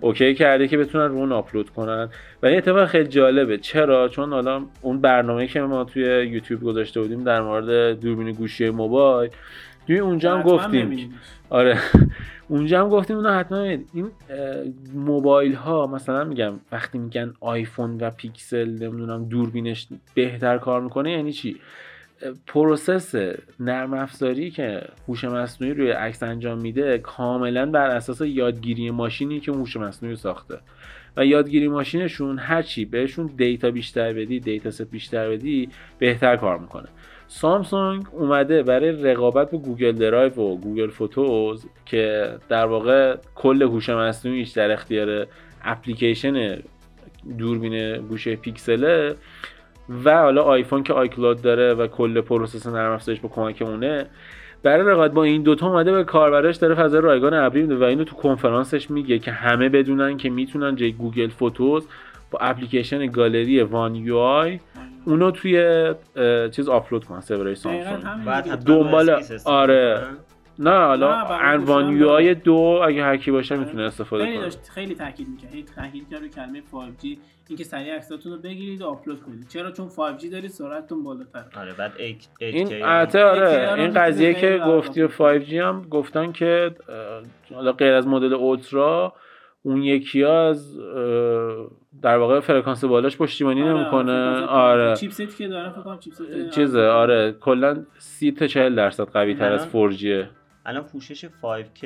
اوکی 0.00 0.34
کرده 0.34 0.68
که 0.68 0.78
بتونن 0.78 1.04
رو 1.08 1.16
اون 1.16 1.32
آپلود 1.32 1.70
کنن 1.70 2.08
و 2.42 2.46
این 2.46 2.58
اتفاق 2.58 2.86
خیلی 2.86 3.08
جالبه 3.08 3.58
چرا 3.58 4.08
چون 4.08 4.32
حالا 4.32 4.66
اون 4.82 5.00
برنامه 5.00 5.46
که 5.46 5.60
ما 5.60 5.84
توی 5.84 6.02
یوتیوب 6.02 6.62
گذاشته 6.62 7.00
بودیم 7.00 7.24
در 7.24 7.40
مورد 7.40 8.00
دوربین 8.00 8.32
گوشی 8.32 8.70
موبایل 8.70 9.30
توی 9.86 9.98
اونجا 9.98 10.36
هم 10.36 10.42
گفتیم. 10.42 11.14
آره 11.50 11.78
اونجا 12.48 12.80
هم 12.80 12.88
گفتیم 12.88 13.16
اونو 13.16 13.30
حتما 13.30 13.58
ببینید. 13.58 13.88
این 13.94 14.10
موبایل 14.94 15.54
ها 15.54 15.86
مثلا 15.86 16.24
میگم 16.24 16.52
وقتی 16.72 16.98
میگن 16.98 17.34
آیفون 17.40 17.96
و 18.00 18.10
پیکسل 18.10 18.68
نمی‌دونم 18.68 19.24
دوربینش 19.24 19.86
بهتر 20.14 20.58
کار 20.58 20.80
می‌کنه 20.80 21.12
یعنی 21.12 21.32
چی 21.32 21.56
process 22.46 23.14
نرم 23.60 23.94
افزاری 23.94 24.50
که 24.50 24.82
هوش 25.08 25.24
مصنوعی 25.24 25.74
روی 25.74 25.90
عکس 25.90 26.22
انجام 26.22 26.58
میده 26.58 26.98
کاملا 26.98 27.66
بر 27.66 27.90
اساس 27.90 28.20
یادگیری 28.20 28.90
ماشینی 28.90 29.40
که 29.40 29.52
هوش 29.52 29.76
مصنوعی 29.76 30.16
ساخته. 30.16 30.58
و 31.16 31.26
یادگیری 31.26 31.68
ماشینشون 31.68 32.38
هرچی 32.38 32.84
بهشون 32.84 33.26
data 33.36 33.70
بیشتر 33.70 34.12
بدی 34.12 34.40
dataset 34.40 34.82
بیشتر 34.82 35.30
بدی 35.30 35.68
بهتر 35.98 36.36
کار 36.36 36.58
می‌کنه. 36.58 36.88
سامسونگ 37.28 38.06
اومده 38.12 38.62
برای 38.62 38.90
رقابت 38.90 39.50
با 39.50 39.58
Google 39.58 39.92
Drive 39.92 40.32
و 40.32 40.56
Google 40.56 40.90
Photos 40.90 41.66
که 41.86 42.34
در 42.48 42.66
واقع 42.66 43.16
کل 43.34 43.62
هوش 43.62 43.88
مصنوعیش 43.88 44.50
در 44.50 44.70
اختیار 44.70 45.26
اپلیکیشن 45.64 46.58
دوربین 47.38 47.96
گوشی 47.96 48.36
پیکسله 48.36 49.14
و 50.04 50.18
حالا 50.22 50.42
آیفون 50.42 50.82
که 50.82 50.92
iCloud 50.92 51.42
داره 51.42 51.74
و 51.74 51.86
کل 51.86 52.20
process 52.20 52.66
نرم 52.66 52.92
افزارش 52.92 53.20
با 53.20 53.28
کمک 53.28 53.62
اونه 53.66 54.06
برای 54.62 54.86
رقابت 54.86 55.10
با 55.12 55.24
این 55.24 55.42
دوتا 55.42 55.66
اومده 55.66 55.92
به 55.92 56.04
کاربراش 56.04 56.56
داره 56.56 56.74
فضای 56.74 57.00
رایگان 57.00 57.34
ابری 57.34 57.62
میده 57.62 57.76
و 57.76 57.82
اینو 57.82 58.04
تو 58.04 58.16
کنفرانسش 58.16 58.90
میگه 58.90 59.18
که 59.18 59.30
همه 59.30 59.68
بدونن 59.68 60.16
که 60.16 60.30
می‌تونن 60.30 60.76
جای 60.76 60.92
Google 60.92 61.28
Photos 61.28 61.88
با 62.30 62.38
اپلیکیشن 62.38 63.06
گالری 63.06 63.62
One 63.62 63.94
UI 63.94 64.60
اونو 65.04 65.30
توی 65.30 65.94
چیز 66.50 66.68
آپلود 66.68 67.04
کنن 67.04 67.20
سرورهای 67.20 67.54
سامسونگ. 67.54 68.04
دنبال- 68.66 69.10
آره. 69.44 70.02
نه 70.58 70.70
حالا 70.70 71.22
نه، 71.22 71.28
برای 71.28 71.54
انوان 71.54 71.84
گوشم 71.84 71.96
یو 71.96 72.08
آی 72.08 72.24
داره. 72.24 72.34
دو 72.34 72.80
اگه 72.84 73.04
هر 73.04 73.16
کی 73.16 73.30
باشه 73.30 73.56
می‌تونه 73.56 73.82
استفاده 73.82 74.24
خیلی 74.24 74.36
کنه. 74.36 74.44
داشت 74.44 74.58
خیلی 74.74 74.94
تاکید 74.94 75.28
می‌کرد 75.28 75.50
خیلی 75.50 75.64
تاکید 75.76 76.08
کرد 76.10 76.20
روی 76.20 76.28
کلمه 76.28 76.60
5G 76.60 77.06
اینکه 77.48 77.64
سریع 77.64 77.96
عکساتون 77.96 78.32
رو 78.32 78.38
بگیرید 78.38 78.82
و 78.82 78.86
آپلود 78.86 79.22
کنید. 79.22 79.48
چرا؟ 79.48 79.70
چون 79.70 79.88
5G 79.88 80.26
دارید 80.32 80.50
سرعتتون 80.50 81.04
بالاتر. 81.04 81.44
آره 81.56 81.72
بعد 81.72 81.92
8 82.00 82.30
این 82.40 82.66
8K 82.66 82.72
البته 82.82 83.20
هم 83.20 83.26
آره. 83.26 83.72
این 83.82 83.90
قضیه 83.90 84.34
خیلی 84.34 84.58
که 84.58 84.64
گفتی 84.64 85.02
و 85.02 85.08
5G 85.08 85.52
هم 85.52 85.86
گفتن 85.90 86.32
که 86.32 86.74
حالا 87.54 87.72
غیر 87.72 87.92
از 87.92 88.06
مدل 88.06 88.34
اولترا 88.34 89.12
اون 89.62 89.82
یکی 89.82 90.22
ها 90.22 90.48
از 90.48 90.78
در 92.02 92.18
واقع 92.18 92.40
فرکانس 92.40 92.84
بالاش 92.84 93.16
پشتیبانی 93.16 93.62
نمی‌کنه. 93.62 94.46
آره 94.46 94.96
چیپستی 94.96 95.26
که 95.26 95.48
دارن 95.48 95.70
فکر 95.70 95.82
کنم 95.82 95.98
چیپست 95.98 96.50
چیزه 96.50 96.80
آره. 96.80 97.32
کلا 97.32 97.84
30 97.98 98.32
تا 98.32 98.46
40 98.46 98.74
درصد 98.74 99.04
قوی 99.04 99.34
تر 99.34 99.52
از 99.52 99.66
4G 99.72 100.04
الان 100.68 100.84
پوشش 100.84 101.24
5K 101.24 101.84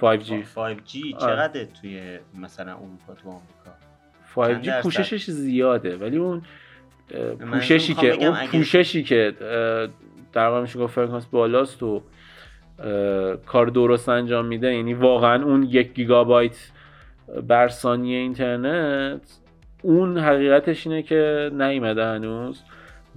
5G. 0.00 0.30
5G 0.30 0.58
آره. 0.58 0.76
چقدر 1.20 1.64
توی 1.64 2.18
مثلا 2.34 2.72
اروپا 2.72 3.14
تو 3.22 3.28
آمریکا 3.30 4.60
5G 4.60 4.66
درصد؟ 4.66 4.82
پوششش 4.82 5.30
زیاده 5.30 5.96
ولی 5.96 6.16
اون 6.16 6.42
پوششی 7.52 7.94
که 7.94 8.12
اون 8.12 8.46
پوششی 8.46 9.02
که 9.02 9.34
در 10.32 10.48
واقع 10.48 10.60
میشه 10.60 10.78
گفت 10.78 10.94
فرکانس 10.94 11.26
بالاست 11.26 11.82
و 11.82 12.02
کار 13.46 13.66
درست 13.66 14.08
انجام 14.08 14.46
میده 14.46 14.74
یعنی 14.74 14.94
واقعا 14.94 15.44
اون 15.44 15.62
یک 15.62 15.94
گیگابایت 15.94 16.70
بر 17.48 17.68
ثانیه 17.68 18.18
اینترنت 18.18 19.38
اون 19.82 20.18
حقیقتش 20.18 20.86
اینه 20.86 21.02
که 21.02 21.50
نیومده 21.52 22.04
هنوز 22.04 22.62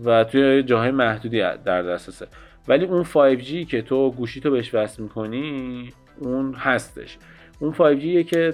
و 0.06 0.24
توی 0.24 0.63
جاهای 0.63 0.91
محدودی 0.91 1.39
در 1.39 1.82
دسترسه 1.82 2.28
ولی 2.67 2.86
اون 2.86 3.04
5G 3.04 3.65
که 3.67 3.82
تو 3.82 4.12
گوشی 4.12 4.41
تو 4.41 4.52
بهش 4.52 4.74
وصل 4.74 5.04
می‌کنی 5.04 5.93
اون 6.19 6.54
هستش. 6.54 7.17
اون 7.60 7.74
5G 7.74 8.26
که 8.30 8.54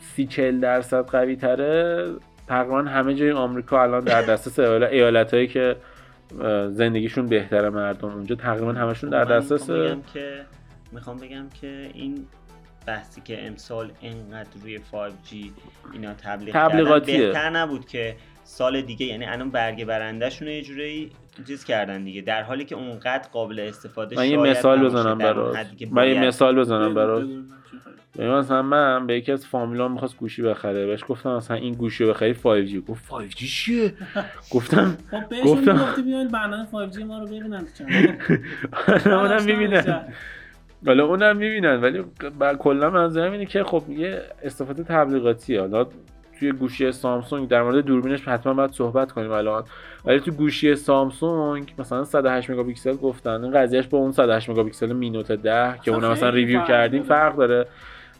30 0.00 0.26
40 0.26 0.60
درصد 0.60 1.04
قوی 1.04 1.36
تره. 1.36 2.12
تقریبا 2.48 2.82
همه 2.82 3.14
جای 3.14 3.30
آمریکا 3.30 3.82
الان 3.82 4.04
در 4.04 4.22
دسترس 4.22 4.58
ایالت 4.58 5.34
هایی 5.34 5.46
که 5.46 5.76
زندگیشون 6.70 7.26
بهتره 7.26 7.70
مردم. 7.70 8.08
اونجا 8.08 8.34
تقریبا 8.34 8.72
همشون 8.72 9.10
در 9.10 9.24
من 9.24 9.38
دسترس 9.38 9.70
می‌خوام 9.70 9.86
بگم 9.86 10.02
که 10.14 10.44
می‌خوام 10.92 11.16
بگم 11.16 11.48
که 11.60 11.90
این 11.94 12.26
بحثی 12.86 13.20
که 13.20 13.46
امسال 13.46 13.92
انقدر 14.02 14.48
روی 14.62 14.78
5G 14.78 15.34
اینا 15.92 16.14
تبلیغ 16.14 16.54
تبلیغاتیه. 16.54 17.16
کردن 17.16 17.26
بهتر 17.26 17.50
نبود 17.50 17.86
که 17.86 18.16
سال 18.44 18.80
دیگه 18.82 19.06
یعنی 19.06 19.24
الان 19.24 19.50
برگ 19.50 19.84
برندهشون 19.84 20.48
یه 20.48 20.62
جوری 20.62 21.10
چیز 21.46 21.64
کردن 21.64 22.04
دیگه. 22.04 22.22
در 22.22 22.42
حالی 22.42 22.64
که 22.64 22.74
اونقدر 22.74 23.28
قابل 23.32 23.60
استفاده 23.60 24.16
من 24.16 24.28
یه 24.28 24.36
شاید 24.36 24.56
مثال 24.56 24.84
بزنم 24.84 25.18
برات. 25.18 25.56
من 25.90 26.08
یه 26.08 26.14
باید. 26.14 26.18
مثال 26.18 26.58
بزنم 26.60 26.94
برات. 26.94 27.24
مثلا 28.18 28.62
من 28.62 29.06
به 29.06 29.16
یکی 29.16 29.32
از 29.32 29.46
فامیلام 29.46 29.92
می‌خواست 29.92 30.16
گوشی 30.16 30.42
بخره. 30.42 30.86
بهش 30.86 31.04
گفتم 31.08 31.30
مثلا 31.36 31.56
این 31.56 31.74
گوشی 31.74 32.04
رو 32.04 32.10
بخری 32.10 32.34
5G 32.34 32.74
گفت 32.90 33.04
5G 33.10 33.44
چیه؟ 33.48 33.92
گفتم 34.50 34.96
خب 35.10 35.28
بهشون 35.28 35.46
گفتم- 35.46 35.72
می‌گفتی 35.72 36.02
بیاین 36.02 36.28
برنامه 36.28 36.66
5G 36.72 36.98
ما 36.98 37.18
رو 37.18 37.26
ببینن 37.26 37.66
اونم 39.06 39.44
می‌بینن. 39.44 40.04
حالا 40.86 41.06
اونم 41.06 41.36
می‌بینن 41.36 41.80
ولی 41.80 42.04
کلا 42.58 42.90
منظورم 42.90 43.32
اینه 43.32 43.46
که 43.46 43.64
خب 43.64 43.82
یه 43.90 44.22
استفاده 44.42 44.82
تبلیغاتیه. 44.82 45.60
حالا 45.60 45.86
توی 46.38 46.52
گوشی 46.52 46.92
سامسونگ 46.92 47.48
در 47.48 47.62
مورد 47.62 47.84
دوربینش 47.84 48.28
حتما 48.28 48.54
باید 48.54 48.72
صحبت 48.72 49.12
کنیم 49.12 49.30
الان. 49.30 49.64
ولی 50.04 50.20
تو 50.20 50.30
گوشی 50.30 50.74
سامسونگ 50.74 51.74
مثلا 51.78 52.04
108 52.04 52.50
مگاپیکسل 52.50 52.96
گفتن. 52.96 53.44
این 53.44 53.52
قضیهش 53.52 53.86
با 53.86 53.98
اون 53.98 54.12
108 54.12 54.50
مگاپیکسل 54.50 54.92
Mi 54.92 55.05
Note 55.05 55.32
10 55.32 55.78
که 55.82 55.90
اون 55.90 56.04
مثلا 56.04 56.28
review 56.28 56.62
کردیم. 56.62 57.02
فرق 57.02 57.36
داره. 57.36 57.66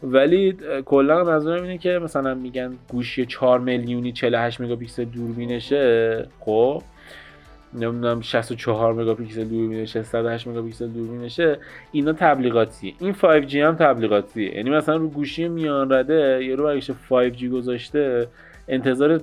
ولی 0.03 0.57
کلا 0.85 1.23
منظورم 1.23 1.63
اینه 1.63 1.77
که 1.77 1.99
مثلا 2.03 2.33
میگن 2.33 2.73
گوشی 2.87 3.25
4 3.25 3.59
میلیونی 3.59 4.11
48 4.11 4.61
مگاپیکسل 4.61 5.05
دوربینشه. 5.05 6.27
خب؟ 6.39 6.81
نمی‌دونم 7.75 8.21
64 8.21 8.93
مگاپیکسل 8.93 9.43
دوربینشه 9.43 10.03
108 10.03 10.47
مگاپیکسل 10.47 10.87
دوربینشه 10.87 11.59
اینا 11.91 12.13
تبلیغاتیه. 12.13 12.93
این 12.99 13.13
5G 13.13 13.55
هم 13.55 13.75
تبلیغاتیه. 13.75 14.55
یعنی 14.55 14.69
مثلا 14.69 14.95
رو 14.95 15.09
گوشی 15.09 15.47
میان 15.47 15.93
رده 15.93 16.45
یه 16.45 16.55
رو 16.55 16.63
برگشت 16.63 16.91
5G 16.91 17.43
گذاشته. 17.43 18.27
انتظار 18.67 19.21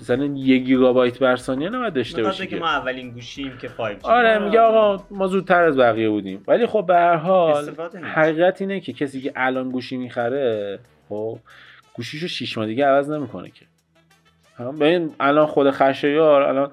مثلا 0.00 0.24
یک 0.24 0.62
گیگابایت 0.62 1.18
بر 1.18 1.36
ثانیه 1.36 1.68
نباید 1.68 1.92
داشته 1.92 2.22
بگه 2.22 2.46
که. 2.46 2.56
ما 2.56 2.68
اولین 2.68 3.10
گوشیم 3.10 3.58
که 3.60 3.68
5G 3.68 4.04
آره 4.04 4.38
میگه 4.38 4.60
آقا 4.60 5.04
ما 5.10 5.26
زودتر 5.26 5.62
از 5.62 5.76
بقیه 5.76 6.10
بودیم. 6.10 6.44
ولی 6.48 6.66
خب 6.66 6.84
به 6.86 6.94
هر 6.94 7.16
حال. 7.16 7.70
حقیقت 8.02 8.60
اینه 8.60 8.80
که 8.80 8.92
کسی 8.92 9.20
که 9.20 9.32
الان 9.36 9.70
گوشی 9.70 9.96
می‌خره 9.96 10.78
خب 11.08 11.38
گوشیشو 11.94 12.28
شیش 12.28 12.58
ماه 12.58 12.66
دیگه 12.66 12.86
عوض 12.86 13.10
نمی‌کنه 13.10 13.50
که. 13.50 13.64
هم 14.58 14.78
ببین 14.78 15.10
الان 15.20 15.46
خود 15.46 15.70
خشایار 15.70 16.42
الان 16.42 16.70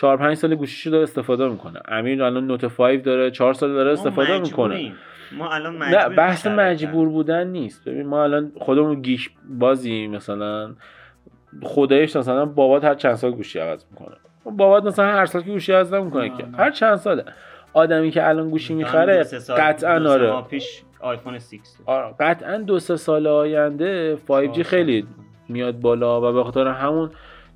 چهار 0.00 0.16
پنج 0.16 0.34
سال 0.34 0.54
گوشیشو 0.54 0.90
داره 0.90 1.02
استفاده 1.02 1.48
می‌کنه 1.48 1.80
امیر 1.88 2.22
الان 2.22 2.46
نوت 2.46 2.64
5 2.64 3.02
داره 3.02 3.30
چهار 3.30 3.52
سال 3.52 3.72
داره 3.72 3.92
استفاده 3.92 4.38
می‌کنه. 4.38 4.92
ما 5.32 5.52
الان 5.52 5.78
نه 5.78 5.78
مجبوریم 5.78 6.16
بحث 6.16 6.46
مجبور 6.46 7.08
بودن 7.08 7.46
نیست 7.46 7.88
ببین 7.88 8.06
ما 8.06 8.22
الان 8.22 8.52
خودمون 8.56 9.02
گیش 9.02 9.30
بازی 9.48 10.06
مثلا 10.06 10.74
خدایش 11.62 12.16
مثلا 12.16 12.44
بابات 12.44 12.84
هر 12.84 12.94
چند 12.94 13.14
سال 13.14 13.30
گوشی 13.30 13.58
عوض 13.58 13.84
می‌کنه 13.90 14.16
بابات 14.44 14.84
مثلا 14.84 15.06
هر 15.06 15.26
سال 15.26 15.42
که 15.42 15.50
گوشی 15.50 15.72
عوض 15.72 15.94
نمی‌کنه 15.94 16.28
نه، 16.28 16.36
که 16.36 16.46
نه. 16.46 16.56
هر 16.56 16.70
چند 16.70 16.96
ساله 16.96 17.24
آدمی 17.72 18.10
که 18.10 18.28
الان 18.28 18.50
گوشی 18.50 18.74
می‌خره 18.74 19.24
قطعا 19.58 20.10
آره 20.10 20.42
پیش 20.42 20.82
آیفون 21.00 21.38
6 21.38 21.50
داشت. 21.50 21.76
آره 21.86 22.14
قطعا 22.20 22.56
دو 22.56 22.78
سه 22.78 22.96
سال 22.96 23.26
آینده 23.26 24.16
5G 24.16 24.52
چهار 24.52 24.62
خیلی. 24.62 25.06
میاد 25.48 25.80
بالا 25.80 26.30
و 26.30 26.32
به 26.32 26.44
خاطر 26.44 26.66
همون 26.66 27.10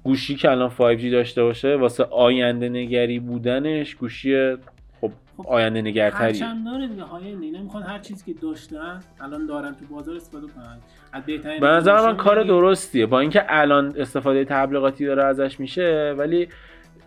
گوشی 0.05 0.35
که 0.37 0.51
الان 0.51 0.71
5G 0.71 1.05
داشته 1.05 1.43
باشه 1.43 1.77
واسه 1.77 2.05
آینده 2.05 2.69
نگری 2.69 3.19
بودنش 3.19 3.95
گوشی 3.95 4.57
خب 5.01 5.11
خب، 5.37 5.47
آینده 5.47 5.83
نگرتری 5.83 6.25
هرچند 6.25 6.65
داره 6.65 6.89
دیگه 6.89 7.03
های 7.03 7.27
اینا 7.27 7.63
می‌خوان 7.63 7.83
هر 7.83 7.99
چیزی 7.99 8.33
که 8.35 8.41
داشتن 8.41 9.01
الان 9.21 9.47
دارن 9.47 9.75
تو 9.75 9.95
بازار 9.95 10.17
استفاده 10.17 10.47
کنن. 10.47 10.79
از 11.13 11.23
بهترین 11.27 11.61
به 11.61 11.67
نظر 11.67 12.07
من 12.07 12.17
کار 12.17 12.43
درستیه. 12.43 13.07
با 13.07 13.21
اینکه 13.21 13.45
الان 13.49 13.95
استفاده 13.99 14.45
تبلیغاتی 14.45 15.07
داره 15.07 15.25
ازش 15.25 15.61
میشه 15.61 16.15
ولی 16.19 16.49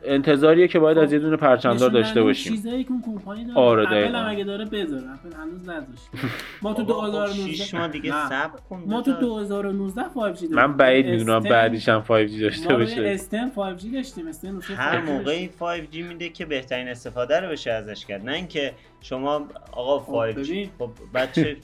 انتظاریه 0.07 0.67
که 0.67 0.79
باید 0.79 0.97
از 0.97 1.13
یه 1.13 1.19
دونه 1.19 1.37
پرچمدار 1.37 1.89
داشته 1.89 2.23
باشیم 2.23 2.55
چیزایی 2.55 2.83
که 2.83 2.91
اون 2.91 3.01
کمپانی 3.01 3.45
داره 3.45 3.59
آره،. 3.59 4.09
هم 4.09 4.29
اگه 4.29 4.43
داره 4.43 4.65
بذاره 4.65 5.03
اپل 5.13 5.37
هنوز 5.37 5.69
نذاشت 5.69 6.09
ما 6.61 6.73
تو 6.73 6.83
بابا، 6.85 7.01
خب 7.01 7.11
2019 7.11 7.55
شیش 7.55 7.73
ماه 7.73 7.87
دیگه. 7.87 8.11
صبر 8.29 8.59
کن 8.69 8.83
ما 8.87 9.01
تو 9.01 9.11
بذار. 9.11 9.21
2019 9.21 10.01
5G 10.01 10.13
داریم 10.15 10.55
من 10.55 10.77
بعید 10.77 11.05
می‌دونم 11.05 11.43
S10 11.43 11.49
بعدیش 11.49 11.89
هم 11.89 12.03
5G 12.03 12.41
داشته 12.41 12.71
ما 12.71 12.77
باشه 12.77 13.07
استن 13.07 13.51
5G 13.55 13.85
داشتیم 13.93 14.27
استن 14.27 14.61
هر 14.75 15.01
5G 15.01 15.09
موقعی 15.09 15.47
داشتیم. 15.47 16.03
5G 16.05 16.09
میده 16.09 16.29
که 16.29 16.45
بهترین 16.45 16.87
استفاده 16.87 17.39
رو 17.39 17.49
بشه 17.49 17.71
ازش 17.71 18.05
کرد 18.05 18.25
نه 18.25 18.33
اینکه 18.33 18.73
شما 19.01 19.47
آقا 19.71 19.99
خب، 19.99 20.31
5G 20.33 20.37
ببین. 20.37 20.69
خب 20.79 20.89
بچه 21.13 21.57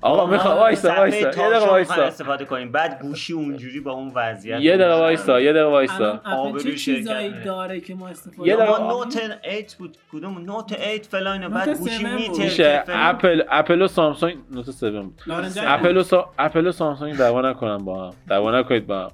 آقا 0.00 0.26
می‌خوام 0.26 0.56
وایسا 0.56 0.94
وایسا 0.94 1.16
یه 1.18 1.24
دقیقه 1.24 1.58
وایسا 1.70 1.94
استفاده 2.02 2.44
کنیم. 2.44 2.72
بعد 2.72 3.00
گوشی 3.02 3.32
اونجوری 3.32 3.80
با 3.80 3.92
اون 3.92 4.12
وضعیت 4.14 4.60
یه 4.60 4.76
دقیقه 4.76 4.94
وایسا 4.94 5.40
یه 5.40 5.52
دقیقه 5.52 5.68
وایسا 5.68 6.20
آبروی 6.24 6.76
چیزایی. 6.76 7.32
داره 7.44 7.80
که 7.80 7.94
ما 7.94 8.08
استفاده 8.08 8.48
یه 8.48 8.56
دقیقه- 8.56 8.78
نوت 8.88 9.18
8 9.44 9.74
بود. 9.78 9.96
کدوم؟ 10.12 10.38
نوت 10.38 10.72
8 10.72 11.06
فلان 11.06 11.48
بعد 11.48 11.78
گوشی 11.78 12.04
7 12.04 12.12
بود. 12.14 12.30
میتر 12.30 12.44
میشه 12.44 12.82
اپل 12.88 13.42
اپل 13.50 13.82
و 13.82 13.88
سامسونگ 13.88 14.36
نوت 14.50 14.68
7 14.68 14.84
بود. 14.84 15.20
اپل 15.66 15.96
و 15.96 16.02
سا... 16.02 16.30
اپل 16.38 16.66
و 16.66 16.72
سامسونگ 16.72 17.16
دعوا 17.16 17.40
نکنن 17.50 17.78
با 17.84 18.06
هم. 18.06 18.14
دعوا 18.28 18.60
نکنید 18.60 18.86
با 18.86 19.00
هم. 19.00 19.10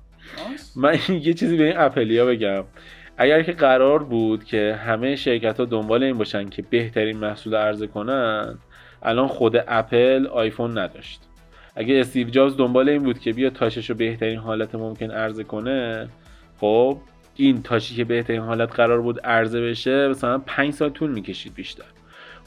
من 0.76 0.98
یه 1.08 1.34
چیزی 1.34 1.56
به 1.56 1.64
این 1.64 1.76
اپلیا 1.78 2.26
بگم. 2.26 2.64
اگر 3.18 3.42
که 3.42 3.52
قرار 3.52 4.02
بود 4.02 4.44
که 4.44 4.78
همه 4.86 5.16
شرکت 5.16 5.58
ها 5.60 5.64
دنبال 5.64 6.02
این 6.02 6.18
باشن 6.18 6.48
که 6.48 6.62
بهترین 6.70 7.16
محصول 7.16 7.54
عرضه 7.54 7.86
کنن 7.86 8.58
الان 9.04 9.28
خود 9.28 9.56
اپل 9.68 10.26
آیفون 10.26 10.78
نداشت. 10.78 11.20
اگه 11.76 12.00
استیو 12.00 12.28
جابز 12.28 12.56
دنبال 12.56 12.88
این 12.88 13.02
بود 13.02 13.18
که 13.18 13.32
بیا 13.32 13.50
touch 13.50 13.79
ش 13.79 13.90
رو 13.90 13.96
بهترین 13.96 14.38
حالت 14.38 14.74
ممکن 14.74 15.10
عرضه 15.10 15.44
کنه 15.44 16.08
خب 16.60 16.98
این 17.36 17.62
touch 17.62 17.89
ی 17.89 17.94
که 17.94 18.04
بهترین 18.04 18.40
حالت 18.40 18.72
قرار 18.72 19.00
بود 19.00 19.20
عرضه 19.20 19.60
بشه 19.60 20.08
مثلا 20.08 20.38
5 20.38 20.72
سال 20.72 20.90
طول 20.90 21.10
می‌کشید 21.10 21.54
بیشتر. 21.54 21.84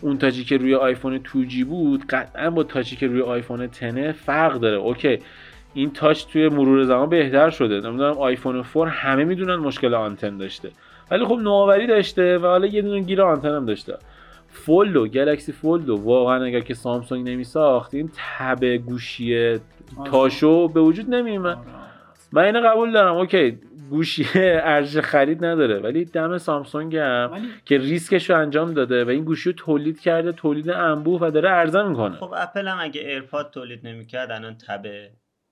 اون 0.02 0.18
touch 0.18 0.39
ی 0.39 0.44
که 0.44 0.58
روی 0.58 0.76
آیفون 0.76 1.20
2G 1.24 1.64
بود 1.66 2.06
قطعا 2.10 2.50
با 2.50 2.64
touch 2.64 2.90
ی 2.90 2.96
که 2.96 3.08
روی 3.08 3.22
آیفون 3.22 3.66
10 3.66 4.12
فرق 4.12 4.54
داره. 4.60 4.78
okay 4.78 5.20
این 5.74 5.92
touch 5.92 6.26
توی 6.26 6.50
مرور 6.50 6.84
زمان 6.84 7.10
بهتر 7.10 7.50
شده. 7.50 7.76
نمی‌دونم 7.76 8.18
آیفون 8.18 8.66
4 8.74 8.88
همه 8.88 9.24
می‌دونن 9.24 9.56
مشکل 9.56 9.94
آنتن 9.94 10.38
داشته. 10.38 10.72
ولی 11.12 11.26
خب 11.26 11.36
نوآوری 11.36 11.88
داشته 11.88 12.38
و 12.38 12.46
حالا 12.46 12.68
یه 12.68 12.82
دونه 12.82 13.02
گیر 13.02 13.22
آنتن 13.22 13.56
هم 13.56 13.66
داشته. 13.66 13.98
Fold 14.58 15.08
و 15.08 15.14
Galaxy 15.14 15.52
Fold 15.52 15.87
و 15.87 15.96
واقعا 15.96 16.44
اگر 16.44 16.60
که 16.60 16.74
سامسونگ 16.74 17.30
نمی 17.30 17.44
ساخت 17.44 17.94
این 17.94 18.10
تب 18.16 18.66
گوشی 18.66 19.60
تاشو 20.06 20.68
به 20.68 20.82
وجود 20.82 21.16
نمیومد 21.16 21.58
آره. 21.58 21.68
من 22.32 22.44
اینو 22.44 22.60
قبول 22.60 22.92
دارم 22.92 23.16
okay 23.16 23.60
گوشی 23.90 24.26
ارزش 24.36 25.00
خرید 25.00 25.46
نداره 25.46 25.80
ولی 25.80 26.06
دم 26.06 26.38
سامسونگ 26.38 26.96
هم 26.96 27.30
ولی 27.34 27.48
که 27.66 27.78
ریسکش 27.78 28.30
رو 28.30 28.40
انجام 28.40 28.74
داده 28.74 29.06
و 29.06 29.10
این 29.10 29.24
گوشی 29.24 29.50
رو 29.50 29.56
تولید 29.56 30.00
کرده 30.00 30.32
تولید 30.32 30.70
انبوه 30.70 31.22
و 31.22 31.32
داره 31.32 31.50
عرضه 31.50 31.84
می‌کنه 31.84 32.16
خب 32.16 32.34
اپل 32.38 32.68
هم 32.68 32.78
اگه 32.82 33.02
AirPod 33.02 33.52
تولید 33.54 33.88
نمی‌کرد 33.88 34.32
الان 34.32 34.58
تب 34.68 34.86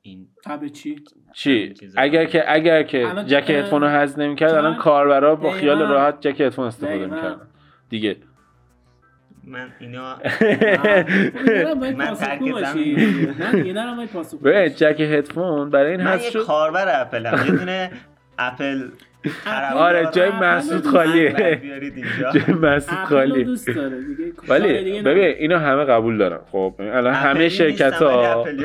این 0.01 0.27
تب 0.45 0.67
چی 0.67 0.95
چی. 1.33 1.75
اگر 1.97 2.25
که 2.25 2.53
اگر 2.53 2.83
که 2.83 3.09
الان- 3.09 3.25
جک 3.27 3.49
هدفون 3.49 3.81
رو 3.81 3.87
حذف 3.87 4.17
نمی‌کرد؟ 4.17 4.53
الان 4.53 4.75
کاربرا 4.75 5.35
با 5.35 5.51
خیال. 5.51 5.79
راحت 5.79 6.27
جک 6.27 6.41
هدفون 6.41 6.65
استفاده. 6.65 7.05
می‌کردن 7.05 7.41
دیگه 7.89 8.17
من 9.47 9.67
اینا 9.79 10.17
من 11.81 11.93
من 11.95 12.13
ترک. 12.13 12.41
من 12.41 13.73
دارم 13.73 14.07
پاسخگو 14.07 14.37
ببین 14.39 14.61
باشی. 14.63 14.75
جک 14.75 14.99
هدفون 14.99 15.69
برای 15.69 15.91
این 15.91 16.03
من 16.03 16.19
یه 16.19 16.29
شد 16.29 16.39
کاربر 16.45 17.01
اپلم. 17.01 17.43
یه 17.45 17.51
دونه 17.51 17.91
اپل 18.39 18.81
آره 19.75 20.09
جای 20.11 20.29
مسعود 20.31 20.85
رو 20.85 20.91
خالیه. 20.91 21.29
بعد 21.29 21.61
بیارید 21.61 21.93
اینجا. 21.97 22.31
جای 22.31 22.55
مسعود 22.55 22.99
اپل 22.99 23.09
رو 23.13 23.17
خالیه. 23.19 23.43
دوست 23.43 23.67
داره 23.67 24.01
دیگه. 24.01 24.31
کار 24.31 24.49
ولی. 24.59 25.01
ببین 25.01 25.23
اینو 25.23 25.57
همه 25.57 25.83
قبول 25.85 26.17
دارن. 26.17 26.39
خب 26.51 26.75
الان 26.79 27.13
همه 27.13 27.49
شرکت 27.49 27.93
ها 27.93 28.35
رو 28.35 28.43
دارم 28.43 28.57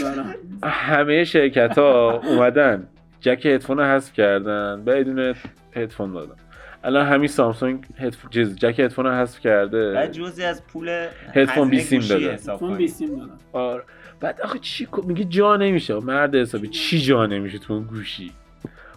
دارم 0.00 0.34
همه 0.64 1.24
شرکت 1.24 1.78
ها 1.78 2.20
اومدن. 2.24 2.86
جک 3.20 3.46
هدفون 3.46 3.78
رو 3.78 3.84
حذف 3.84 4.12
کردن. 4.12 4.84
بدون 4.84 5.34
هدفون 5.76 6.12
دادن. 6.12 6.34
الان 6.84 7.06
همین 7.06 7.28
سامسونگ 7.28 7.84
هدفون 7.98 8.30
چیز 8.30 8.56
جک 8.56 8.80
هدفون 8.80 9.04
رو 9.06 9.12
حذف 9.12 9.40
کرده. 9.40 9.92
بعد 9.92 10.12
جزی 10.12 10.44
از 10.44 10.66
پول 10.66 11.06
هدفون 11.34 11.68
بیسیم 11.70 12.00
گوشی 12.00 12.08
داده. 12.12 12.32
حساب 12.32 12.58
فون 12.58 12.68
کنید. 12.68 12.78
بیسیم 12.78 13.16
دارم 13.16 13.38
آره. 13.52 13.82
بعد 14.20 14.40
آخه 14.40 14.58
چی 14.58 14.86
کو- 14.86 15.02
میگه 15.06 15.24
جا 15.24 15.56
نمیشه. 15.56 15.94
مرد 15.94 16.34
حسابی 16.34 16.68
چی 16.68 17.00
جا 17.00 17.26
نمیشه 17.26 17.58
تو 17.58 17.72
اون 17.72 17.82
گوشی؟ 17.82 18.32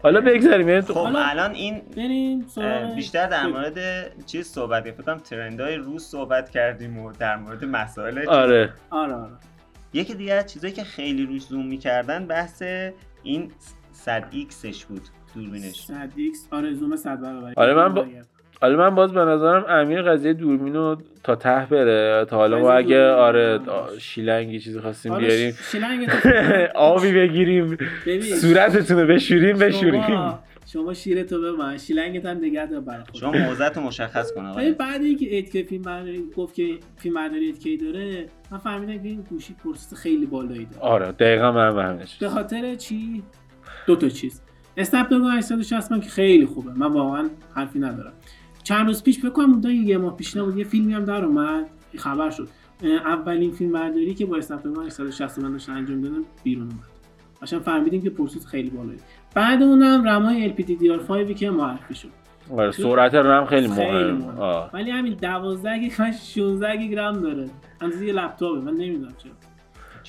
حالا 0.04 0.22
بگذاریم 0.22 0.70
یعنی 0.70 0.82
تو- 0.82 0.94
خب 0.94 1.14
الان 1.16 1.52
این 1.52 1.82
بریم 1.98 2.46
بیشتر 2.96 3.28
در 3.28 3.48
مورد 3.48 3.78
چیز 4.26 4.48
صحبت 4.48 4.84
کردیم 4.86 4.94
فکر 4.94 5.04
کنم 5.04 5.18
ترندهای 5.18 5.76
روز 5.76 6.04
صحبت 6.04 6.50
کردیم 6.50 7.00
و 7.00 7.12
در 7.12 7.36
مورد 7.38 7.66
مسائل 7.66 8.28
آره. 8.28 8.74
آره 8.90 9.14
آره. 9.14 9.32
یکی 9.94 10.14
دیگه 10.16 10.34
از 10.34 10.54
چیزایی 10.54 10.74
که 10.74 10.84
خیلی 10.84 11.26
روش 11.26 11.42
زوم 11.42 11.68
می‌کردن 11.68 12.26
بحث 12.26 12.64
این 13.24 13.52
100 13.92 14.28
X 14.32 14.50
ش 14.50 14.86
بود. 14.86 15.02
دوربینش. 15.36 15.82
100 15.82 16.12
ایکس 16.16 16.48
آره 16.52 16.74
زوم 16.74 16.96
100 16.96 17.22
برابر 17.22 17.54
آره، 17.58 17.74
من 17.74 17.94
با- 17.94 18.06
حالا 18.62 18.78
من 18.78 18.96
باز 18.96 19.12
به 19.14 19.20
نظرم 19.26 19.66
امیر 19.70 20.02
قضیه 20.02 20.34
دوربین 20.34 20.74
رو 20.76 20.98
تا 21.24 21.36
ته 21.36 21.68
بره. 21.72 22.26
تا 22.30 22.38
حالا 22.38 22.60
ما 22.60 22.72
اگه 22.72 23.10
آره 23.10 23.60
شیلنگی 24.00 24.60
چیزی 24.60 24.80
خواستیم 24.80 25.12
حالا 25.12 25.28
بیاریم. 25.28 25.54
شیلنگ 25.72 26.10
آبی 26.76 27.12
بگیریم. 27.14 27.78
صورتتون 28.42 29.00
رو 29.00 29.08
بشوریم 29.08 29.58
بشوریم. 29.58 30.02
شما 30.08 30.40
شما 30.66 30.94
شیرتو 30.94 31.42
ببن 31.42 31.78
شیلنگت 31.78 32.26
هم 32.26 32.38
نگه 32.38 32.66
دار 32.66 32.82
برای. 32.82 33.04
شما 33.14 33.32
موضعت 33.32 33.78
رو 33.78 33.84
مشخص 33.84 34.34
کن 34.34 34.46
آقا. 34.46 34.58
ولی 34.58 34.72
بعد 34.72 35.02
اینکه 35.02 35.42
8K 35.46 35.68
فیلم 35.70 35.82
برداری 35.82 36.24
گفت 36.38 36.56
که 36.56 36.68
فیلم 36.98 37.16
برداری 37.16 37.54
8K 37.54 37.84
داره 37.84 38.26
من 38.52 38.58
فهمیدم 38.58 39.04
که 39.04 39.10
این 39.10 39.22
گوشی 39.30 39.54
process 39.64 39.94
خیلی 39.94 40.26
بالایی 40.26 40.66
داره. 40.66 40.82
آره 40.84 41.12
دقیقا 41.12 41.52
من 41.52 41.76
به 41.76 41.84
همین. 41.84 42.06
به 42.20 42.30
خاطر 42.30 42.76
چی؟ 42.76 43.24
دو 43.88 43.96
تا 43.96 44.10
چیز. 44.10 44.42
Snapdragon 44.78 45.32
860 45.32 45.92
من 45.92 46.00
که 46.02 46.10
خیلی 46.10 46.46
خوبه. 46.46 46.72
من 46.74 46.88
واقعا 46.88 47.30
حرفی 47.56 47.80
ندارم. 47.80 48.14
چند 48.64 48.88
روز 48.88 49.04
پیش 49.04 49.20
فکر 49.20 49.30
کنم 49.30 49.52
اون 49.54 49.72
یه 49.72 49.98
ماه 49.98 50.16
پیش 50.18 50.38
نبود 50.38 50.58
یه 50.58 50.64
فیلمی 50.64 50.94
هم 50.94 51.06
در 51.06 51.26
اومد. 51.26 51.66
خبر 51.98 52.30
شد. 52.30 52.48
اولین 52.84 53.52
فیلم 53.52 53.72
برداری 53.72 54.14
که 54.14 54.26
با 54.26 54.38
Snapdragon 54.38 54.86
860 54.86 55.40
من 55.40 55.52
داشتن 55.52 55.74
انجام 55.74 56.02
دادن 56.02 56.22
بیرون 56.44 56.64
اومد. 56.68 56.84
قشنگ 57.42 57.62
فهمیدیم 57.62 58.02
که 58.02 58.10
process 58.10 58.46
خیلی 58.46 58.70
بالایی 58.70 59.00
بعد 59.34 59.64
اونم 59.64 60.08
رمای 60.08 60.54
LPDDR5 60.58 61.34
که 61.34 61.50
معرفی 61.50 61.96
شد. 61.96 62.10
آره 62.52 62.72
سرعت 62.72 63.16
رم 63.16 63.46
خیلی 63.46 63.68
خیلی 63.68 64.12
مهم. 64.12 64.40
آه. 64.40 64.70
ولی 64.74 64.92
همین 64.92 65.14
12 65.14 65.78
گیگ 65.80 65.92
من 66.00 66.12
16 66.12 66.78
گیگ 66.78 66.96
رم 66.96 67.22
داره. 67.22 67.50
اندازه 67.82 68.06
یه 68.06 68.14
لپتاپه 68.14 68.60
من 68.62 68.74
نمی‌دونم 68.74 69.14
چرا. 69.18 69.32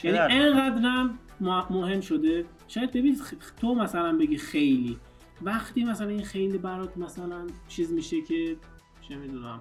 یعنی 0.04 0.16
در- 0.18 0.26
اینقدر 0.28 0.82
رم 0.88 1.18
مه- 1.40 1.72
مهم 1.72 2.00
شده. 2.00 2.44
شاید 2.68 2.90
ببین 2.92 3.16
خ- 3.16 3.60
تو 3.60 3.74
مثلا 3.74 4.16
بگی 4.18 4.36
خیلی. 4.36 4.98
وقتی 5.42 5.84
مثلا 5.84 6.08
این 6.08 6.24
خیلی 6.24 6.58
برات 6.58 6.96
مثلا 6.96 7.46
چیز 7.68 7.92
میشه 7.92 8.20
که 8.22 8.56
چه 9.08 9.16
می‌دونم 9.16 9.60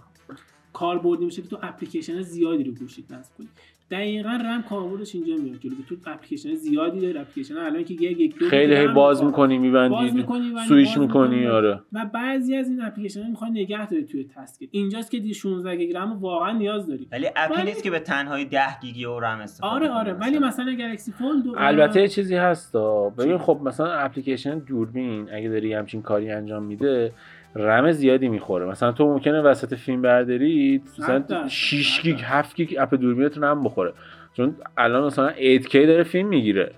کاربردی 0.74 1.26
میشه 1.26 1.41
که 1.41 1.48
تو 1.48 1.60
اپلیکیشن 1.62 2.22
زیادی 2.22 2.63
رو 2.63 2.72
گوشیت 2.72 3.12
نصب 3.12 3.38
کنی. 3.38 3.48
دقیقا 3.91 4.30
رم 4.30 4.63
کاربردش 4.69 5.15
اینجا 5.15 5.34
میاد 5.43 5.60
جلو 5.60 5.76
که 5.76 5.84
تو 5.89 5.95
اپلیکیشن 6.10 6.54
زیادی 6.56 7.00
داری 7.00 7.17
اپلیکیشن 7.17 7.58
الان 7.58 7.84
که 7.84 7.93
یک 7.93 8.19
یک 8.19 8.39
دو 8.39 8.50
خیلی 8.50 8.76
هی 8.76 8.88
باز. 8.88 9.23
می‌کنی 9.23 9.58
میبندی 9.58 10.26
سویش 10.67 10.97
می‌کنی. 10.97 11.47
آره 11.47 11.80
و 11.93 12.06
بعضی 12.13 12.56
از 12.56 12.69
این 12.69 12.82
اپلیکیشن 12.82 13.23
ها 13.23 13.30
می‌خوای 13.30 13.52
نگه 13.52 13.89
داری 13.89 14.06
توی 14.06 14.23
task 14.36 14.67
اینجاست 14.71 15.12
که 15.12 15.19
دی 15.19 15.34
16 15.34 15.76
گیگ 15.76 15.97
رم 15.97 16.19
واقعا 16.19 16.52
نیاز 16.52 16.88
داری 16.88 17.08
ولی 17.12 17.28
اپی 17.36 17.54
ولی- 17.54 17.63
نیست 17.65 17.84
که 17.84 17.91
به 17.91 18.00
تنهایی 18.00 18.45
10 18.45 18.80
گیگی 18.82 19.06
و 19.06 19.19
رم 19.19 19.39
استفاده 19.39 19.73
آره 19.76 19.88
کنه 19.88 19.95
آره. 19.97 20.13
ولی 20.13 20.39
مثلا 20.39 20.73
Galaxy 20.74 21.12
Fold 21.12 21.43
البته 21.58 22.02
یه 22.02 22.08
چیزی 22.08 22.36
هست. 22.36 22.76
ببین 23.17 23.38
خب 23.38 23.60
مثلا 23.63 23.91
اپلیکیشن 23.93 24.60
دوربین 24.60 25.30
اگه 25.34 25.50
داری 25.50 25.73
همچین 25.73 26.02
کاری 26.02 26.32
انجام 26.32 26.63
میده 26.63 27.12
رم 27.56 27.92
زیادی 27.92 28.28
می‌خوره. 28.28 28.66
مثلا 28.66 28.92
تو 28.92 29.06
ممکنه 29.06 29.42
وسط 29.42 29.74
فیلم 29.74 30.02
برداری 30.02 30.82
مثلا 30.86 31.06
صد 31.06 31.28
درصد، 31.28 31.48
6 31.48 31.98
صد 31.98 32.04
گیگ 32.04 32.16
درصد. 32.16 32.26
7 32.28 32.56
گیگ 32.56 32.76
app 32.80 32.96
دوربینت 32.96 33.38
رم 33.38 33.64
بخوره. 33.64 33.94
چون 34.34 34.56
الان 34.78 35.04
مثلا 35.04 35.30
8K 35.30 35.74
داره 35.74 36.04
فیلم 36.04 36.28
می‌گیره. 36.28 36.72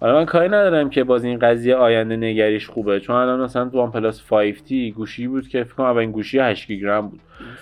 حالا 0.00 0.18
من 0.18 0.24
کاری 0.24 0.48
ندارم 0.48 0.90
که 0.90 1.04
باز 1.04 1.24
این 1.24 1.38
قضیه 1.38 1.74
آینده 1.74 2.16
نگریش 2.16 2.68
خوبه. 2.68 3.00
چون 3.00 3.16
الان 3.16 3.40
مثلا 3.40 3.68
OnePlus 3.68 4.20
5T 4.20 4.72
گوشی 4.72 5.28
بود 5.28 5.48
که 5.48 5.64
فکر 5.64 5.74
کنم 5.74 5.86
اولین 5.86 6.12
گوشی 6.12 6.38
8 6.38 6.66
گیگ 6.68 6.84
رم 6.84 7.08
بود. 7.08 7.20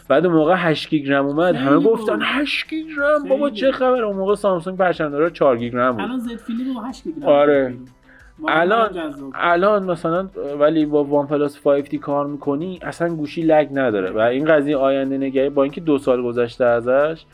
بعد 0.09 0.27
اون 0.27 0.35
موقع 0.35 0.55
8 0.57 0.89
گیگ 0.91 1.13
رم 1.13 1.27
اومد 1.27 1.55
همه. 1.55 1.81
گفتن 1.81 2.19
8 2.23 2.69
گیگ 2.71 2.87
رم؟ 2.99 3.29
بابا 3.29 3.51
چه. 3.51 3.73
خبره؟ 3.73 4.05
اون 4.05 4.17
موقع 4.17 4.35
سامسونگ 4.35 4.79
پرچم‌دار 4.79 5.31
4 5.31 5.57
گیگ 5.57 5.77
رم 5.77 5.93
بود. 5.93 6.01
الان 6.01 6.19
Z 6.19 6.37
Flip 6.37 6.75
با 6.75 6.83
8 6.83 7.05
گیگ 7.05 7.15
رم 7.17 7.29
آره. 7.29 7.75
الان. 8.49 9.13
الان 9.35 9.85
مثلا 9.85 10.29
ولی 10.61 10.87
با 10.87 11.05
OnePlus 11.05 11.59
5T 11.59 11.95
کار 11.95 12.27
می‌کنی 12.27 12.79
اصلا 12.83 13.15
گوشی 13.15 13.43
lag 13.43 13.69
نداره. 13.73 14.11
و 14.11 14.19
این 14.19 14.45
قضیه 14.45 14.77
آینده 14.77 15.19
نگری 15.19 15.49
با 15.49 15.63
اینکه 15.63 15.81
دو 15.81 15.99
سال 15.99 16.23
گذشته 16.23 16.65
ازش 16.65 17.25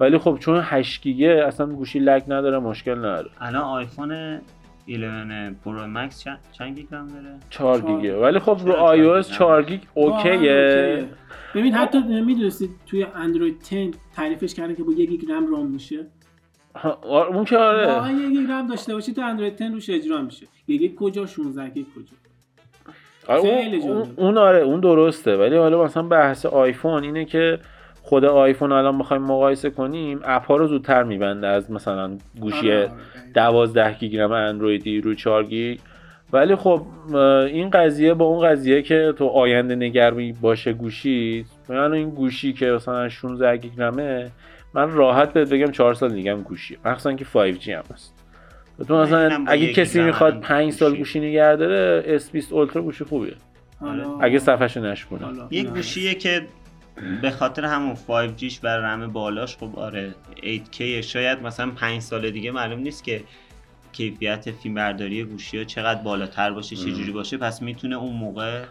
ولی 0.00 0.18
خب 0.18 0.36
چون 0.40 0.60
8 0.62 1.02
گیگه 1.02 1.44
اصلا 1.46 1.66
گوشی 1.66 1.98
lag 1.98 2.22
نداره 2.28 2.58
مشکل 2.58 2.98
نداره. 2.98 3.30
الان 3.40 3.62
آیفون 3.62 4.40
11 4.86 5.56
Pro 5.64 5.86
Max 5.86 6.24
چند, 6.52 6.76
گیگ 6.76 6.86
رم 6.90 7.08
داره؟ 7.08 7.36
4 7.50 7.78
چهار. 7.80 7.96
گیگه. 7.96 8.16
ولی 8.16 8.38
خب 8.38 8.58
رو 8.64 8.72
iOS 8.72 9.28
گیگ 9.28 9.38
4 9.38 9.62
گیگ 9.62 9.80
OK 9.94 10.38
یه. 10.38 11.04
ببین 11.54 11.74
حتی 11.74 11.98
می‌دونستید 12.20 12.70
توی 12.86 13.06
اندروید 13.14 13.56
10 13.70 13.90
تعریفش 14.16 14.54
کردن 14.54 14.74
که 14.74 14.82
با 14.84 14.92
یک 14.92 15.10
گیگ 15.10 15.30
رم 15.32 15.50
رام 15.50 15.66
میشه؟ 15.66 16.06
اون 17.04 17.44
که 17.44 17.56
آره. 17.56 17.86
واقعا 17.86 18.12
یک 18.12 18.28
گیگ 18.28 18.50
رم 18.50 18.66
داشته 18.66 18.94
باشی 18.94 19.12
تو 19.12 19.20
اندروید 19.20 19.56
10 19.56 19.68
روش 19.68 19.90
اجرا 19.90 20.22
میشه. 20.22 20.46
گیگ 20.66 20.94
کجا 20.94 21.26
16 21.26 21.68
گیگ 21.68 21.86
کجا. 21.96 22.16
آره 23.28 23.78
اون, 23.82 24.08
اون, 24.16 24.38
آره 24.38 24.58
اون 24.58 24.80
درسته. 24.80 25.36
ولی 25.36 25.56
حالا 25.56 25.84
مثلا 25.84 26.02
بحث 26.02 26.46
آیفون 26.46 27.04
اینه 27.04 27.24
که 27.24 27.58
خود 28.02 28.24
آیفون 28.24 28.72
الان 28.72 28.98
بخوایم 28.98 29.22
مقایسه 29.22 29.70
کنیم 29.70 30.20
اپ 30.24 30.46
ها 30.46 30.56
رو 30.56 30.66
زودتر 30.66 31.02
میبنده 31.02 31.46
از 31.46 31.70
مثلا 31.70 32.18
گوشی 32.40 32.72
آره، 32.72 32.82
آره. 32.82 32.92
12 33.34 33.94
گیگ 33.94 34.16
رم 34.16 34.32
اندرویدی 34.32 35.00
رو 35.00 35.14
4 35.14 35.44
گیگ. 35.44 35.78
ولی 36.32 36.56
خب 36.56 36.82
این 37.46 37.70
قضیه 37.70 38.14
با 38.14 38.24
اون 38.24 38.48
قضیه 38.48 38.82
که 38.82 39.14
تو 39.18 39.26
آینده 39.26 39.74
نگرمی 39.74 40.32
باشه 40.32 40.72
گوشی 40.72 41.46
من 41.68 41.92
این 41.92 42.10
گوشی 42.10 42.52
که 42.52 42.66
مثلا 42.66 43.08
16 43.08 43.56
گیگ 43.56 43.72
رمه 43.78 44.30
من 44.74 44.90
راحت 44.90 45.32
بهت 45.32 45.48
بگم 45.48 45.70
4 45.70 45.94
سال 45.94 46.12
دیگه 46.12 46.32
هم 46.32 46.42
گوشیه. 46.42 46.78
مخصوصا 46.84 47.12
که 47.12 47.24
5G 47.24 47.68
هم 47.68 47.84
هست. 47.94 48.14
تو 48.88 48.96
مثلا 48.96 49.22
اینم 49.22 49.44
با 49.44 49.52
اگه 49.52 49.72
کسی 49.72 50.02
می‌خواد 50.02 50.32
الان 50.32 50.42
5 50.42 50.72
سال 50.72 50.88
گوشی. 50.90 50.98
گوشی 50.98 51.20
نگه 51.20 51.56
داره 51.56 52.18
S20 52.18 52.52
Ultra 52.52 52.82
گوشی 52.82 53.04
خوبیه. 53.04 53.34
حالا 53.80 54.18
اگه 54.20 54.38
صفحشو 54.38 54.80
نشکنه 54.80 55.18
حالا. 55.18 55.48
یک. 55.50 55.66
گوشیه 55.66 56.14
که 56.14 56.46
به 57.22 57.30
خاطر 57.30 57.64
همون 57.64 57.94
5Gش 57.94 58.58
و 58.62 58.66
رم 58.66 59.12
بالاش 59.12 59.56
خب 59.56 59.78
آره 59.78 60.14
8K 60.42 60.80
شاید 60.82 61.42
مثلا 61.42 61.70
5 61.70 62.02
سال 62.02 62.30
دیگه 62.30 62.50
معلوم 62.50 62.78
نیست 62.78 63.04
که 63.04 63.24
کیفیت 63.92 64.50
فیلم 64.50 64.74
برداری 64.74 65.24
گوشی 65.24 65.58
ها 65.58 65.64
چقدر 65.64 66.02
بالاتر 66.02 66.50
باشه 66.50 66.76
چه 66.76 66.92
جوری 66.92 67.12
باشه. 67.12 67.36
پس 67.36 67.62
می‌تونه 67.62 67.96
اون 67.96 68.16
موقع 68.16 68.62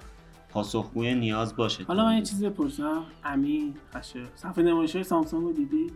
پاسخگوی 0.53 1.15
نیاز 1.15 1.55
باشه 1.55 1.83
حالا 1.83 2.05
من 2.05 2.15
یه 2.15 2.21
چیزی 2.21 2.49
بپرسم. 2.49 3.03
امی 3.23 3.73
خشه 3.95 4.23
صفحه 4.35 4.63
نمایش 4.63 4.95
های 4.95 5.03
سامسونگ 5.03 5.43
رو 5.43 5.53
دیدی؟ 5.53 5.91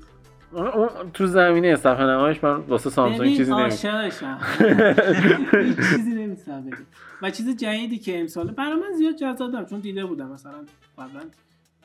تو 1.13 1.28
زمینه 1.28 1.76
صفحه 1.76 2.06
نمایش 2.06 2.43
من 2.43 2.56
واسه 2.56 2.89
سامسونگ 2.89 3.38
چیزی 3.38 3.52
نمی 3.52 3.62
عاشقشم. 3.62 4.39
هیچ 5.65 5.76
چیزی 5.76 6.13
نمی‌تونم 6.13 6.65
بگم. 6.65 6.78
و 7.22 7.32
چیز 7.32 7.58
جدیدی 7.58 7.98
که 7.98 8.20
امسال 8.20 8.52
برای 8.52 8.76
من 8.76 8.91
زیاد 8.98 9.15
جذاب 9.15 9.56
نبود 9.56 9.70
چون 9.70 9.80
دیده 9.80 10.06
بودم. 10.06 10.32
مثلا 10.32 10.65
قبلا 10.98 11.22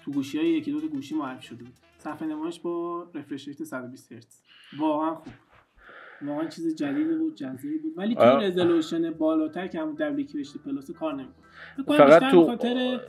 تو 0.05 0.13
گوشی 0.13 0.39
های 0.39 0.49
یکی 0.49 0.73
دو 0.73 0.81
تا 0.81 0.87
گوشی 0.87 1.15
معرفی 1.15 1.47
شده 1.47 1.65
بود. 1.65 1.75
صفحه 1.99 2.29
نمایش 2.29 2.61
با 2.61 3.07
refresh 3.15 3.49
rate 3.49 3.65
120 3.65 4.13
هرتز. 4.13 4.41
واقعا 4.79 5.15
خوب. 5.15 5.33
واقعا 6.23 6.47
چیز 6.49 6.75
جدیدی 6.77 7.15
بود 7.15 7.35
جذابی 7.35 7.79
بود. 7.79 7.93
ولی 7.97 8.15
تو. 8.15 8.23
resolution 8.23 9.11
بالاتر 9.11 9.67
که 9.67 9.81
همون 9.81 9.97
WQHD 9.97 10.59
Plus 10.65 10.91
کار 10.91 11.15
نمی‌کنه. 11.15 11.42
فقط 11.87 12.31
تو 12.31 12.57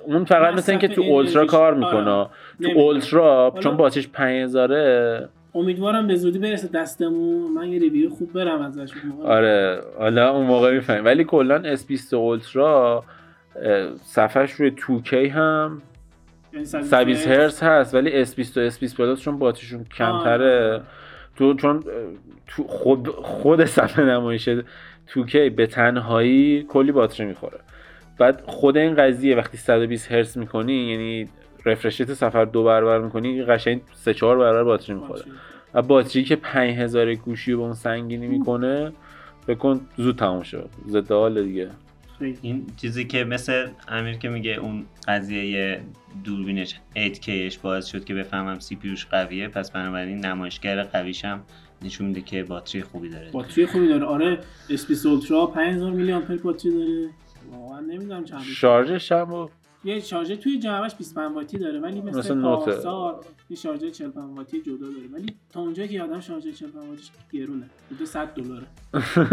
اون 0.05 0.25
فقط 0.25 0.53
مثل 0.53 0.71
اینکه 0.71 0.87
تو 0.87 1.01
Ultra. 1.01 1.45
کار 1.45 1.73
آره. 1.73 1.77
می‌کنه. 1.77 2.03
تو 2.03 2.29
نمی‌کنه. 2.59 2.83
Ultra 2.83 3.55
چون 3.59 3.77
باتریش 3.77 4.07
5000 4.07 5.29
امیدوارم 5.55 6.07
به 6.07 6.15
زودی 6.15 6.39
برسه 6.39 6.67
دستمون. 6.67 7.51
من 7.51 7.67
یه 7.67 7.79
review 7.79 8.09
خوب 8.09 8.33
برم 8.33 8.61
ازش. 8.61 8.89
آره. 9.25 9.81
حالا 9.99 10.31
اون 10.31 10.45
موقع 10.45 10.73
می‌فهمیم. 10.73 11.05
ولی 11.05 11.23
کلا 11.23 11.75
S20 11.75 12.13
اولترا 12.13 13.03
اه، 13.55 13.95
صفحش 13.95 14.51
روی 14.51 14.71
2K 14.71 15.13
هم. 15.13 15.81
یعنی 16.53 16.65
120 16.65 17.27
هرتز؟ 17.27 17.63
هست 17.63 17.95
ولی 17.95 18.25
S20 18.25 18.57
و 18.57 18.69
S20 18.69 18.95
پلاس 18.97 19.21
چون 19.21 19.39
باتریشون 19.39 19.85
کمتره. 19.97 20.81
تو 21.35 21.53
چون 21.53 21.83
تو 22.47 22.63
خود 22.63 23.07
خود 23.07 23.65
صفحه 23.65 24.05
نمایش 24.05 24.49
2K 25.07 25.35
به 25.35 25.67
تنهایی 25.67 26.63
کلی 26.69 26.91
باتری 26.91 27.25
می‌خوره. 27.25 27.59
بعد 28.17 28.43
خود 28.45 28.77
این 28.77 28.95
قضیه 28.95 29.35
وقتی 29.35 29.57
120 29.57 30.11
هرتز 30.11 30.37
می‌کنی 30.37 30.73
یعنی 30.73 31.29
رفرش 31.65 31.99
ریت 31.99 32.13
صفحه 32.13 32.41
رو 32.41 32.45
دو 32.45 32.63
برابر 32.63 32.99
می‌کنی 32.99 33.43
قشنگ 33.43 33.81
3 33.93 34.13
4 34.13 34.37
برابر 34.37 34.63
باتری 34.63 34.95
می‌خوره. 34.95 35.21
و 35.73 35.81
باتری 35.81 36.23
که 36.23 36.35
5000 36.35 37.15
گوشی 37.15 37.51
رو 37.51 37.57
به 37.57 37.63
اون 37.63 37.73
سنگینی 37.73 38.27
می‌کنه 38.27 38.91
بکن 39.47 39.81
زود 39.97 40.17
تموم 40.17 40.43
شد 40.43 40.69
ضد 40.87 41.11
حال 41.11 41.43
دیگه. 41.43 41.69
خیلی. 42.19 42.37
این 42.41 42.67
چیزی 42.77 43.05
که 43.05 43.23
مثل 43.23 43.67
امیر 43.87 44.17
که 44.17 44.29
میگه 44.29 44.51
اون 44.51 44.85
قضیه 45.07 45.81
دوربینش 46.23 46.79
8Kش 46.95 47.57
باعث 47.57 47.85
شد 47.85 48.05
که 48.05 48.13
بفهمم 48.13 48.59
سی 48.59 48.75
پیوش 48.75 49.05
قویه 49.05 49.47
پس 49.47 49.71
بنابراین 49.71 50.25
نمایشگر 50.25 50.83
قویش 50.83 51.25
هم 51.25 51.41
نشون 51.81 52.07
میده 52.07 52.21
که 52.21 52.43
باتری 52.43 52.81
خوبی 52.81 53.09
داره. 53.09 53.31
باتری 53.31 53.65
خوبی 53.65 53.87
داره. 53.87 54.05
آره 54.05 54.39
S20 54.69 55.05
اولترا 55.05 55.45
5000 55.45 55.91
میلی 55.91 56.11
آمپر 56.11 56.35
باتری 56.35 56.71
داره. 56.71 57.09
واقعا 57.59 57.79
نمی‌دونم 57.79 58.23
چند 58.23 58.41
شارژش 58.41 59.11
هم 59.11 59.49
یه 59.85 59.99
شارژر 59.99 60.35
توی 60.35 60.59
جعبش 60.59 60.95
25 60.95 61.35
واتی 61.35 61.57
داره 61.57 61.79
ولی 61.79 62.01
مثل, 62.01 62.19
مثل. 62.19 62.41
پارسال 62.41 63.15
یه 63.49 63.57
شارژر 63.57 63.89
45 63.89 64.37
واتی 64.37 64.61
جدا 64.61 64.77
داره 64.77 65.07
ولی 65.13 65.25
تا 65.49 65.59
اونجایی 65.61 65.87
که 65.89 65.95
یادم 65.95 66.19
شارژر 66.19 66.51
45 66.51 66.89
واتیش 66.89 67.11
گرونه 67.31 67.69
حدود 67.91 68.07
100 68.07 68.27
دلاره 68.27 68.65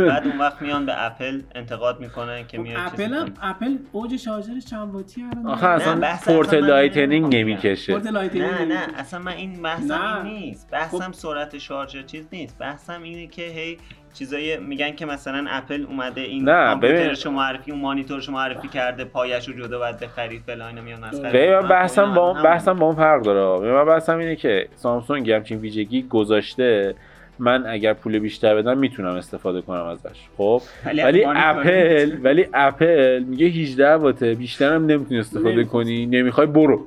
بعد 0.09 0.27
اون 0.27 0.39
وقت 0.39 0.63
میان 0.63 0.87
به 0.87 1.07
اپل 1.07 1.41
انتقاد 1.55 2.01
می‌کنن 2.01 2.47
که 2.47 2.57
خب 2.57 2.63
میاد 2.63 2.81
اپل 2.87 3.15
هم. 3.15 3.35
اپل 3.43 3.77
اوج 3.93 4.17
شارژرش 4.17 4.65
چند 4.65 4.95
واتی 4.95 5.23
الان 5.23 5.47
آخه؟ 5.47 5.67
اصلا 5.67 6.17
پورت 6.25 6.55
Lightning 6.55 7.37
نمی‌کشه 7.37 7.93
پورت 7.93 8.07
Lightning 8.07 8.51
نه 8.51 8.65
نه. 8.65 8.99
اصلا 8.99 9.21
من 9.21 9.33
این 9.33 9.63
بحثم. 9.63 10.23
این 10.25 10.35
نیست 10.35 10.71
بحثم 10.71 11.13
سرعت 11.13 11.59
شارژر 11.59 12.03
چیز 12.03 12.25
نیست 12.33 12.59
بحثم 12.59 13.03
اینه 13.03 13.27
که 13.27 13.43
هی 13.43 13.79
چیزای 14.15 14.59
میگن 14.59 14.91
که 14.91 15.07
مثلا 15.07 15.47
اپل 15.51 15.87
اومده 15.89 16.21
این 16.21 16.45
نه، 16.45 16.67
کامپیوترش 16.67 17.27
معرفی 17.27 17.71
اون 17.71 17.81
مانیتورش 17.81 18.29
معرفی 18.29 18.69
کرده 18.69 19.05
پایش 19.05 19.49
رو 19.49 19.55
جدا 19.55 19.79
باید 19.79 19.99
بخرید 19.99 20.43
فلان 20.47 20.69
اینا 20.69 20.83
میان 20.83 21.05
مسخره. 21.05 21.61
بحثم 21.63 22.15
با 22.15 22.35
هم 22.35 22.43
بحثم 22.43 22.73
با 22.73 22.87
اون 22.87 22.97
فرق 22.97 23.23
داره. 23.23 23.61
ببین 23.61 23.75
من 23.75 23.85
بحثم 23.85 24.19
اینه 24.19 24.37
که 24.37 24.69
سامسونگ 24.77 25.31
همچین 25.31 25.59
ویژگی 25.59 26.03
گذاشته. 26.03 26.95
من 27.39 27.67
اگر 27.67 27.93
پول 27.93 28.19
بیشتر 28.19 28.55
بدم 28.55 28.79
می‌تونم 28.79 29.15
استفاده 29.15 29.63
کنم 29.63 29.85
ازش. 29.85 30.19
خب؟ 30.37 30.63
ولی 30.87 31.25
اپل 31.25 32.17
ولی 32.23 32.47
اپل 32.55 33.19
میگه 33.19 33.47
18 33.47 33.95
واته 33.95 34.35
بیشتر 34.35 34.75
هم 34.75 34.87
نمی‌تونی 34.87 35.21
استفاده. 35.21 35.65
کنی. 35.65 36.07
نمی‌خوای 36.07 36.47
برو. 36.47 36.87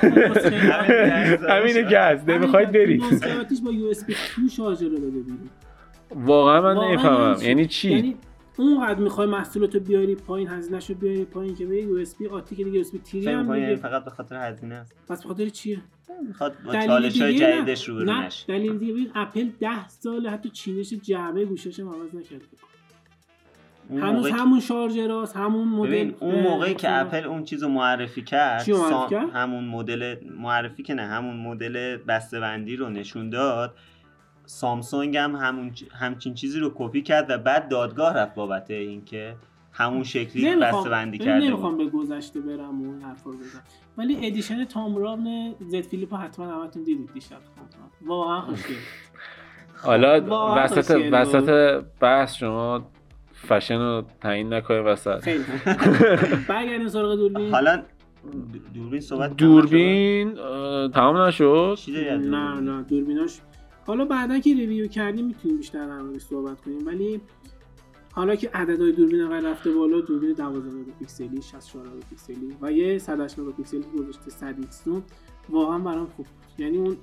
تو 0.00 0.08
همینه 1.54 1.88
که 1.90 1.98
هست. 1.98 2.28
نمی‌خواید 2.28 2.72
برید. 2.72 3.02
با 3.64 3.70
USB 3.72 4.14
2 4.42 4.48
شارژر 4.56 4.84
رو 4.84 4.90
داده 4.90 5.10
بیرون 5.10 5.38
واقعا 6.14 6.60
من 6.60 6.84
نمی‌فهمم. 6.84 7.36
چی؟ 7.36 7.46
یعنی 7.48 7.66
چی؟ 7.66 7.90
یعنی 7.90 8.16
اونقدر 8.56 9.00
می‌خوای 9.00 9.26
محصولاتو 9.26 9.80
بیاری 9.80 10.14
پایین 10.14 10.48
هزینه‌شو 10.48 10.94
بیاری 10.94 11.24
پایین 11.24 11.54
که 11.54 11.66
به 11.66 11.82
USB 11.82 12.26
آتی 12.26 12.56
که 12.56 12.64
دیگه 12.64 12.76
USB 12.76 12.98
three 12.98 13.28
هم 13.28 13.54
دیگه. 13.54 13.76
فقط 13.76 14.04
به 14.04 14.10
خاطر 14.10 14.50
هزینه 14.50 14.74
است. 14.74 14.94
پس 15.08 15.22
به 15.22 15.28
خاطر 15.28 15.48
چیه؟ 15.48 15.80
می‌خواد 16.28 16.54
با 16.66 16.72
چالش 16.72 17.20
های. 17.22 17.38
جدیدش 17.38 17.88
روبرو 17.88 18.04
نه 18.04 18.28
دلیل 18.48 18.78
دیگه 18.78 18.92
ببین 18.92 19.10
اپل 19.14 19.48
10 19.60 19.88
سال 19.88 20.26
حتی 20.26 20.50
چینش 20.50 20.92
جعبه 20.92 21.44
گوشیش 21.44 21.80
هم 21.80 21.88
عوض 21.88 22.14
نکرده. 22.14 22.44
هنوز 23.90 24.30
همون 24.30 24.60
شارژراست 24.60 25.36
همون 25.36 25.68
مدل 25.68 25.88
ببین 25.90 26.14
اون 26.20 26.40
موقعی 26.40 26.74
که 26.74 26.90
اه، 26.90 27.00
اپل 27.00 27.24
اون 27.24 27.44
چیز 27.44 27.62
رو 27.62 27.68
معرفی 27.68 28.22
کرد, 28.22 28.64
چی 28.64 28.72
رو 28.72 28.78
معرفی 28.78 28.94
سام- 28.94 29.10
کرد؟ 29.10 29.30
همون 29.30 29.64
مدل 29.64 30.16
معرفی 30.38 30.82
که 30.82 30.94
نه 30.94 31.02
همون 31.02 31.36
مدل 31.36 31.96
بسته‌بندی 31.96 32.76
رو 32.76 32.88
نشون 32.88 33.30
داد. 33.30 33.74
سامسونگ 34.48 35.16
هم 35.16 35.36
همون 35.36 35.72
همچین 35.92 36.34
چیزی 36.34 36.60
رو 36.60 36.72
کپی 36.74 37.02
کرد 37.02 37.30
و 37.30 37.38
بعد 37.38 37.68
دادگاه 37.68 38.14
رفت 38.14 38.34
بابت 38.34 38.70
اینکه 38.70 39.36
همون 39.72 40.02
شکلی 40.02 40.56
بسته‌بندی 40.56 41.18
کرده 41.18 41.46
نمی‌خوام 41.46 41.76
به 41.76 41.86
گذشته 41.86 42.40
برم 42.40 42.82
و 42.82 42.84
این 42.92 43.02
حرفا 43.02 43.30
رو 43.30 43.36
بزنم. 43.36 43.62
ولی 43.98 44.26
edition 44.26 44.64
Thom 44.64 44.96
Browne 44.96 45.54
Z 45.60 45.80
Flip 45.80 46.14
رو 46.14 46.20
حتما 46.20 46.46
همتون 46.46 46.82
دیدید 46.82 47.10
دیشب. 47.14 47.36
واقعا 48.06 48.40
خوشگل 48.40 48.74
حالا 49.82 50.20
واقعا 50.20 50.64
وسط. 50.64 51.08
وسط 51.12 51.84
بحث 52.00 52.34
شما 52.34 52.90
فشن 53.32 53.78
رو 53.78 54.04
تعیین 54.20 54.52
نکنید 54.52 54.86
وسط. 54.86 55.20
خیلی 55.20 55.44
برگردیم 56.48 56.88
سراغ 56.88 57.14
دوربین. 57.14 57.50
حالا 57.50 57.82
دوربین 58.74 59.00
صحبت 59.00 59.36
دوربین 59.36 60.34
تمام 60.94 61.16
نشد؟ 61.16 61.78
نه؟ 61.88 62.60
نه 62.60 62.82
دوربیناش 62.82 63.40
حالا 63.88 64.04
بعدا 64.04 64.38
که 64.38 64.54
review 64.54 64.86
کردیم 64.86 65.26
می‌تونیم 65.26 65.56
بیشتر 65.56 65.86
در 65.86 66.02
موردش 66.02 66.22
صحبت 66.22 66.60
کنیم 66.60 66.86
ولی 66.86 67.20
حالا 68.12 68.36
که 68.36 68.50
عددهای 68.54 68.92
دوربین 68.92 69.20
انقدر 69.20 69.50
رفته 69.50 69.72
بالا 69.72 70.00
دوربین 70.00 70.32
12 70.32 70.70
مگاپیکسلی 70.70 71.42
64 71.42 71.86
مگاپیکسلی 71.86 72.56
و 72.60 72.72
یه 72.72 72.98
108 72.98 73.38
مگاپیکسلی 73.38 73.84
گذاشته 73.98 74.30
100 74.30 74.54
X 74.58 74.84
zoom 74.84 75.02
واقعا 75.48 75.78
برام 75.78 76.06
خوب 76.06 76.26
بود. 76.26 76.60
یعنی 76.64 76.78
اون 76.78 76.96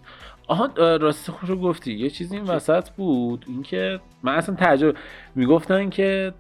آها 0.48 0.66
راستی 0.98 1.32
خوش 1.32 1.50
رو 1.50 1.56
گفتی. 1.56 1.94
یه 1.94 2.10
چیزی 2.10 2.36
این 2.36 2.46
وسط 2.46 2.90
بود 2.90 3.46
اینکه 3.48 4.00
من 4.24 4.36
اصلا 4.36 4.56
تعجب 4.56 4.96
می‌گفتن 5.36 5.90
که 5.90 6.34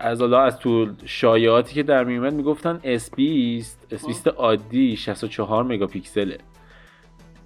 از 0.00 0.20
حالا 0.20 0.42
از 0.42 0.58
تو 0.58 0.86
شایعاتی 1.04 1.74
که 1.74 1.82
در 1.82 2.04
میومد 2.04 2.34
می‌گفتن 2.34 2.80
S20 2.84 3.94
S20 3.94 4.26
عادی 4.26 4.96
64 4.96 5.64
مگاپیکسله. 5.64 6.38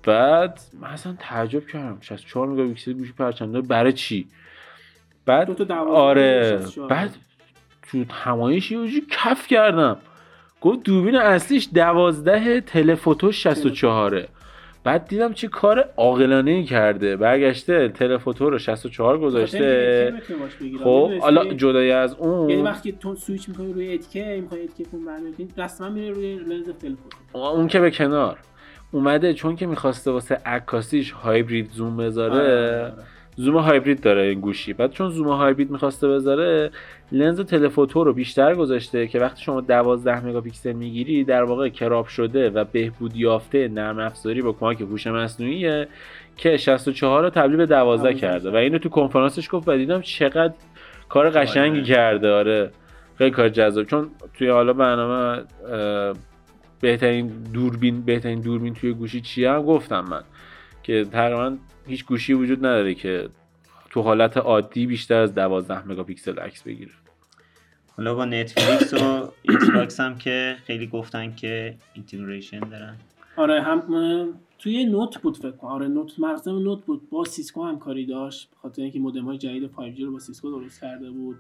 بعد 0.07 0.61
من 0.81 0.89
اصلا 0.89 1.17
تعجب 1.19 1.67
کردم. 1.67 1.99
64 2.01 2.49
مگاپیکسل 2.49 2.93
گوشی 2.93 3.13
پرچم 3.13 3.53
داره. 3.53 3.67
برای 3.67 3.93
چی؟ 3.93 4.27
بعد 5.27 5.47
دو 5.47 5.65
تا 5.65 5.75
آره. 5.77 6.61
بعد 6.89 7.17
تو 7.93 8.05
همایش 8.11 8.71
یه 8.71 9.03
کف 9.11 9.47
کردم. 9.47 9.97
گفت 10.61 10.83
دوربین 10.83 11.17
اصلیش 11.17 11.69
دوازده 11.75 12.61
تلفوتو 12.61 13.33
64 13.33 14.29
بعد 14.85 15.09
دیدم 15.09 15.33
چه 15.33 15.49
کار 15.49 15.89
عاقلانه 15.97 16.51
ای 16.51 16.65
کرده. 16.65 17.17
برگشته 17.17 17.89
تلفوتو 17.89 18.51
رو 18.51 18.59
64 18.59 19.19
گذاشته. 19.19 20.15
خب. 20.85 21.11
حالا 21.21 21.55
جدای 21.55 21.91
از 21.91 22.17
یعنی 22.21 22.55
اون 22.55 22.65
وقتی 22.65 22.93
تو 22.93 23.15
سویچ 23.15 23.49
می‌کنی 23.49 23.73
روی 23.73 23.95
اتکه 23.95 24.39
می‌خوای 24.43 24.65
اتکه 24.65 24.85
کن 24.85 25.05
برمی‌داری 25.05 25.49
رسما 25.57 25.89
میره 25.89 26.11
روی 26.11 26.35
لنز 26.35 26.69
تلفن 26.69 26.97
اون 27.33 27.69
که 27.69 27.81
به 27.81 27.91
کنار. 27.91 28.39
اومده 28.97 29.35
چون 29.35 29.57
که 29.57 29.67
می‌خواسته 29.67 30.11
واسه 30.11 30.41
عکاسیش 30.47 31.11
هایبرید 31.11 31.71
زوم 31.71 31.97
بذاره 31.97 32.35
آره. 32.35 32.93
زوم 33.37 33.57
هایبرید 33.57 34.01
داره 34.01 34.23
این 34.23 34.41
گوشی. 34.41 34.73
بعد 34.73 34.91
چون 34.91 35.11
زوم 35.11 35.29
هایبرید 35.29 35.71
می‌خواسته 35.71 36.09
بذاره 36.09 36.71
لنز 37.13 37.41
تلفوتو 37.41 38.05
رو 38.05 38.13
بیشتر 38.13 38.55
گذاشته 38.55 39.07
که 39.07 39.21
وقتی 39.21 39.43
شما 39.43 39.61
12 39.61 40.27
مگاپیکسل 40.27 40.73
می‌گیری 40.73 41.25
در 41.25 41.43
واقع 41.43 41.69
کراب 41.69 42.07
شده 42.07 42.51
و 42.51 42.65
بهبود 42.65 43.17
یافته 43.17 43.69
نرم 43.69 43.99
افزاری 43.99 44.43
با 44.43 44.53
کمک 44.53 44.81
هوش 44.81 45.07
مصنوعیه 45.07 45.89
که 46.37 46.57
64 46.57 47.23
رو 47.23 47.31
تبدیل 47.31 47.57
به 47.57 47.67
12 47.67 48.13
12 48.13 48.15
کرده. 48.15 48.51
و 48.51 48.57
اینو 48.57 48.79
تو 48.79 48.89
کنفرانسش 48.89 49.49
گفت 49.53 49.69
و 49.69 49.77
دیدم 49.77 50.01
چقدر 50.01 50.55
کار 51.09 51.31
قشنگی 51.31 51.79
آره. 51.79 51.85
کرده. 51.85 52.33
آره. 52.33 52.71
خیلی 53.19 53.31
کار 53.31 53.49
جذاب. 53.49 53.85
چون 53.85 54.11
توی 54.35 54.49
حالا 54.49 54.73
برنامه 54.73 55.43
بهترین 56.81 57.29
دوربین 57.29 58.03
بهترین 58.03 58.41
دوربین 58.41 58.75
توی 58.75 58.93
گوشی 58.93 59.21
چیه؟ 59.21 59.51
هم 59.51 59.63
گفتم 59.63 60.05
من 60.11 60.23
که 60.83 61.05
تقریبا 61.05 61.57
هیچ 61.87 62.05
گوشی 62.05 62.33
وجود 62.33 62.59
نداره 62.59 62.95
که 62.95 63.29
تو 63.91 64.03
حالت 64.03 64.37
عادی 64.37 64.87
بیشتر 64.87 65.21
از 65.21 65.35
12 65.35 65.89
مگاپیکسل 65.89 66.39
عکس 66.39 66.63
بگیره. 66.63 66.93
حالا 67.97 68.15
با 68.15 68.25
Netflix 68.25 68.95
و 68.95 69.29
Xbox 69.43 70.01
هم 70.01 70.19
که 70.19 70.57
خیلی 70.65 70.87
گفتن 70.87 71.35
که 71.35 71.77
integration 71.95 72.61
دارن. 72.61 72.97
آره 73.37 73.63
هم 73.63 73.83
توی 74.59 74.85
Note 74.85 75.19
بود 75.19 75.37
فکر 75.37 75.51
کنم. 75.51 75.71
آره 75.71 75.89
Note 75.89 76.19
مرزم 76.19 76.59
Note 76.59 76.85
بود. 76.85 77.11
با 77.11 77.25
Cisco 77.25 77.65
همکاری 77.65 78.07
داشت. 78.07 78.49
خاطر 78.63 78.83
اینکه 78.83 78.99
مودم 78.99 79.25
های 79.25 79.39
جدید 79.39 79.71
5G 79.73 80.01
رو 80.01 80.13
با 80.13 80.19
Cisco 80.19 80.51
درست 80.51 80.81
کرده 80.81 81.11
بود. 81.11 81.37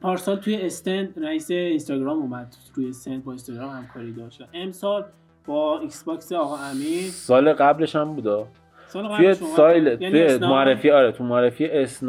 پارسال 0.00 0.36
توی 0.36 0.56
استند 0.56 1.24
رئیس 1.24 1.50
اینستاگرام 1.50 2.18
اومد. 2.18 2.54
روی 2.74 2.88
استند 2.88 3.24
با 3.24 3.32
اینستاگرام 3.32 3.70
همکاری 3.70 4.12
داشت. 4.12 4.42
امسال 4.54 5.04
با 5.46 5.78
Xbox 5.78 6.32
آقا 6.32 6.56
امیر. 6.56 7.02
سال 7.10 7.52
قبلش 7.52 7.96
هم 7.96 8.14
بودا. 8.14 8.46
سال 8.86 9.16
توی 9.16 9.26
قبلش 9.26 9.42
اومد. 9.42 9.56
سال 9.56 9.86
یعنی 9.86 10.26
توی 10.26 10.38
معرفی 10.38 10.90
آره 10.90 11.12
تو 11.12 11.24
معرفی 11.24 11.86
S9 11.86 12.08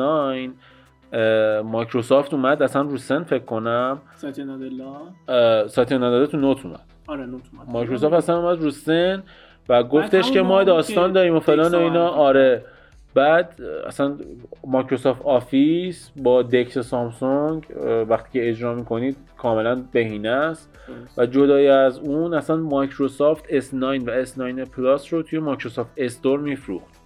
اه، 1.13 1.61
مایکروسافت 1.61 2.33
اومد. 2.33 2.63
اصلا 2.63 2.81
رو 2.81 2.97
سن 2.97 3.23
فکر 3.23 3.43
کنم 3.45 4.01
ساتیا 4.15 4.45
نادلا. 4.45 5.67
ساتیا 5.67 6.25
تو 6.25 6.37
Note 6.37 6.65
اومد. 6.65 6.79
آره 7.07 7.25
Note 7.25 7.41
اومد. 7.53 7.69
مایکروسافت 7.69 8.13
اصلا 8.15 8.39
اومد 8.39 8.61
رو 8.61 8.71
سن 8.71 9.23
و 9.69 9.83
گفتش 9.83 10.31
که 10.31 10.41
ما 10.41 10.63
داستان 10.63 11.11
داریم 11.11 11.35
و 11.35 11.39
فلان 11.39 11.75
و 11.75 11.77
اینا. 11.77 12.07
آره. 12.07 12.65
بعد 13.13 13.61
اصلا 13.87 14.17
مایکروسافت 14.67 15.21
Office 15.21 16.11
با 16.15 16.41
DeX 16.43 16.77
سامسونگ 16.79 17.63
وقتی 18.09 18.29
که 18.39 18.49
اجرا 18.49 18.75
می‌کنید 18.75 19.17
کاملا 19.37 19.83
بهینه 19.91 20.29
است. 20.29 20.69
و 21.17 21.25
جدای 21.25 21.67
از 21.67 21.99
اون 21.99 22.33
اصلا 22.33 22.55
مایکروسافت 22.57 23.59
S9 23.59 23.73
و 23.83 24.25
S9 24.25 24.39
Plus 24.69 25.13
رو 25.13 25.23
توی 25.23 25.39
مایکروسافت 25.39 25.91
Store 25.97 26.39
میفروخت. 26.39 27.01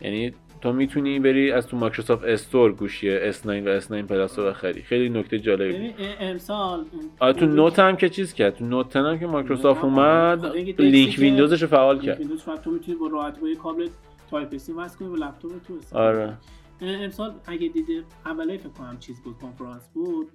یعنی 0.00 0.32
تو 0.60 0.72
می‌تونی 0.72 1.18
بری 1.20 1.52
از 1.52 1.66
تو 1.66 1.76
مایکروسافت 1.76 2.24
Store 2.24 2.72
گوشی 2.72 3.32
S9 3.32 3.46
و 3.46 3.80
S9 3.80 3.92
Plus 3.92 4.38
رو 4.38 4.44
بخری. 4.46 4.82
خیلی 4.82 5.08
نکته 5.08 5.38
جالبی 5.38 5.86
ا- 5.86 5.92
امسال 6.20 6.84
آره 7.20 7.32
تو 7.32 7.46
Note 7.46 7.78
هم 7.78 7.96
که 7.96 8.08
چیز 8.08 8.34
کرد؟ 8.34 8.56
تو 8.56 8.64
Note 8.64 8.92
10 8.92 9.00
هم 9.00 9.18
که 9.18 9.26
مایکروسافت 9.26 9.84
اومد 9.84 10.48
خب، 10.48 10.52
دیگه 10.52 10.74
لینک 10.78 11.16
ویندوزش 11.18 11.62
رو 11.62 11.68
فعال 11.68 12.00
کرد. 12.00 12.18
ویندوز 12.18 12.42
فقط 12.42 12.60
تو 12.62 12.70
می‌تونی 12.70 12.98
با 12.98 13.06
راحتی 13.06 13.40
با 13.40 13.62
کابل 13.62 13.88
Type-C 14.30 14.72
وصل 14.72 14.98
کنی 14.98 15.08
به 15.08 15.16
لپتاپ 15.16 15.62
تو 15.62 15.74
استفاده 15.74 16.04
آره. 16.04 16.38
امسال 16.80 17.34
اگه 17.46 17.68
دیده 17.68 18.04
اولای 18.26 18.58
فکر 18.58 18.68
کنم 18.68 18.98
چیز 18.98 19.20
بود 19.20 19.38
کنفرانس 19.38 19.88
بود 19.94 20.28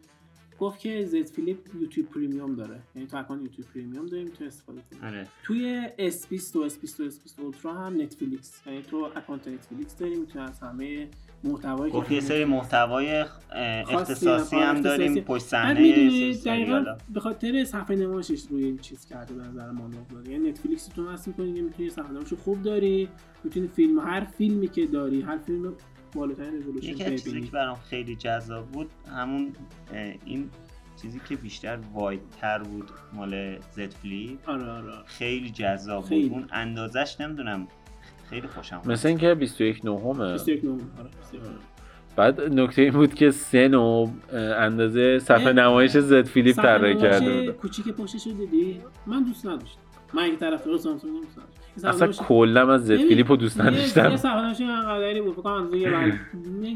گفت 0.60 0.80
که 0.80 1.06
Z 1.06 1.26
Flip 1.26 1.76
YouTube 1.82 2.10
Premium 2.10 2.56
داره. 2.56 2.82
یعنی 2.96 3.08
تو 3.08 3.18
اکانت 3.18 3.42
YouTube 3.42 3.68
Premium 3.74 4.06
داریم 4.06 4.28
تو 4.30 4.44
استفاده 4.44 4.82
کنی 4.92 5.10
آره. 5.10 5.28
توی 5.44 5.90
S20 5.98 6.56
و 6.56 6.70
S20 6.70 7.00
و 7.00 7.10
S20 7.10 7.40
Ultra 7.40 7.74
هم 7.74 8.02
Netflix 8.02 8.62
یعنی 8.68 8.82
تو 8.82 9.10
اکانت 9.16 9.48
Netflix 9.48 9.98
داری 9.98 10.16
می‌تونی 10.16 10.46
از 10.46 10.60
همه 10.60 11.10
محتوایی 11.44 11.92
که 11.92 11.98
گفت 11.98 12.12
یه 12.12 12.20
سری 12.20 12.46
محتوای 12.46 13.26
اختصاصی 13.90 14.56
هم 14.56 14.82
داریم. 14.82 15.22
پشت 15.22 15.44
صحنه 15.44 16.34
دقیقا. 16.34 16.86
به 17.14 17.20
خاطر 17.20 17.64
صفحه 17.64 17.96
نمایشش 17.96 18.44
روی 18.50 18.64
این 18.66 18.78
چیز 18.78 19.06
کرده 19.06 19.34
به 19.34 19.44
نظر 19.44 19.72
ما 19.72 19.90
داره 20.12 20.32
یعنی 20.32 20.50
نتفلیکس 20.50 20.88
تو 20.88 21.12
نصب 21.12 21.28
می‌کنی 21.28 21.54
که 21.54 21.62
می‌تونی 21.62 21.90
صفحه 21.90 22.12
نمایش 22.12 22.34
خوب 22.34 22.62
داری 22.62 23.10
می‌تونی 23.44 23.68
فیلم 23.68 24.00
هر 24.00 24.26
فیلمی 24.26 24.68
که 24.68 24.86
داری 24.86 25.22
هر 25.22 25.38
فیلم 25.38 25.74
بالاترین 26.16 26.58
رزولوشن 26.58 26.90
یکی 26.90 27.04
از 27.04 27.12
چیزی 27.12 27.30
ببینی 27.30 27.46
که 27.46 27.52
برام 27.52 27.78
خیلی 27.90 28.16
جذاب 28.16 28.66
بود 28.66 28.90
همون 29.12 29.54
این 30.26 30.50
چیزی 31.02 31.22
که 31.30 31.36
بیشتر 31.36 31.80
واید 31.94 32.22
تر 32.42 32.64
بود 32.64 32.92
مال 33.14 33.60
زد 33.72 33.94
فلیپ 33.94 34.50
آره 34.50 34.64
آره 34.64 34.92
آره. 34.92 35.04
خیلی 35.06 35.50
جذاب. 35.50 36.10
بود 36.10 36.32
اون 36.32 36.48
اندازش 36.52 37.22
نمی‌دونم 37.22 37.68
خیلی 38.34 38.48
خوشم. 38.48 38.82
مثل 38.86 39.08
اینکه 39.08 39.36
21 39.36 39.86
نهمه. 39.86 40.34
21 40.34 40.64
نومبر 40.66 40.84
آره 41.00 41.10
21 41.22 41.42
نومبر. 41.44 41.56
بعد 42.16 42.42
نکته 42.42 42.82
این 42.82 42.92
بود 42.94 43.14
که 43.14 43.32
سن 43.32 43.74
و 43.74 44.08
اندازه 44.58 45.20
صفحه 45.20 45.48
اه، 45.48 45.54
نمایش 45.54 45.92
Z 45.98 46.26
Flip 46.26 46.56
طراحی 46.56 46.96
کرده 46.98 47.42
بود. 47.46 47.56
کوچیک 47.56 47.88
پشتش 47.88 48.28
رو 48.28 48.34
دیدی؟ 48.34 48.80
من 49.08 49.24
دوست 49.24 49.46
نداشتم. 49.46 49.80
من 50.14 50.24
اگه 50.24 50.36
طرفدار 50.36 50.78
سامسونگ 50.78 51.14
دوست 51.24 51.38
نداشتم. 51.38 52.06
اصلا 52.06 52.26
کلا 52.28 52.74
از 52.74 52.86
Z 52.86 52.96
Flip 52.98 53.32
رو 53.32 53.38
دوست 53.38 53.58
یه- 53.58 53.64
یه 53.66 53.70
نداشتم. 53.72 54.16
صفحه 54.18 54.42
نمایش 54.42 54.62
اینقدری 54.62 55.22
بود. 55.22 55.34
فکر 55.34 55.42
کنم 55.42 55.70
اندازه 55.72 55.78
یه 55.78 55.90
بند 55.92 56.20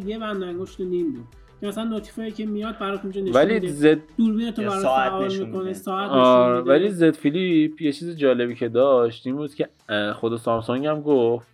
یه 0.05 0.19
بند 0.19 0.43
انگشت 0.43 0.79
نیم 0.81 1.11
بود. 1.11 1.25
که 1.61 1.67
مثلا 1.67 1.83
notif 1.83 2.23
ای 2.23 2.31
که 2.31 2.45
میاد 2.45 2.79
برات 2.79 2.99
اونجا 3.03 3.21
نشون 3.21 3.33
ولی 3.33 3.67
زد 3.67 3.99
دوربین 4.17 4.51
تو 4.51 4.61
یا 4.61 4.69
برات 4.69 4.83
فعال 4.83 5.25
نشون 5.25 5.45
می‌کنه 5.45 5.63
میده. 5.63 5.73
ساعت 5.73 6.09
آره 6.09 6.51
نشون 6.51 6.59
میده. 6.59 6.71
ولی 6.71 6.89
زد 6.89 7.15
فیلیپ 7.15 7.81
یه 7.81 7.91
چیز 7.91 8.17
جالبی 8.17 8.55
که 8.55 8.69
داشت 8.69 9.27
این 9.27 9.35
بود 9.35 9.55
که 9.55 9.69
خود 10.13 10.37
سامسونگ 10.37 10.85
هم 10.85 11.01
گفت 11.01 11.47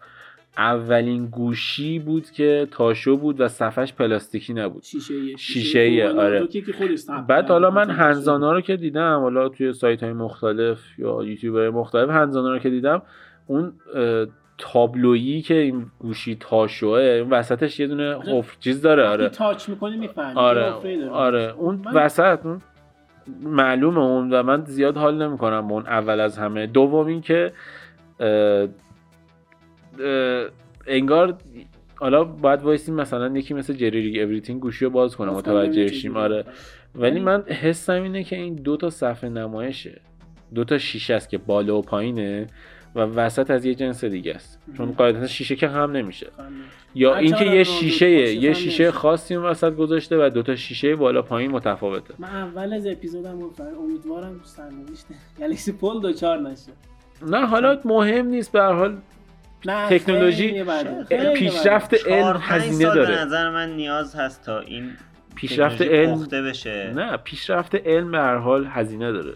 اولین 0.57 1.25
گوشی 1.25 1.99
بود 1.99 2.31
که 2.31 2.67
تاشو 2.71 3.17
بود 3.17 3.41
و 3.41 3.47
صفحش 3.47 3.93
پلاستیکی 3.93 4.53
نبود. 4.53 4.83
شیشه 4.83 5.13
ایه 5.13 5.37
شیشه‌ایه، 5.37 6.09
آره. 6.09 6.47
بعد 7.27 7.49
حالا 7.49 7.71
من 7.71 7.89
هنزانا 7.89 8.53
رو 8.53 8.61
که 8.61 8.77
دیدم 8.77 9.19
حالا 9.19 9.49
توی 9.49 9.73
سایت 9.73 10.03
های 10.03 10.13
مختلف 10.13 10.99
یا 10.99 11.23
یوتیوب 11.23 11.55
های 11.55 11.69
مختلف 11.69 12.09
هنزانا 12.09 12.53
رو 12.53 12.59
که 12.59 12.69
دیدم 12.69 13.01
اون 13.47 13.73
تابلویی 14.57 15.41
که 15.41 15.53
این 15.53 15.85
گوشی 15.99 16.35
تاشوه 16.39 16.99
اون 16.99 17.29
وسطش 17.29 17.79
یه 17.79 17.87
دونه 17.87 18.17
حفر 18.19 18.55
چیز 18.59 18.81
داره 18.81 19.07
آره. 19.07 19.29
تاچ 19.29 19.69
می‌کنی 19.69 19.97
می‌فهمی 19.97 20.39
آره 20.39 20.71
آره. 21.09 21.53
اون 21.57 21.81
من- 21.85 21.93
وسط 21.93 22.45
اون 22.45 22.61
معلومه 23.41 23.99
اون 23.99 24.33
و 24.33 24.43
من 24.43 24.65
زیاد 24.65 24.97
حال 24.97 25.27
نمی‌کنم 25.27 25.67
با 25.67 25.75
اون 25.75 25.85
اول 25.87 26.19
از 26.19 26.37
همه. 26.37 26.67
دوم 26.67 27.07
این 27.07 27.21
که 27.21 27.51
اه، 28.19 28.27
اه، 29.99 30.47
انگار 30.87 31.37
حالا 31.95 32.23
باید 32.23 32.61
وایسیم 32.61 32.95
مثلا 32.95 33.37
یکی 33.37 33.53
مثل 33.53 33.73
JerryRigEverything 33.73 34.61
گوشی 34.61 34.85
رو 34.85 34.91
باز 34.91 35.15
کنه 35.15 35.31
متوجه 35.31 35.87
شیم. 35.87 36.17
آره. 36.17 36.45
ولی 36.95 37.19
من 37.19 37.41
حسم 37.41 38.01
اینه 38.03 38.23
که 38.23 38.35
این 38.35 38.55
دو 38.55 38.77
تا 38.77 38.89
صفحه 38.89 39.29
نمایشه. 39.29 40.01
دو 40.55 40.63
تا 40.63 40.77
شیشه 40.77 41.13
است 41.13 41.29
که 41.29 41.37
بالا 41.37 41.77
و 41.77 41.81
پایینه. 41.81 42.47
و 42.95 42.99
وسط 42.99 43.51
از 43.51 43.65
یه 43.65 43.75
جنس 43.75 44.03
دیگه 44.03 44.33
است. 44.33 44.59
چون. 44.77 44.91
قاعدتا 44.91 45.27
شیشه 45.27 45.55
که 45.55 45.67
هم 45.67 45.91
نمیشه. 45.91 46.27
یا 46.95 47.13
هر 47.13 47.19
اینکه 47.19 47.45
یه 47.45 47.63
شیشه 47.63 48.09
یه 48.09 48.53
شیشه. 48.53 48.91
خاصی 48.91 49.35
اون 49.35 49.45
وسط 49.45 49.75
گذاشته 49.75 50.25
و 50.25 50.29
دو 50.29 50.43
تا 50.43 50.55
شیشه 50.55 50.95
بالا 50.95 51.21
پایین 51.21 51.51
متفاوته. 51.51 52.13
من 52.19 52.35
اول 52.35 52.73
از 52.73 52.87
اپیزودم 52.87 53.39
گفتم 53.39 53.67
امیدوارم 53.83 54.41
سرنوشت 54.43 55.05
گلکسی 55.39 55.71
پول 55.71 56.01
دوچار 56.01 56.39
نشه. 56.39 56.71
نه 57.27 57.45
حالا 57.45 57.79
مهم 57.85 58.25
نیست 58.25 58.51
به 58.51 58.59
هر 58.61 58.73
حال 58.73 58.97
نه 59.65 59.89
تکنولوژی 59.89 60.63
پیشرفت. 61.35 62.07
علم 62.07 62.39
هزینه 62.41 62.93
داره. 62.93 63.25
نظر 63.25 63.49
من 63.49 63.75
نیاز 63.75 64.15
هست 64.15 64.45
تا 64.45 64.59
این 64.59 64.91
پیشرفت 65.35 65.81
علم 65.81 66.27
بشه. 66.31 66.93
نه 66.95 67.17
پیشرفت 67.17 67.75
علم 67.75 68.11
به 68.11 68.17
هر 68.17 68.37
حال 68.37 68.67
هزینه 68.69 69.11
داره. 69.11 69.33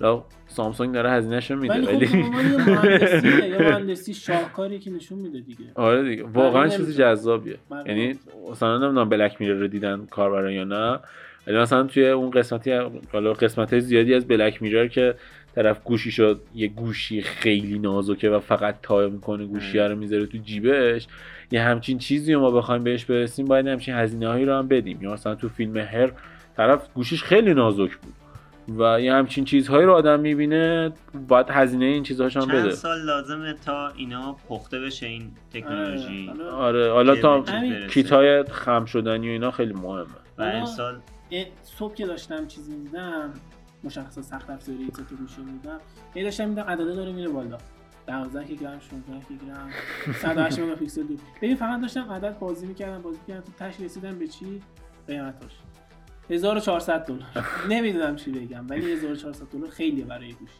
حالا 0.00 0.24
سامسونگ 0.46 0.94
داره 0.94 1.10
هزینه‌شو 1.10 1.56
میده 1.56 1.74
ولی 1.74 2.06
خب 2.06 2.16
عنوان 2.16 2.50
یه 2.90 3.58
مهندسی 3.58 4.14
شاهکاری 4.14 4.78
که 4.78 4.90
نشون 4.90 5.18
میده 5.18 5.40
دیگه. 5.40 5.64
آره 5.74 6.02
دیگه. 6.02 6.22
واقعا 6.22 6.68
چیز. 6.68 6.96
جذابیه. 6.96 7.56
یعنی 7.86 8.18
مثلا 8.50 8.78
نمی‌دونم 8.78 9.08
بلک 9.08 9.40
میرر 9.40 9.54
رو 9.54 9.68
دیدن 9.68 10.06
کاربرا 10.10 10.52
یا 10.52 10.64
نه. 10.64 10.98
ولی 11.46 11.56
مثلا 11.56 11.82
توی 11.82 12.08
اون 12.08 12.30
قسمتی 12.30 12.72
حالا 13.12 13.32
قسمت 13.32 13.78
زیادی 13.78 14.14
از 14.14 14.28
بلک 14.28 14.62
میرر 14.62 14.86
که 14.86 15.14
طرف 15.54 15.84
گوشی 15.84 16.10
شد 16.10 16.40
یه 16.54 16.68
گوشی 16.68 17.22
خیلی 17.22 17.78
نازکه 17.78 18.30
و 18.30 18.40
فقط 18.40 18.74
تای 18.82 19.10
می‌کنه 19.10 19.44
گوشی 19.44 19.78
رو 19.78 19.96
می‌ذاره 19.96 20.26
تو 20.26 20.38
جیبش 20.38 21.06
یه 21.50 21.62
همچین 21.62 21.98
چیزی 21.98 22.32
رو 22.32 22.40
ما 22.40 22.50
بخوایم 22.50 22.84
بهش 22.84 23.04
برسیم 23.04 23.46
باید 23.46 23.66
همچین 23.66 23.94
هزینه 23.94 24.28
هایی 24.28 24.44
رو 24.44 24.54
هم 24.54 24.68
بدیم. 24.68 25.02
یا 25.02 25.12
مثلا 25.12 25.34
تو 25.34 25.48
فیلم 25.48 25.76
هر 25.76 26.10
طرف 26.56 26.88
گوشیش 26.94 27.22
خیلی 27.22 27.54
نازک 27.54 27.96
بود. 27.96 28.14
و 28.68 29.00
یه 29.00 29.14
همچین 29.14 29.44
چیزهایی 29.44 29.86
رو 29.86 29.92
آدم 29.92 30.20
می‌بینه 30.20 30.92
باید 31.28 31.46
هزینه 31.50 31.84
این 31.84 32.02
چیزهاش 32.02 32.36
هم 32.36 32.46
چند 32.46 32.52
بده. 32.52 32.70
سال 32.70 33.04
لازمه 33.04 33.54
تا 33.64 33.88
اینا 33.88 34.36
پخته 34.48 34.80
بشه 34.80 35.06
این 35.06 35.32
تکنولوژی؟ 35.52 36.30
آره، 36.52 36.92
حالا 36.92 37.12
آره 37.12 37.20
تا. 37.20 37.44
کیت 37.90 38.12
های 38.12 38.42
خم 38.42 38.84
شدنی 38.84 39.28
و 39.28 39.32
اینا 39.32 39.50
خیلی 39.50 39.72
مهمه. 39.72 40.06
و 40.38 40.42
امسال 40.42 41.00
صبح 41.62 41.94
که 41.94 42.06
داشتم 42.06 42.46
چیزی 42.46 42.76
میدم 42.76 43.32
مشخصا 43.84 44.22
سخت 44.22 44.50
افزاری 44.50 44.84
گوشی 45.18 45.40
میدم 45.40 45.80
هی 46.14 46.24
داشتم 46.24 46.48
میدم 46.48 46.62
عدده 46.62 46.94
داره 46.94 47.12
میره 47.12 47.28
بالا. 47.28 47.58
12 48.06 48.44
که 48.44 48.54
گرم 48.54 48.80
16 48.80 49.26
که 49.28 49.44
گرم 49.46 49.70
108 50.14 50.58
مگاپیکسل 50.58 51.02
دو 51.02 51.14
ببین 51.42 51.56
فقط 51.56 51.80
داشتم 51.80 52.10
عدد 52.10 52.38
بازی 52.38 52.66
می‌کردم 52.66 53.02
بازی 53.02 53.18
می‌کردم 53.26 53.40
تو 53.40 53.52
تاش 53.58 53.80
رسیدم 53.80 54.18
به 54.18 54.28
چی؟ 54.28 54.62
قیمتاش 55.06 55.52
1400 56.30 57.04
دلار. 57.06 57.22
نمی‌دونم 57.70 58.16
چی 58.16 58.30
بگم 58.32 58.66
ولی 58.68 58.92
1400 58.92 59.46
دلار 59.52 59.70
خیلی 59.70 60.02
برای 60.02 60.32
گوشی. 60.32 60.52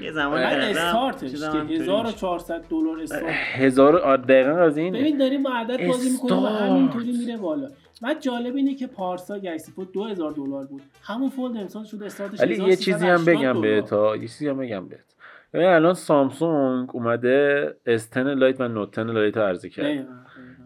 یه 0.00 0.10
نظرم 0.10 0.32
استارتش 0.32 1.40
که 1.40 1.46
همینطوری 1.46 1.78
میشه. 1.78 1.82
1400 1.82 2.64
دلار 2.70 3.00
استارت. 3.00 3.34
هزار 3.54 4.16
دقیقا 4.16 4.50
از 4.50 4.76
این 4.76 4.92
ببین 4.92 5.18
داریم 5.18 5.42
با 5.42 5.50
عدد 5.50 5.86
بازی 5.86 6.10
می‌کنیم 6.10 6.42
و. 6.42 6.46
همینطوری 6.46 7.12
میره 7.12 7.36
بالا. 7.36 7.68
بعد 8.02 8.20
جالب 8.20 8.56
اینه 8.56 8.74
که 8.74 8.86
پارسا 8.86 9.38
Galaxy 9.38 9.72
Fold 9.72 9.92
2000 9.92 10.32
دلار 10.32 10.64
بود. 10.64 10.82
همون 11.02 11.30
Fold 11.30 11.56
امسال 11.56 11.84
شده 11.84 12.06
استارتش 12.06 12.40
ولی 12.40 12.64
یه 12.64 12.76
چیزی 12.76 13.06
هم 13.06 13.20
1380 13.20 13.26
بگم. 13.36 13.60
بهت 13.60 13.92
یه 14.22 14.28
چیزی 14.28 14.48
هم 14.48 14.58
بگم 14.58 14.88
بهت. 14.88 15.14
ببین 15.52 15.66
الان 15.66 15.94
سامسونگ 15.94 16.88
اومده 16.92 17.76
S10 17.86 18.34
Lite 18.34 18.60
و 18.60 18.68
Note 18.68 19.00
10 19.00 19.02
Lite 19.02 19.36
رو 19.36 19.42
عرضه 19.42 19.68
کرد. 19.68 20.08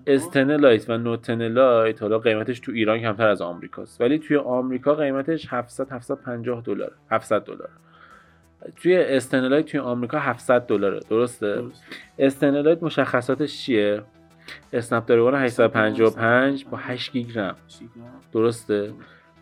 دقیقاً، 0.08 0.26
دقیقاً. 0.26 0.26
استن 0.26 0.56
لایت 0.56 0.90
و 0.90 0.98
Note 0.98 1.30
10 1.30 1.48
Lite 1.48 2.02
حالا 2.02 2.18
قیمتش 2.18 2.60
تو 2.60 2.72
ایران 2.72 2.98
کمتر 2.98 3.28
از 3.28 3.42
آمریکاست. 3.42 4.00
ولی 4.00 4.18
توی 4.18 4.36
آمریکا 4.36 4.94
قیمتش 4.94 5.46
700 5.50 5.92
750 5.92 6.62
دلار 6.62 6.92
700 7.10 7.44
دلار 7.44 7.68
توی 8.76 8.96
S10 8.96 9.48
Lite 9.48 9.66
توی 9.66 9.80
آمریکا 9.80 10.18
700 10.18 10.66
دلاره. 10.66 11.00
درسته؟ 11.10 11.54
درست. 11.54 11.84
S10 12.18 12.60
Lite 12.60 12.82
مشخصاتش 12.82 13.62
چیه؟ 13.62 14.02
Snapdragon 14.72 15.34
855 15.34 16.64
با 16.64 16.76
8 16.76 17.12
گیگ 17.12 17.38
رم. 17.38 17.56
شیکا. 17.68 17.90
درسته؟ 18.32 18.92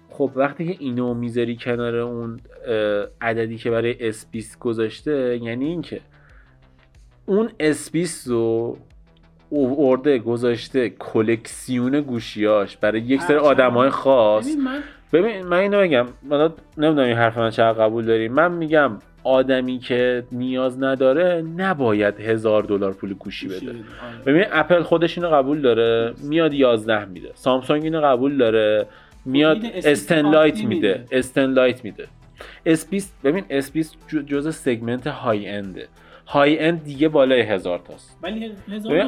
خب 0.09 0.33
وقتی 0.37 0.67
که 0.67 0.77
اینو 0.79 1.15
می‌ذاری 1.15 1.57
کنار 1.57 1.97
اون 1.97 2.41
عددی 3.21 3.57
که 3.57 3.71
برای 3.71 4.13
S20 4.13 4.59
گذاشته 4.61 5.39
یعنی 5.43 5.65
اینکه 5.65 6.01
اون 7.27 7.49
S20 7.49 8.27
رو 8.27 8.79
اورده 9.51 10.19
گذاشته 10.19 10.89
کلکسیون 10.89 12.01
گوشیاش 12.01 12.77
برای 12.77 13.01
یک 13.01 13.23
سری 13.23 13.37
عجب. 13.37 13.45
آدم 13.45 13.71
های 13.71 13.91
خاص 13.91 14.47
ببین 14.47 14.65
من 14.65 14.83
ببین 15.13 15.43
من 15.43 15.57
اینو 15.57 15.81
بگم 15.81 16.07
من 16.23 16.51
نمی‌دونم 16.79 17.07
این 17.07 17.17
حرف 17.17 17.39
من 17.39 17.51
چقدر 17.51 17.85
قبول 17.85 18.05
داری 18.05 18.29
من 18.29 18.53
میگم 18.53 18.99
آدمی 19.25 19.79
که 19.79 20.25
نیاز 20.33 20.83
نداره 20.83 21.45
نباید 21.57 22.21
هزار 22.21 22.63
دلار 22.63 22.93
پول 22.93 23.15
گوشی 23.15 23.49
بده. 23.49 23.57
آره. 23.67 23.77
ببین 24.27 24.45
اپل 24.53 24.83
خودش 24.83 25.19
اینو 25.19 25.31
قبول 25.31 25.61
داره 25.61 26.15
میاد 26.23 26.53
11 26.53 27.05
میده 27.05 27.31
سامسونگ 27.35 27.85
اینو 27.85 28.01
قبول 28.01 28.37
داره 28.37 28.87
میاد 29.25 29.57
میده، 29.57 29.69
اسپیس 29.69 29.87
استن 29.87 30.31
لایت 30.31 30.55
آپتی 30.55 30.67
میده 30.67 30.89
میده. 30.99 31.17
استن 31.17 31.47
لایت 31.47 31.85
میده 31.85 32.09
اسپیس 32.67 33.13
ببین 33.25 33.45
اسپیس 33.51 33.97
جزء 34.27 34.51
سگمنت 34.51 35.07
های 35.07 35.49
انده 35.49 35.89
های 36.27 36.59
اند 36.59 36.85
دیگه 36.85 37.09
بالای 37.09 37.41
هزار 37.41 37.79
تاست 37.79 38.19
ولی 38.23 38.53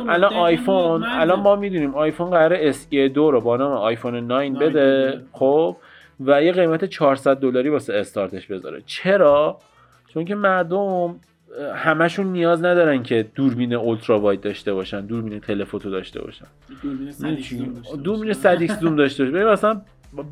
الان 0.08 0.34
آیفون. 0.34 1.04
الان 1.04 1.40
ما 1.40 1.56
می‌دونیم 1.56 1.94
آیفون 1.94 2.30
قراره 2.30 2.72
SE 2.72 2.94
2 3.14 3.30
رو 3.30 3.40
با 3.40 3.56
نام 3.56 3.72
آیفون 3.72 4.32
9 4.32 4.50
بده. 4.50 5.20
خب 5.32 5.76
و 6.20 6.42
یه 6.42 6.52
قیمت 6.52 6.84
400 6.84 7.36
دلاری 7.36 7.68
واسه 7.68 7.94
استارتش 7.94 8.46
بذاره 8.46 8.82
چرا 8.86 9.58
چون 10.08 10.24
که 10.24 10.34
مردم 10.34 11.20
همشون 11.74 12.26
نیاز 12.26 12.64
ندارن 12.64 13.02
که 13.02 13.26
دوربین 13.34 13.74
ultra 13.74 14.20
wide 14.20 14.40
داشته 14.40 14.74
باشن 14.74 15.06
دوربین 15.06 15.40
telephoto 15.40 15.90
داشته 15.90 16.20
باشن 16.20 16.46
دوربین 16.82 17.10
صد 17.12 17.26
X 17.26 17.50
zoom 17.50 17.74
داشته 17.74 17.96
دوربین 17.96 18.26
باشه. 18.28 18.40
100 18.40 18.60
X 18.60 18.80
zoom 18.80 18.96
داشته 18.96 19.24
باشه 19.24 19.36
ببین 19.36 19.48
مثلا 19.48 19.80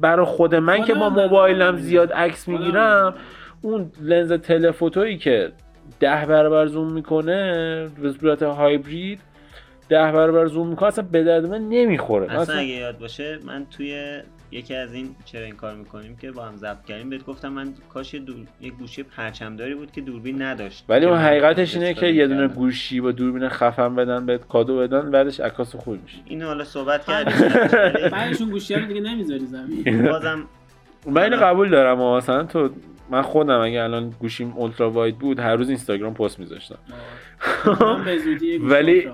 برای 0.00 0.26
خود 0.26 0.54
من 0.54 0.84
که 0.84 0.94
با 0.94 1.08
موبایلم. 1.10 1.76
زیاد 1.76 2.12
عکس 2.12 2.48
می‌گیرم. 2.48 3.14
اون 3.62 3.90
لنز 4.00 4.32
telephoto 4.32 5.03
یی 5.03 5.18
که 5.18 5.52
ده 6.00 6.26
برابر 6.26 6.66
زوم 6.66 6.92
می‌کنه 6.92 7.88
به 8.02 8.12
صورت 8.12 8.42
هایبرید 8.42 9.20
ده 9.88 10.12
برابر 10.12 10.46
زوم 10.46 10.68
می‌کنه 10.68 10.88
اصلا 10.88 11.06
به 11.12 11.24
درد 11.24 11.46
من 11.46 11.68
نمی‌خوره. 11.68 12.26
اصلا 12.26 12.40
مثلا 12.40 12.56
اگه 12.56 12.68
یاد 12.68 12.98
باشه 12.98 13.38
من 13.44 13.66
توی 13.70 14.20
یکی 14.50 14.74
از 14.74 14.94
این 14.94 15.16
چرا 15.24 15.44
این 15.44 15.54
کار 15.54 15.74
می‌کنیم 15.74 16.16
که 16.16 16.30
با 16.30 16.42
هم 16.42 16.56
ضبط 16.56 16.84
کردیم 16.84 17.10
بهت 17.10 17.24
گفتم 17.24 17.48
من 17.48 17.74
کاش 17.94 18.14
یه, 18.14 18.20
دور... 18.20 18.36
یه 18.60 18.70
گوشی 18.70 19.02
پرچمداری 19.02 19.74
بود 19.74 19.92
که 19.92 20.00
دوربین 20.00 20.42
نداشت. 20.42 20.84
ولی 20.88 21.06
اون 21.06 21.18
حقیقتش 21.18 21.74
اینه 21.74 21.94
که 21.94 22.06
یه 22.06 22.26
دونه. 22.26 22.48
گوشی 22.48 23.00
با 23.00 23.12
دوربین 23.12 23.48
خفن 23.48 23.94
بدن 23.96 24.26
بهت 24.26 24.48
کادو 24.48 24.78
بدن 24.78 25.10
بعدش 25.10 25.40
عکاس 25.40 25.76
خوب 25.76 26.02
میشه 26.02 26.18
اینو 26.24 26.46
حالا 26.46 26.64
صحبت 26.64 27.06
کردیم. 27.06 27.48
بعدشون 28.12 28.50
گوشی 28.50 28.74
رو 28.74 28.86
دیگه 28.86 29.00
نمی‌ذاری 29.00 29.46
زمین. 29.46 30.02
بازم 30.12 30.44
من 31.06 31.22
اینو 31.22 31.36
قبول 31.36 31.70
دارم 31.70 32.16
مثلا 32.16 32.44
تو 32.44 32.70
من 33.10 33.22
خودم 33.22 33.60
اگه 33.60 33.82
الان 33.82 34.10
گوشیم 34.10 34.52
اولترا 34.56 34.90
واید 34.90 35.18
بود 35.18 35.38
هر 35.40 35.56
روز 35.56 35.68
اینستاگرام 35.68 36.14
پست 36.14 36.38
میذاشتم 36.38 36.78
گوشی 38.04 38.58
ولی- 38.58 39.08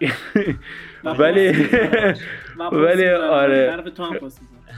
ولی 1.18 1.52
ولی. 2.72 3.08
آره. 3.08 3.82
تو. 3.94 4.14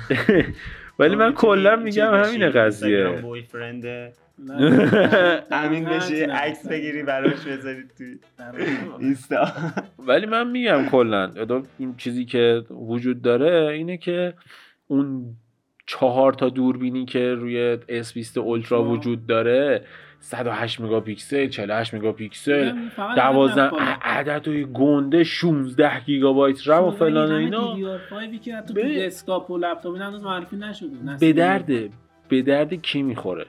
ولی 0.98 1.16
من 1.16 1.32
کلا 1.32 1.76
میگم 1.76 2.12
اینستاگرام 2.14 2.48
قضیه. 2.48 3.22
همین 5.52 5.84
نه، 5.84 5.96
بشی. 5.96 6.20
عکس 6.22 6.68
بگیری 6.68 7.02
براش 7.02 7.44
بذاری 7.46 7.82
توی 7.98 8.18
در- 8.38 8.52
اینستا 8.98 9.48
ولی 9.98 10.26
من 10.26 10.50
میگم 10.50 10.86
کلا 10.90 11.26
این 11.78 11.94
چیزی 11.96 12.24
که 12.24 12.62
وجود 12.70 13.22
داره 13.22 13.72
اینه 13.72 13.96
که 13.96 14.34
اون 14.86 15.36
چهار 15.88 16.32
تا 16.32 16.48
دوربینی 16.48 17.04
که 17.04 17.34
روی 17.34 17.78
S20 18.02 18.36
اولترا 18.36 18.84
وجود 18.84 19.26
داره 19.26 19.84
108 20.20 20.80
مگاپیکسل 20.80 21.48
48 21.48 21.94
مگاپیکسل 21.94 22.72
میگم 22.72 22.88
فقط 22.88 23.16
12 23.16 23.62
نفت 23.64 23.70
بالا. 23.72 23.84
عدد 24.02 24.48
گنده 24.48 25.24
16 25.24 26.00
گیگابایت 26.04 26.68
رم 26.68 26.84
و 26.84 26.90
فلان 26.90 27.32
و 27.32 27.34
این 27.34 27.54
اینا. 27.54 27.72
همه 27.74 27.98
DDR5 28.38 28.40
که 28.44 28.54
حتی 28.54 28.74
تو 28.74 28.74
به- 28.74 29.06
دسکتاپ 29.06 29.50
و 29.50 29.58
لپتاپ 29.58 29.92
اینا 29.92 30.06
هنوز 30.06 30.24
معرفی 30.24 30.56
نشده 30.56 30.90
به 31.20 31.32
درد 31.32 31.66
به 32.28 32.42
درد 32.42 32.74
کی 32.74 33.02
می‌خوره؟ 33.02 33.46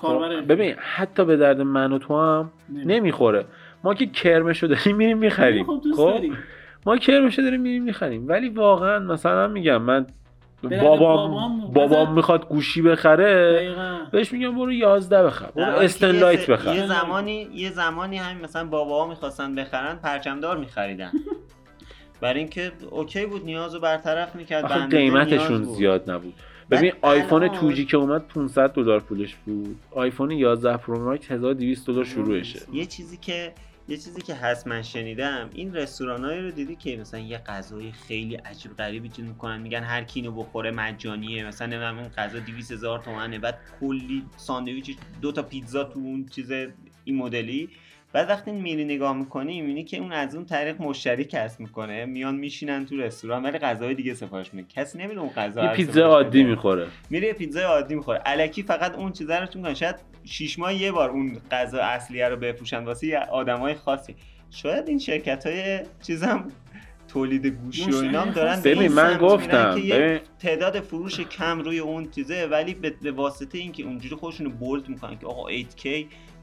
کاربر 0.00 0.40
ببین 0.40 0.74
حتی 0.78 1.24
به 1.24 1.36
درد 1.36 1.60
من 1.60 1.92
و 1.92 1.98
تو 1.98 2.20
هم 2.20 2.50
نمی‌خوره. 2.84 3.44
ما 3.84 3.94
که 3.94 4.06
کرمشو 4.06 4.66
داریم 4.66 4.96
میریم 4.96 5.18
می‌خریم. 5.18 5.64
خب 5.64 5.80
خب 5.96 6.10
داری. 6.12 6.32
ما 6.86 6.96
کرمشو 6.96 7.42
داریم 7.42 7.60
میریم 7.60 7.82
می‌خریم. 7.82 8.28
ولی 8.28 8.48
واقعا 8.48 8.98
مثلا 8.98 9.48
میگم 9.48 9.82
من 9.82 10.06
بابام 10.62 11.60
بابام- 11.72 12.12
می‌خواد 12.14 12.48
گوشی 12.48 12.82
بخره 12.82 13.52
دقیقاً. 13.52 13.98
بهش 14.12 14.32
میگم 14.32 14.54
برو 14.56 14.72
11 14.72 15.22
بخر 15.22 15.46
برو 15.46 15.64
حالی 15.64 15.78
که 15.78 15.84
استن 15.84 16.14
یه 16.14 16.20
لایت 16.20 16.40
ز- 16.46 16.50
بخر. 16.50 16.74
یه 16.74 16.86
زمانی 16.86 17.48
یه 17.54 17.70
زمانی 17.70 18.16
همین 18.18 18.44
مثلا 18.44 18.64
باباها 18.64 19.06
می‌خواستن 19.08 19.54
بخرن 19.54 19.96
پرچمدار 19.96 20.56
میخریدن. 20.56 21.10
برای 22.20 22.38
اینکه 22.38 22.72
اوکی 22.90 23.26
بود 23.26 23.44
نیاز 23.44 23.74
رو 23.74 23.80
برطرف 23.80 24.36
می‌کرد 24.36 24.90
قیمتشون 24.90 25.48
نیاز 25.56 25.66
بود. 25.68 25.76
زیاد 25.76 26.10
نبود. 26.10 26.34
ببین 26.70 26.92
آیفون 27.02 27.42
الان- 27.42 27.72
2G 27.74 27.80
که 27.86 27.96
اومد 27.96 28.28
500 28.28 28.72
دلار 28.72 29.00
پولش 29.00 29.34
بود. 29.34 29.76
آیفون 29.90 30.30
11 30.30 30.76
پرو 30.76 31.12
مکس 31.12 31.30
1200 31.30 31.86
دلار 31.86 32.04
شروعشه. 32.04 32.60
یه 32.72 32.86
چیزی 32.86 33.16
که 33.16 33.52
یه 33.90 33.96
چیزی 33.96 34.22
که 34.22 34.34
هست 34.34 34.66
من 34.66 34.82
شنیدم. 34.82 35.50
این 35.54 35.74
رستورانایی 35.74 36.40
رو 36.40 36.50
دیدی 36.50 36.76
که 36.76 36.96
مثلا 36.96 37.20
یه 37.20 37.38
غذای 37.38 37.92
خیلی 37.92 38.34
عجیب 38.34 38.76
غریبی 38.76 39.08
چیز 39.08 39.24
می‌کنن؟ 39.24 39.60
میگن 39.60 39.82
هر 39.82 40.04
کی 40.04 40.20
اینو 40.20 40.32
بخوره 40.32 40.70
مجانیه. 40.70 41.46
مثلا 41.46 41.66
نمی‌دونم 41.66 41.98
اون 41.98 42.08
غذا 42.08 42.38
200 42.38 42.72
هزار 42.72 42.98
تومنه. 42.98 43.38
بعد 43.38 43.58
کلی 43.80 44.24
ساندویچ 44.36 44.96
دو 45.22 45.32
تا 45.32 45.42
پیتزا 45.42 45.84
تو 45.84 45.98
اون 45.98 46.26
چیز 46.26 46.50
این 47.04 47.16
مدلی. 47.16 47.68
بعد 48.12 48.28
وقتی 48.28 48.52
میری 48.52 48.84
نگاه 48.84 49.16
می‌کنی 49.16 49.60
می‌بینی 49.60 49.84
که 49.84 49.98
اون 49.98 50.12
از 50.12 50.34
اون 50.34 50.44
طریق 50.44 50.82
مشتری 50.82 51.24
کسب 51.24 51.60
می‌کنه. 51.60 52.04
میان 52.04 52.34
میشینن 52.34 52.86
تو 52.86 52.96
رستوران 52.96 53.42
ولی 53.42 53.58
غذای 53.58 53.94
دیگه 53.94 54.14
سفارش 54.14 54.54
میده 54.54 54.68
کسی 54.68 54.98
نمیره 54.98 55.20
اون 55.20 55.30
غذا 55.30 55.64
یه 55.64 55.70
پیتزا 55.70 56.06
عادی. 56.06 56.44
می‌خوره. 56.44 56.86
میره 57.10 57.26
یه 57.26 57.32
پیتزای 57.32 57.62
عادی 57.64 57.94
می‌خوره 57.94 58.22
الکی 58.26 58.62
فقط 58.62 58.94
اون 58.94 59.12
چیزا 59.12 59.38
رو 59.38 59.46
چون 59.46 59.74
شاید 59.74 59.96
شیش 60.24 60.58
ماه 60.58 60.74
یه 60.74 60.92
بار 60.92 61.10
اون 61.10 61.38
غذا 61.50 61.78
اصلیه 61.82 62.28
رو 62.28 62.36
بفروشن 62.36 62.84
واسه 62.84 63.06
یه 63.06 63.18
آدمای 63.18 63.74
خاصی 63.74 64.16
شاید 64.50 64.88
این 64.88 64.98
شرکت 64.98 65.46
های 65.46 65.80
چیزم 66.02 66.48
تولید 67.08 67.46
گوشی 67.46 67.90
و 67.90 67.96
اینا 67.96 68.20
هم 68.20 68.30
دارن 68.30 68.60
ببین، 68.60 68.78
این 68.82 68.92
من 68.92 69.18
گفتم، 69.18 69.74
که 69.74 69.80
یه 69.80 69.98
ببین. 69.98 70.20
تعداد 70.38 70.80
فروش 70.80 71.20
کم 71.20 71.60
روی 71.60 71.78
اون 71.78 72.10
چیزه 72.10 72.46
ولی 72.50 72.74
به 72.74 73.12
واسطه 73.12 73.58
اینکه 73.58 73.82
اونجوری 73.82 74.14
خودشون 74.14 74.46
رو 74.46 74.52
بولد 74.52 74.88
می‌کنن 74.88 75.18
که 75.18 75.26
آقا 75.26 75.50
8K 75.50 75.86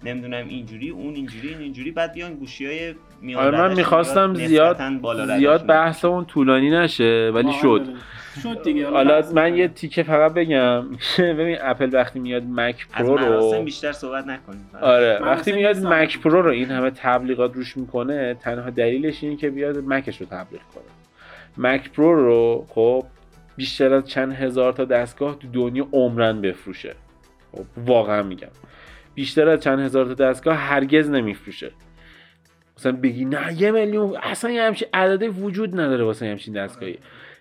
نمی‌دونم 0.04 0.48
اینجوری 0.48 0.90
اون 0.90 1.16
اینجوری 1.16 1.48
این 1.50 1.58
اینجوری 1.58 1.92
بعد 1.92 2.14
بیان 2.14 2.34
گوشی 2.34 2.66
های 2.66 2.96
آره 3.38 3.58
من 3.58 3.76
می‌خواستم 3.76 4.34
زیاد 4.36 4.82
زیاد 5.38 5.66
بحث 5.66 6.06
اون 6.06 6.26
طولانی 6.26 6.70
نشه 6.70 7.32
ولی 7.34 7.54
شد. 7.54 7.66
آره. 7.66 7.84
شد 8.44 8.64
دیگه 8.64 8.90
حالا 8.90 9.24
من. 9.34 9.58
یه 9.58 9.68
تیکه 9.68 10.04
فقط 10.04 10.34
بگم. 10.34 10.86
ببین 11.40 11.58
اپل 11.62 11.90
وقتی 11.94 12.20
میاد 12.20 12.44
Mac 12.44 12.88
از 12.94 13.06
Pro 13.06 13.18
رو 13.18 13.64
بیشتر 13.64 13.92
صحبت 13.92 14.28
نکنیم. 14.28 14.70
آره. 14.82 15.20
من 15.22 15.28
وقتی 15.28 15.52
میاد. 15.52 15.78
Mac 15.78 16.20
Pro 16.20 16.42
رو 16.42 16.52
این 16.52 16.72
همه 16.72 16.90
تبلیغات 16.90 17.56
روش 17.56 17.78
می‌کنه 17.78 18.34
تنها 18.34 18.70
دلیلش 18.70 19.24
اینه 19.24 19.36
که 19.36 19.50
بیاد 19.50 19.78
Mac 19.88 20.08
ش 20.08 20.22
رو 20.22 20.28
تبلیغ 20.28 20.62
کنه. 20.76 20.84
Mac 21.58 21.92
Pro 21.92 22.16
رو 22.16 22.66
خب 22.70 23.04
بیشتر 23.56 23.94
از 23.94 24.08
چند 24.08 24.34
هزار 24.34 24.74
تا 24.74 24.86
دستگاه 24.86 25.40
تو 25.40 25.48
دنیا 25.54 25.88
عمراً 25.92 26.42
بفروشه. 26.42 26.96
خب 27.52 27.64
واقعا 27.86 28.24
میگم. 28.24 28.48
بیشتر 29.18 29.50
از 29.50 29.64
چند 29.64 29.80
هزار 29.80 30.06
تا 30.06 30.14
دستگاه 30.14 30.56
هرگز 30.56 31.10
نمیفروشه. 31.10 31.72
مثلا 32.78 32.92
بگی 32.92 33.26
نه 33.26 33.62
یه 33.62 33.72
میلیون 33.72 34.18
اصلا 34.24 34.52
یه 34.52 34.64
همچین 34.64 34.88
عدده 34.94 35.30
وجود 35.30 35.80
نداره 35.80 36.04
واسه 36.04 36.26
همچین 36.26 36.54
دستگاهی. 36.54 36.98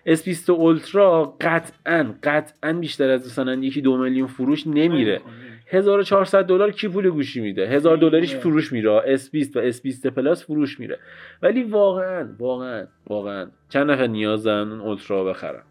S20 0.07 0.49
اولترا 0.49 1.37
قطعا 1.41 2.13
قطعا 2.23 2.73
بیشتر 2.73 3.09
از 3.09 3.27
مثلا 3.27 3.53
یکی 3.53 3.81
دو 3.81 3.97
میلیون 3.97 4.27
فروش 4.27 4.67
نمیره. 4.67 5.21
1400 5.67 6.45
دلار 6.45 6.71
کی 6.71 6.87
پول 6.87 7.09
گوشی 7.09 7.41
میده؟ 7.41 7.67
1000 7.67 7.97
دلاریش. 7.97 8.35
فروش 8.35 8.73
میره. 8.73 9.17
S20 9.17 9.55
و 9.55 9.71
S20 9.71 10.05
پلاس 10.05 10.45
فروش 10.45 10.79
میره. 10.79 10.99
ولی 11.41 11.63
واقعا 11.63 12.29
واقعا 12.39 12.87
واقعا 13.07 13.47
چند 13.69 13.91
نفر 13.91 14.07
نیازن 14.07 14.71
اون 14.71 14.79
اولترا 14.79 15.23
بخرن؟ 15.23 15.61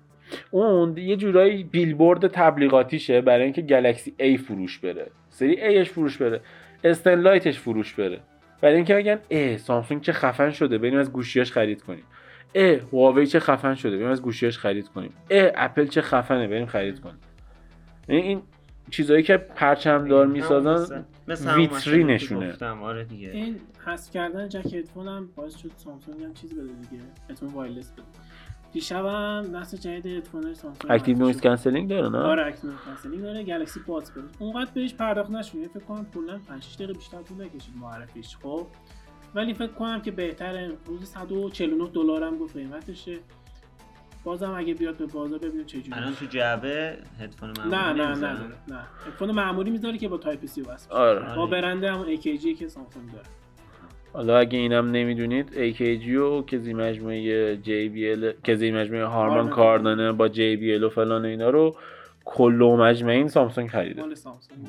اون 0.51 0.97
یه 0.97 1.17
جورایی 1.17 1.65
بیلبورد 1.65 2.27
تبلیغاتیشه 2.27 3.21
برای 3.21 3.45
اینکه 3.45 3.63
گلکسی 3.63 4.15
A 4.21 4.41
فروش 4.41 4.79
بره. 4.79 5.11
سری 5.37 5.85
Aش 5.85 5.89
فروش 5.89 6.17
بره. 6.17 6.41
استن 6.85 7.15
لایتش 7.15 7.59
فروش 7.59 7.95
بره. 7.95 8.21
برای 8.61 8.77
اینکه 8.77 8.95
بگن 8.95 9.19
اه 9.31 9.57
سامسونگ 9.57 10.01
چه 10.01 10.13
خفن 10.13 10.51
شده؟ 10.51 10.79
بریم 10.79 10.99
از 10.99 11.13
گوشیاش 11.13 11.53
خرید 11.53 11.83
کنیم. 11.83 12.05
اه 12.55 12.77
هواوی 12.93 13.27
چه 13.27 13.41
خفن 13.41 13.75
شده؟ 13.75 13.97
بریم 13.97 14.09
از 14.09 14.23
گوشیاش 14.23 14.59
خرید 14.59 14.89
کنیم. 14.89 15.13
اه 15.31 15.51
اپل 15.55 15.87
چه 15.87 16.03
خفنه؟ 16.03 16.49
بریم 16.49 16.67
خرید 16.67 17.01
کنیم. 17.01 17.19
یعنی 18.09 18.23
این 18.23 18.43
چیزایی 18.91 19.23
که 19.23 19.37
پرچمدار 19.37 20.27
می‌سازن 20.27 21.05
ویترینشونه. 21.57 22.51
گفتم. 22.51 22.83
آره 22.83 23.05
دیگه. 23.05 23.31
این 23.31 23.61
حذف 23.87 24.11
کردن 24.11 24.49
جک 24.49 24.75
هدفون 24.75 25.09
هم 25.09 25.29
باعث 25.37 25.57
شد 25.57 25.71
سامسونگ 25.77 26.23
هم 26.23 26.35
چیز 26.35 26.53
بده 26.55 26.63
دیگه. 26.63 27.03
هدفون 27.31 27.49
wireless 27.49 27.93
بده. 27.93 28.03
دیشبم 28.81 29.57
نسل 29.57 29.77
جدید 29.77 30.07
هدفون 30.07 30.55
سامسونگ 30.55 30.93
active 30.93 31.19
noise. 31.19 31.41
cancelling 31.41 31.89
داره 31.89 32.09
نه؟ 32.09 32.19
آره 32.19 32.47
active 32.47 32.71
noise 32.71 32.81
cancelling 32.83 33.23
داره. 33.23 33.45
Galaxy 33.45 33.81
Buds 33.81 34.11
بده 34.11 34.23
اونقدر 34.39 34.71
بهش 34.75 34.95
پرداخت 34.95 35.31
نشد. 35.31 35.67
فکر 35.67 35.85
کنم 35.85 36.07
کلا 36.15 36.39
5 36.49 36.63
6 36.63 36.75
دقیقه 36.75 36.93
بیشتر 36.93 37.23
طول 37.23 37.45
نکشید 37.45 37.77
معرفیش 37.81 38.37
خب. 38.37 38.67
ولی 39.35 39.55
فکر 39.55 39.73
کنم 39.73 40.03
که 40.03 40.11
بهتره. 40.11 40.73
روزی 40.87 41.07
149 41.07 41.91
دلار 41.95 42.25
هم 42.25 42.39
گفت 42.39 42.57
قیمتشه. 42.57 43.19
بازم 44.25 44.55
اگه 44.57 44.75
بیاد 44.75 44.97
به 44.97 45.07
بازار 45.07 45.39
ببینیم 45.39 45.67
چه 45.67 45.81
جوری 45.81 45.99
الان 45.99 46.15
تو 46.15 46.27
جعبه 46.27 46.99
هدفون 47.21 47.53
معمولی 47.59 47.77
نه 47.77 47.93
نه 47.93 48.15
نه؟ 48.15 48.39
نه. 48.69 48.81
هدفون 49.07 49.31
معمولی 49.31 49.71
می‌ذاره 49.71 49.99
که 49.99 50.09
با 50.09 50.19
Type-C 50.19 50.63
وصل. 50.63 50.93
آره. 50.93 51.37
با 51.37 51.47
برند 51.47 51.93
همون 51.93 52.17
AKG 52.17 52.59
که 52.59 52.69
سامسونگ 52.69 53.13
داره. 53.13 53.27
حالا 54.17 54.39
اگه 54.39 54.59
اینم 54.59 54.91
نمی‌دونید 54.91 55.49
AKG 55.49 56.09
و 56.09 56.43
که 56.43 56.59
زی 56.59 56.75
مجموعه 56.75 57.57
JBL 57.57 58.35
که 58.45 58.57
زی 58.57 58.71
مجموعه 58.71 59.05
هارمان 59.05 59.49
کاردانه 59.49 60.13
با 60.13 60.29
JBL 60.29 60.83
و 60.83 60.89
فلان 60.89 61.23
و 61.23 61.29
اینا 61.29 61.51
رو 61.51 61.77
کل 62.25 62.63
و 62.63 62.77
مجمع 62.77 63.13
این 63.13 63.29
سامسونگ 63.29 63.71
خریده. 63.71 64.01
مال 64.01 64.15
سامسونگ. 64.15 64.61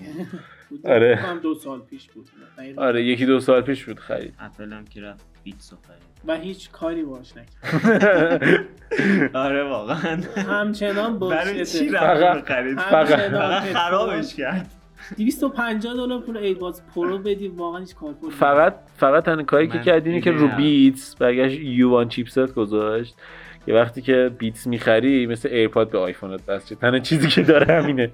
آره. 0.94 1.40
دو 1.44 1.56
سال 1.56 1.80
پیش 1.80 2.10
بود. 2.10 2.30
آره 2.78 3.04
یکی 3.04 3.26
دو 3.26 3.40
سال 3.40 3.62
پیش 3.62 3.86
بود 3.86 4.00
خرید. 4.00 4.34
اپل 4.40 4.74
هم 4.74 4.86
که 4.86 5.02
رفت 5.02 5.26
بیتس 5.44 5.74
خرید. 5.88 6.02
و 6.28 6.38
هیچ 6.38 6.72
کاری 6.72 7.04
باش 7.04 7.34
نکرد. 7.38 8.66
آره 9.46 9.64
واقعا. 9.64 10.22
همچنان 10.36 11.20
برای 11.20 11.66
چی 11.66 11.90
رفت 11.90 12.48
خرید؟ 12.48 12.80
فقط 12.80 13.64
خرابش 13.74 14.36
کرد. 14.36 14.77
250 15.18 15.94
دلار 15.94 16.22
پول 16.22 16.38
ایربادز 16.38 16.82
پرو 16.96 17.18
بدی 17.18 17.48
واقعا 17.48 17.80
هیچ 17.80 17.96
کار 17.96 18.14
کنی 18.14 18.32
فقط 18.32 18.76
فقط 18.98 19.24
تنها 19.24 19.44
کاری 19.44 19.68
که 19.68 19.78
من 19.78 19.84
کرد 19.84 20.08
اینه 20.08 20.22
که 20.22 20.32
رو. 20.32 20.48
بیتس 20.48 21.16
برگشت 21.16 21.60
یوان 21.60 22.10
چیپست 22.10 22.54
گذاشت 22.54 23.16
که 23.66 23.74
وقتی 23.74 24.02
که 24.02 24.32
بیتس 24.40 24.68
می‌خری 24.68 25.28
مثل 25.28 25.50
ایرپاد 25.50 25.90
به 25.90 25.98
آیفونت 25.98 26.46
بس 26.46 26.66
تنها 26.66 27.00
چیزی 27.00 27.28
که 27.28 27.42
داره 27.42 27.74
همینه. 27.74 28.12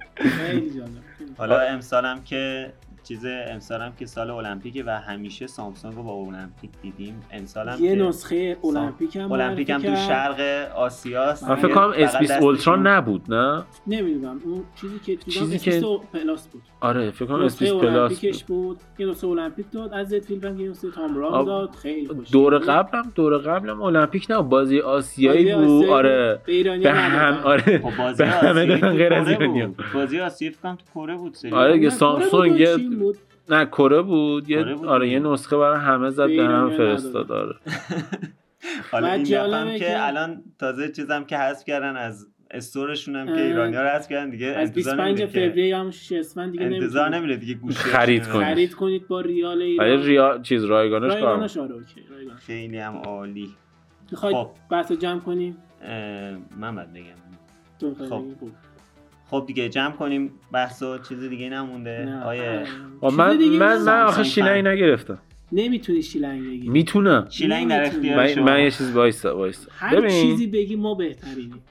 حالا 1.38 1.60
امسالم 1.60 2.22
که 2.24 2.72
چیز 3.04 3.24
امسالم 3.48 3.92
که 3.98 4.06
سال 4.06 4.30
المپیکه 4.30 4.84
و 4.86 4.90
همیشه 4.90 5.46
سامسونگ 5.46 5.94
رو 5.94 6.02
با 6.02 6.12
المپیک 6.12 6.70
دیدیم. 6.82 7.22
امسالم 7.32 7.76
یه 7.84 7.96
که 7.96 8.02
نسخه 8.02 8.56
المپیک 8.64 9.16
هم 9.16 9.32
المپیک 9.32 9.70
هم 9.70 9.82
تو. 9.82 9.96
شرق 9.96 10.40
آسیاست. 10.76 11.48
من 11.48 11.54
فکر 11.54 11.68
کنم 11.74 11.92
اس 11.96 12.30
اولترا 12.30 12.76
نبود 12.76 13.34
نه؟ 13.34 13.62
نمی‌دونم. 13.86 14.40
اون 14.44 14.62
چیزی 14.80 14.98
که 14.98 15.16
چیزی 15.16 15.58
چیزی 15.58 15.80
که- 15.80 15.86
پلاس 16.12 16.48
بود. 16.48 16.62
آره 16.80 17.10
فکر 17.10 17.24
کنم 17.26 17.42
اس 17.44 17.62
نسخه 17.62 17.78
پلاس 17.78 17.84
المپیکش 17.96 18.44
بود. 18.44 18.78
یه 18.98 19.06
نسخه 19.06 19.26
المپیک 19.26 19.66
داد 19.72 19.92
از 19.94 20.08
زد 20.08 20.18
فیلم 20.24 20.44
هم 20.48 20.60
یه 20.60 20.70
نسخه 20.70 20.90
تام 20.90 21.16
رام 21.16 21.32
آب- 21.34 21.46
داد. 21.46 21.74
خیلی 21.74 22.08
خوش 22.08 22.32
دور 22.32 22.58
قبلم 22.58 23.12
دور 23.14 23.38
قبلم 23.38 23.82
المپیک 23.82 24.26
نه 24.30 24.42
بازی 24.42 24.80
آسیایی 24.80 25.54
بود. 25.54 25.88
آره. 25.88 26.40
به 26.46 26.52
ایرانی 26.52 26.84
هم 26.86 27.40
آره. 27.44 27.78
خب 27.78 27.96
بازی 27.98 28.22
به 28.22 28.28
همه 28.28 28.78
تو 28.78 28.88
غیر 28.88 29.14
از. 29.14 29.28
بود. 29.38 29.76
بازی 29.94 30.20
آسیایی 30.20 30.54
فکر 30.54 30.62
کنم 30.62 30.76
تو 30.76 31.00
کره 31.06 31.16
بود 31.16 31.36
آره 31.52 31.90
سامسونگ 31.90 32.60
یه- 32.60 32.76
چین 32.94 33.02
بود. 33.04 33.16
نه 33.48 33.66
کره 33.66 34.02
بود 34.02 34.50
یه 34.50 34.74
آره 34.86 35.08
یه 35.08 35.18
دیگه. 35.18 35.30
نسخه 35.32 35.56
برای 35.56 35.78
همه 35.80 36.10
زد 36.10 36.26
به 36.36 36.42
هم 36.44 36.70
فرستاد. 36.70 37.32
آره 37.32 37.56
حالا 38.92 39.06
بعد 39.06 39.14
این 39.30 39.72
که 39.72 39.78
که- 39.78 40.06
الان 40.06 40.42
تازه 40.58 40.92
چیزم 40.92 41.24
که 41.24 41.36
حذف 41.38 41.64
کردن 41.64 41.96
از 41.96 42.26
استورشون 42.50 43.16
هم 43.16 43.26
که 43.26 43.32
اه. 43.32 43.38
ایرانیا 43.40 43.82
رو 43.82 43.88
حذف 43.88 44.08
کردن 44.08 44.30
دیگه 44.30 44.46
از 44.46 44.56
انتظار 44.68 44.74
25 44.74 45.08
نمیره 45.22 45.26
که 45.26 45.48
فوریه 45.50 45.76
هم 45.76 45.90
6 45.90 46.12
اسفند 46.12 46.52
دیگه 46.52 46.64
انتظار 46.64 47.08
نمیره 47.16 47.36
دیگه 47.36 47.54
گوشی 47.54 47.78
خرید 47.98 48.28
کنید. 48.28 48.44
خرید 48.46 48.74
کنید 48.74 49.08
با 49.08 49.20
ریال 49.20 49.62
ایران 49.62 50.02
ریا 50.02 50.38
چیز 50.42 50.64
رایگانش 50.64 51.12
کار 51.12 51.20
رایگانش 51.20 51.56
آره. 51.56 51.74
خیلی 52.36 52.78
هم 52.78 52.96
عالی 52.96 53.54
می‌خواید 54.10 54.36
خب. 54.36 54.50
بحث 54.70 54.92
جمع 54.92 55.20
کنیم 55.20 55.56
من 56.60 56.74
باید 56.74 56.92
بگم 56.92 58.04
خب. 58.08 58.24
خب 59.30 59.44
دیگه 59.46 59.68
جمع 59.68 59.92
کنیم 59.92 60.32
بحث 60.52 60.82
و 60.82 60.98
چیز 60.98 61.20
دیگه 61.20 61.50
نمونده. 61.50 62.14
آیه. 62.24 62.64
من 63.02 63.36
من. 63.36 63.82
من 63.82 64.02
آخه 64.02 64.22
شیلنگ. 64.22 64.66
نگرفتم. 64.66 65.18
نمی‌تونی 65.52 66.02
شیلنگ 66.02 66.46
بگی. 66.46 66.68
می‌تونم. 66.68 67.26
شیلنگ 67.30 67.68
در. 67.68 67.84
اختیار 67.84 68.16
من, 68.16 68.26
شما. 68.28 68.44
من 68.44 68.60
یه 68.60 68.70
چیز 68.70 68.92
وایسا 68.96 69.36
وایسا 69.36 69.70
هر 69.78 69.96
ببین. 69.96 70.10
چیزی 70.22 70.46
بگی 70.46 70.76
ما 70.76 70.94
بهترینیم. 70.94 71.62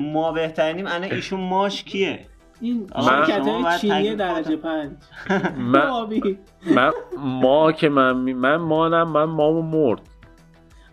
ما 0.12 0.32
بهترینیم 0.32 0.86
الان 0.86 1.12
ایشون 1.12 1.40
ماش 1.40 1.84
کیه؟ 1.84 2.20
این 2.60 2.86
شرکت 3.04 3.38
های 3.38 3.62
باید 3.62 3.80
چینی 3.80 3.94
تکلیف 3.94 4.16
درجه. 4.16 4.56
پنج. 4.56 4.90
من, 6.76 6.92
ما 7.18 7.72
که 7.72 7.88
من 7.88 8.12
من 8.12 8.56
مانم 8.56 9.08
من 9.12 9.24
مامو 9.24 9.62
مرد. 9.62 10.00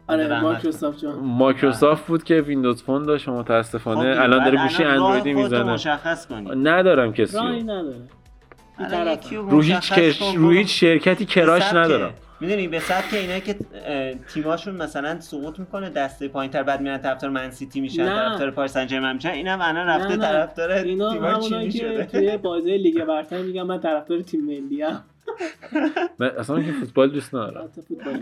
آره 0.07 0.41
مایکروسافت 0.41 0.99
جان. 0.99 1.15
مایکروسافت 1.19 2.07
بود 2.07 2.23
که 2.23 2.41
ویندوز 2.41 2.83
فون 2.83 3.03
داشت 3.03 3.29
متاسفانه. 3.29 4.15
خب 4.15 4.21
الان 4.21 4.43
داره 4.43 4.57
گوشی 4.63 4.83
اندرویدی 4.83 5.33
می‌زنه. 5.33 5.73
مشخص 5.73 6.27
کنی. 6.27 6.49
ندارم 6.55 7.13
کسی. 7.13 7.37
نداره. 7.37 7.95
رو 9.31 9.61
هیچ 9.61 9.93
رو. 10.35 10.51
هیچ 10.51 10.79
شرکتی 10.79 11.25
crush 11.25 11.73
ندارم. 11.73 12.13
می‌دونی 12.39 12.67
به 12.67 12.81
اینایی 13.13 13.41
که 13.41 13.55
اه، 13.85 14.13
تیماشون 14.13 14.75
مثلا 14.75 15.19
سقوط 15.19 15.59
می‌کنه 15.59 15.89
دسته 15.89 16.27
پایینتر 16.27 16.63
بعد 16.63 16.81
میرن 16.81 16.97
طرفدار 16.97 17.29
من 17.29 17.51
سیتی 17.51 17.81
میشن. 17.81 18.05
طرفدار 18.05 18.51
پاریس 18.51 18.73
سن 18.73 18.87
ژرمن 18.87 19.13
میشن 19.15 19.29
اینم 19.29 19.59
الان 19.61 19.87
رفته. 19.87 20.17
طرفدار 20.17 20.71
اینا 20.71 21.13
تیمای 21.13 21.41
چینی 21.41 21.69
که 21.69 21.79
شده. 21.79 22.05
توی 22.05 22.37
بازی 22.37 22.77
لیگ 22.77 23.03
برتر 23.09 23.41
میگم 23.41 23.67
من 23.67 23.79
طرفدار 23.79 24.21
تیم 24.21 24.45
ملی 24.45 24.83
ام 24.83 25.03
من 26.19 26.28
اصلا 26.28 26.63
که 26.63 26.71
فوتبال 26.71 27.09
دوست 27.09 27.36
ندارم. 27.36 27.69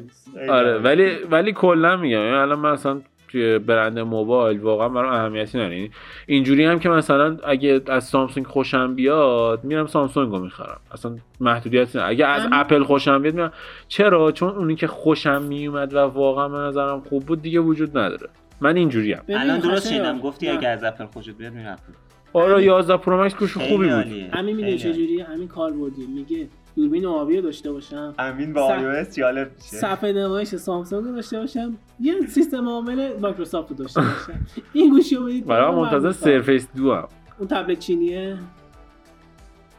نیست 0.01 0.37
آره 0.49 0.77
ولی 0.77 1.15
ولی 1.31 1.53
کلا 1.53 1.97
میگم 1.97 2.17
یعنی 2.17 2.35
الان 2.35 2.59
من 2.59 2.71
اصلا 2.71 3.01
توی 3.27 3.59
برند 3.59 3.99
موبایل 3.99 4.59
واقعا 4.59 4.89
برام 4.89 5.13
اهمیتی 5.13 5.57
نداره. 5.57 5.75
یعنی 5.75 5.91
اینجوری 6.27 6.65
هم 6.65 6.79
که 6.79 6.89
مثلا 6.89 7.37
اگه 7.43 7.81
از 7.87 8.03
سامسونگ 8.03 8.47
خوشم 8.47 8.95
بیاد 8.95 9.63
میرم 9.63 9.85
سامسونگ 9.87 10.31
رو 10.31 10.39
می‌خرم. 10.39 10.79
اصلا 10.91 11.15
محدودیت 11.39 11.95
نه 11.95 12.03
اگه 12.05 12.25
از 12.25 12.41
همین. 12.41 12.53
اپل 12.53 12.83
خوشم 12.83 13.21
بیاد 13.21 13.33
میرم. 13.33 13.53
چرا؟ 13.87 14.31
چون 14.31 14.49
اونی 14.49 14.75
که 14.75 14.87
خوشم 14.87 15.41
میومد 15.41 15.93
و 15.93 15.97
واقعا 15.97 16.49
به 16.49 16.57
نظرم 16.57 17.01
خوب 17.01 17.25
بود 17.25 17.41
دیگه 17.41 17.59
وجود 17.59 17.97
نداره. 17.97 18.29
من 18.61 18.75
اینجوری 18.75 19.13
الان 19.29 19.59
درست. 19.59 19.89
شنیدم. 19.89 20.19
گفتی. 20.19 20.49
اگه 20.49 20.67
از 20.67 20.83
اپل 20.83 21.05
خوشت 21.05 21.29
بیاد 21.29 21.53
اپل 21.57 21.93
آره 22.33 22.63
11 22.63 22.97
Pro 22.97 23.23
Max 23.23 23.35
گوشی 23.35 23.57
خوبی 23.57 23.75
بود. 23.77 23.87
همین 23.89 24.29
عالیه. 24.33 24.77
چجوریه 24.77 25.23
همین 25.23 25.47
کاربری 25.47 26.05
میگه 26.15 26.47
دوربین 26.75 27.05
آبی 27.05 27.41
داشته 27.41 27.71
باشم. 27.71 28.13
امین 28.19 28.53
با 28.53 28.77
iOS 28.77 29.15
جالب 29.15 29.51
میشه. 29.55 29.67
صفحه 29.77 30.11
نمایش 30.13 30.47
سامسونگ 30.55 31.05
رو 31.05 31.15
داشته 31.15 31.39
باشم. 31.39 31.77
یه 31.99 32.13
سیستم 32.27 32.69
عامل 32.69 33.17
مایکروسافت 33.19 33.69
رو 33.71 33.75
داشته 33.75 34.01
باشم. 34.01 34.45
این 34.73 34.89
گوشی 34.89 35.15
رو 35.15 35.23
بدید. 35.25 35.45
برای 35.45 35.75
منتظر 35.75 36.11
سرفیس 36.11 36.67
دو 36.75 36.93
هم. 36.93 37.07
اون 37.39 37.47
تبلت 37.47 37.79
چینیه؟ 37.79 38.37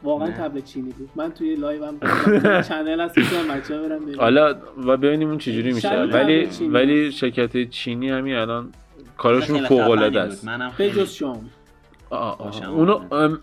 واقعا. 0.03 0.31
تبلت 0.31 0.65
چینی 0.65 0.89
بود. 0.91 1.09
من 1.15 1.31
توی 1.31 1.55
لایو 1.55 1.85
هم 1.85 1.99
چنل 2.69 3.01
هست 3.01 3.17
می‌تونم 3.17 3.47
بچه 3.47 3.75
ها 3.75 3.81
برم 3.87 3.99
ببینم. 3.99 4.19
حالا 4.19 4.55
و 4.85 4.97
ببینیم 4.97 5.29
اون 5.29 5.37
چجوری 5.37 5.73
میشه. 5.73 6.03
ولی. 6.03 6.49
ولی 6.67 7.11
شرکت 7.11 7.69
چینی 7.69 8.09
همین 8.09 8.35
الان 8.35 8.71
کارشون 9.17 9.65
فوق 9.65 9.89
العاده. 9.89 10.21
است. 10.21 10.45
منم 10.45 10.69
به 10.69 10.75
خیلی 10.75 11.01
جز 11.01 11.11
شام. 11.11 11.49
آه،. 12.15 12.69
اونو 12.69 12.99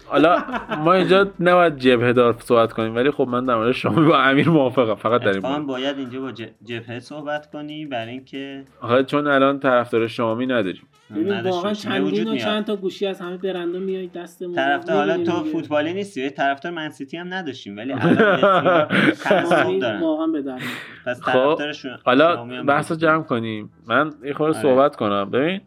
حالا 0.06 0.44
ما 0.78 0.92
اینجا 0.92 1.30
نباید 1.40 1.76
جبهه 1.76 2.12
دار 2.12 2.36
صحبت 2.38 2.72
کنیم 2.72 2.94
ولی 2.94 3.10
خب 3.10 3.28
من 3.28 3.44
در 3.44 3.54
مورد 3.54 3.72
شامی 3.72 4.06
با 4.06 4.18
امیر 4.18 4.48
موافقم 4.48 4.94
فقط 4.94 5.20
در 5.20 5.46
این 5.46 5.66
باید 5.66 5.98
اینجا 5.98 6.20
با 6.20 6.32
جبهه 6.64 7.00
صحبت 7.00 7.50
کنی 7.50 7.86
برای 7.86 8.12
اینکه 8.12 8.64
آخه 8.80 9.04
چون 9.04 9.26
الان 9.26 9.60
طرفدار 9.60 10.06
شامی 10.06 10.46
نداریم 10.46 10.82
واقعا 11.44 11.74
چندین 11.74 12.28
و. 12.28 12.36
چند 12.36 12.64
تا 12.64 12.76
گوشی 12.76 13.06
از 13.06 13.20
همه 13.20 13.36
برنده 13.36 13.78
میای 13.78 14.06
دستمون 14.06 14.54
طرفدار 14.54 14.96
حالا 14.96 15.24
تو. 15.24 15.44
فوتبالی 15.44 15.92
نیستی 15.92 16.20
ولی 16.20 16.30
طرفدار 16.30 16.72
منسیتی 16.72 17.16
هم 17.16 17.34
نداشتیم 17.34 17.76
ولی 17.76 17.92
واقعا 20.02 20.26
به. 20.26 20.42
پس 21.06 21.22
خب 21.22 21.32
طرفدارشون 21.32 21.98
حالا 22.04 22.36
شامی 22.36 22.56
هم 22.56 22.66
بحث 22.66 22.90
رو 22.90 22.96
وجود 22.96 22.96
جمع 22.96 23.22
کنیم 23.22 23.70
من 23.86 24.10
یه 24.24 24.34
خورده 24.34 24.58
آره. 24.58 24.62
صحبت 24.62 24.96
کنم 24.96 25.30
ببین 25.30 25.60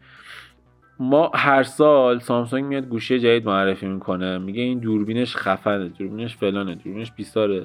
ما 0.99 1.31
هر 1.35 1.63
سال 1.63 2.19
سامسونگ 2.19 2.65
میاد 2.65 2.85
گوشی 2.85 3.19
جدید 3.19 3.45
معرفی 3.45 3.85
می‌کنه. 3.85 4.37
میگه 4.37 4.61
این 4.61 4.79
دوربینش 4.79 5.35
خفنه 5.35 5.87
دوربینش 5.87 6.35
فلانه 6.35 6.75
دوربینش 6.75 7.11
بیساره 7.11 7.63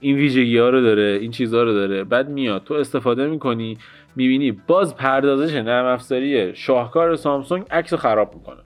این 0.00 0.16
ویژگی 0.16 0.58
ها 0.58 0.68
رو 0.68 0.80
داره 0.80 1.18
این 1.20 1.30
چیزها 1.30 1.62
رو 1.62 1.72
داره. 1.72 2.04
بعد 2.04 2.28
میاد. 2.28 2.64
تو 2.64 2.74
استفاده 2.74 3.26
می‌کنی 3.26 3.78
می‌بینی. 4.16 4.52
باز 4.52 4.96
پردازش 4.96 5.54
نرم 5.54 5.86
افزاری 5.86 6.54
شاهکار 6.54 7.16
سامسونگ 7.16 7.64
عکس 7.70 7.94
خراب 7.94 8.34
می‌کنه. 8.34 8.60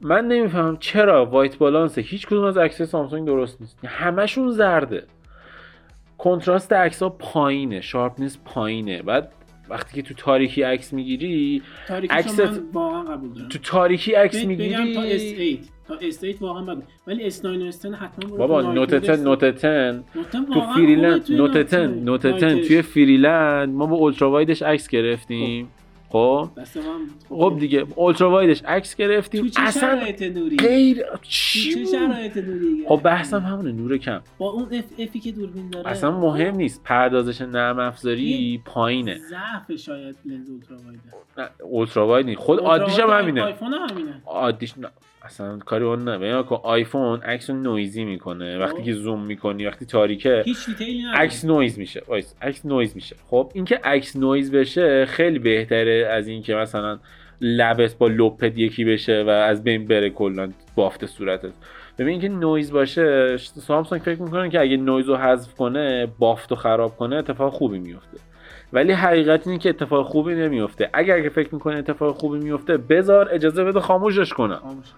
من 0.00 0.24
نمی‌فهمم 0.24 0.76
چرا 0.76 1.26
white 1.26 1.58
balance 1.58 1.98
هیچ 1.98 2.26
کدوم 2.26 2.44
از 2.44 2.56
عکس 2.56 2.82
سامسونگ 2.82 3.26
درست 3.26 3.60
نیست. 3.60 3.78
همشون 3.84 4.50
زرده. 4.50 5.04
کنتراست 6.18 6.72
عکس 6.72 7.02
ها 7.02 7.08
پایینه 7.08 7.80
sharpness 7.80 8.38
پایینه. 8.44 9.02
بعد 9.02 9.32
وقتی 9.70 10.02
که 10.02 10.08
تو 10.08 10.14
تاریکی 10.14 10.62
عکس 10.62 10.92
می‌گیری 10.92 11.62
من 11.90 12.60
واقعا 12.72 13.02
قبول 13.02 13.32
دارم. 13.32 13.48
تو 13.48 13.58
تاریکی 13.58 14.12
عکس 14.12 14.44
می‌گیری؟ 14.44 14.94
تا 14.94 15.18
S8 15.18 15.68
تا 15.88 15.98
S8 15.98 16.42
واقعا 16.42 16.74
بد 16.74 16.82
ولی 17.06 17.30
S9 17.30 17.44
و 17.44 17.70
S10 17.70 17.84
حتما 17.84 18.28
برو 18.28 18.36
بابا 18.36 18.62
Note 18.72 18.92
night 18.94 19.04
10 19.04 19.16
mode 19.16 19.44
Note 19.44 19.44
10 19.44 19.92
Note 20.16 20.30
10 20.32 20.54
تو 20.54 20.60
فریلند 20.60 21.32
Note 21.32 21.56
night 21.56 21.70
10 21.70 21.86
mode. 21.86 22.04
Note 22.04 22.26
10 22.26 22.46
night 22.46 22.60
ش. 22.60 22.68
توی 22.68 22.82
فریلند 22.82 23.68
ما 23.68 23.86
با 23.86 23.96
ultra 23.96 24.30
wide 24.30 24.51
ش 24.51 24.62
عکس 24.62 24.88
گرفتیم. 24.88 25.68
خب؟ 26.12 26.48
خب 27.28 27.56
دیگه 27.60 27.86
ultra 27.96 28.30
wide 28.30 28.51
ش 28.51 28.62
عکس 28.64 28.94
تو 28.94 29.02
گرفتیم 29.02 29.48
چه 29.48 29.62
اصلا 29.62 29.98
شرایط 29.98 30.22
نوری؟ 30.22 30.56
غیر 30.56 31.02
تو 31.02 31.18
چی 31.22 31.74
چه؟ 31.74 31.84
شرایط 31.84 32.36
نوری 32.36 32.84
خب 32.88 33.00
بحثم 33.04 33.40
همونه 33.40 33.72
نور 33.72 33.98
کم. 33.98 34.20
با 34.38 34.50
اون 34.50 34.62
اف 34.72 34.84
افی 34.98 35.20
که 35.20 35.32
دوربین 35.32 35.70
داره؟ 35.70 35.90
اصلا 35.90 36.10
مهم 36.10 36.56
نیست. 36.56 36.82
پردازش 36.84 37.40
نرم 37.40 37.78
افزاری 37.78 38.62
پایینه. 38.64 39.18
ضعف 39.18 39.80
شاید 39.80 40.16
لنز 40.24 40.50
ultra 40.50 40.76
wide 40.76 40.97
ه 40.97 41.02
نه، 41.38 41.48
ultra 41.62 42.06
wide 42.06 42.26
نیست. 42.26 42.40
خود 42.40 42.58
عادیش 42.60 42.98
هم 42.98 43.08
wide 43.08 43.22
همینه. 43.22 43.42
آیفون 43.42 43.72
هم 43.74 43.86
همینه. 43.90 44.22
عادیش 44.26 44.78
نه. 44.78 44.88
اصلا 45.22 45.58
کاری 45.58 45.84
اون 45.84 46.04
نه 46.04 46.18
ببین 46.18 46.42
کن 46.42 46.60
آیفون 46.62 47.20
عکس 47.20 47.50
رو 47.50 47.56
نویزی 47.56 48.04
می‌کنه. 48.04 48.58
وقتی 48.58 48.78
خب. 48.78 48.84
که 48.84 48.92
زوم 48.92 49.26
می‌کنی 49.26 49.66
وقتی 49.66 49.86
تاریکه 49.86 50.42
هیچ 50.44 50.58
عکس 51.14 51.44
نویز 51.44 51.78
میشه. 51.78 52.02
وایس 52.08 52.34
عکس 52.42 52.66
نویز 52.66 52.94
میشه. 52.94 53.16
خب 53.26 53.50
اینکه 53.54 53.80
عکس 53.84 54.16
نویز 54.16 54.52
بشه 54.52 55.06
خیلی 55.06 55.38
بهتره 55.38 56.08
از 56.10 56.28
اینکه 56.28 56.54
مثلا 56.54 56.98
لبت 57.40 57.94
با 57.98 58.06
لپت 58.06 58.58
یکی 58.58 58.84
بشه 58.84 59.22
و 59.22 59.28
از 59.28 59.64
بین 59.64 59.86
بره 59.86 60.10
کلا 60.10 60.52
بافت 60.74 61.06
صورتت. 61.06 61.52
ببین 61.98 62.08
اینکه 62.08 62.28
نویز 62.28 62.72
باشه 62.72 63.36
سامسونگ 63.36 64.02
فکر 64.02 64.22
می‌کنه 64.22 64.50
که 64.50 64.60
اگه 64.60 64.76
نویز 64.76 65.08
رو 65.08 65.16
حذف 65.16 65.54
کنه 65.54 66.08
بافت 66.18 66.50
رو 66.50 66.56
خراب 66.56 66.96
کنه 66.96 67.16
اتفاق 67.16 67.52
خوبی 67.52 67.78
میفته 67.78 68.18
ولی 68.72 68.92
حقیقت 68.92 69.46
اینه 69.46 69.58
که 69.58 69.68
اتفاق 69.68 70.06
خوبی 70.06 70.34
نمیفته 70.34 70.90
اگر 70.92 71.22
که 71.22 71.28
فکر 71.28 71.54
می‌کنه 71.54 71.76
اتفاق 71.76 72.16
خوبی 72.16 72.38
میفته 72.38 72.76
بذار 72.76 73.28
اجازه 73.32 73.64
بده 73.64 73.80
خاموشش 73.80 74.32
کنم. 74.32 74.56
خاموشش. 74.56 74.90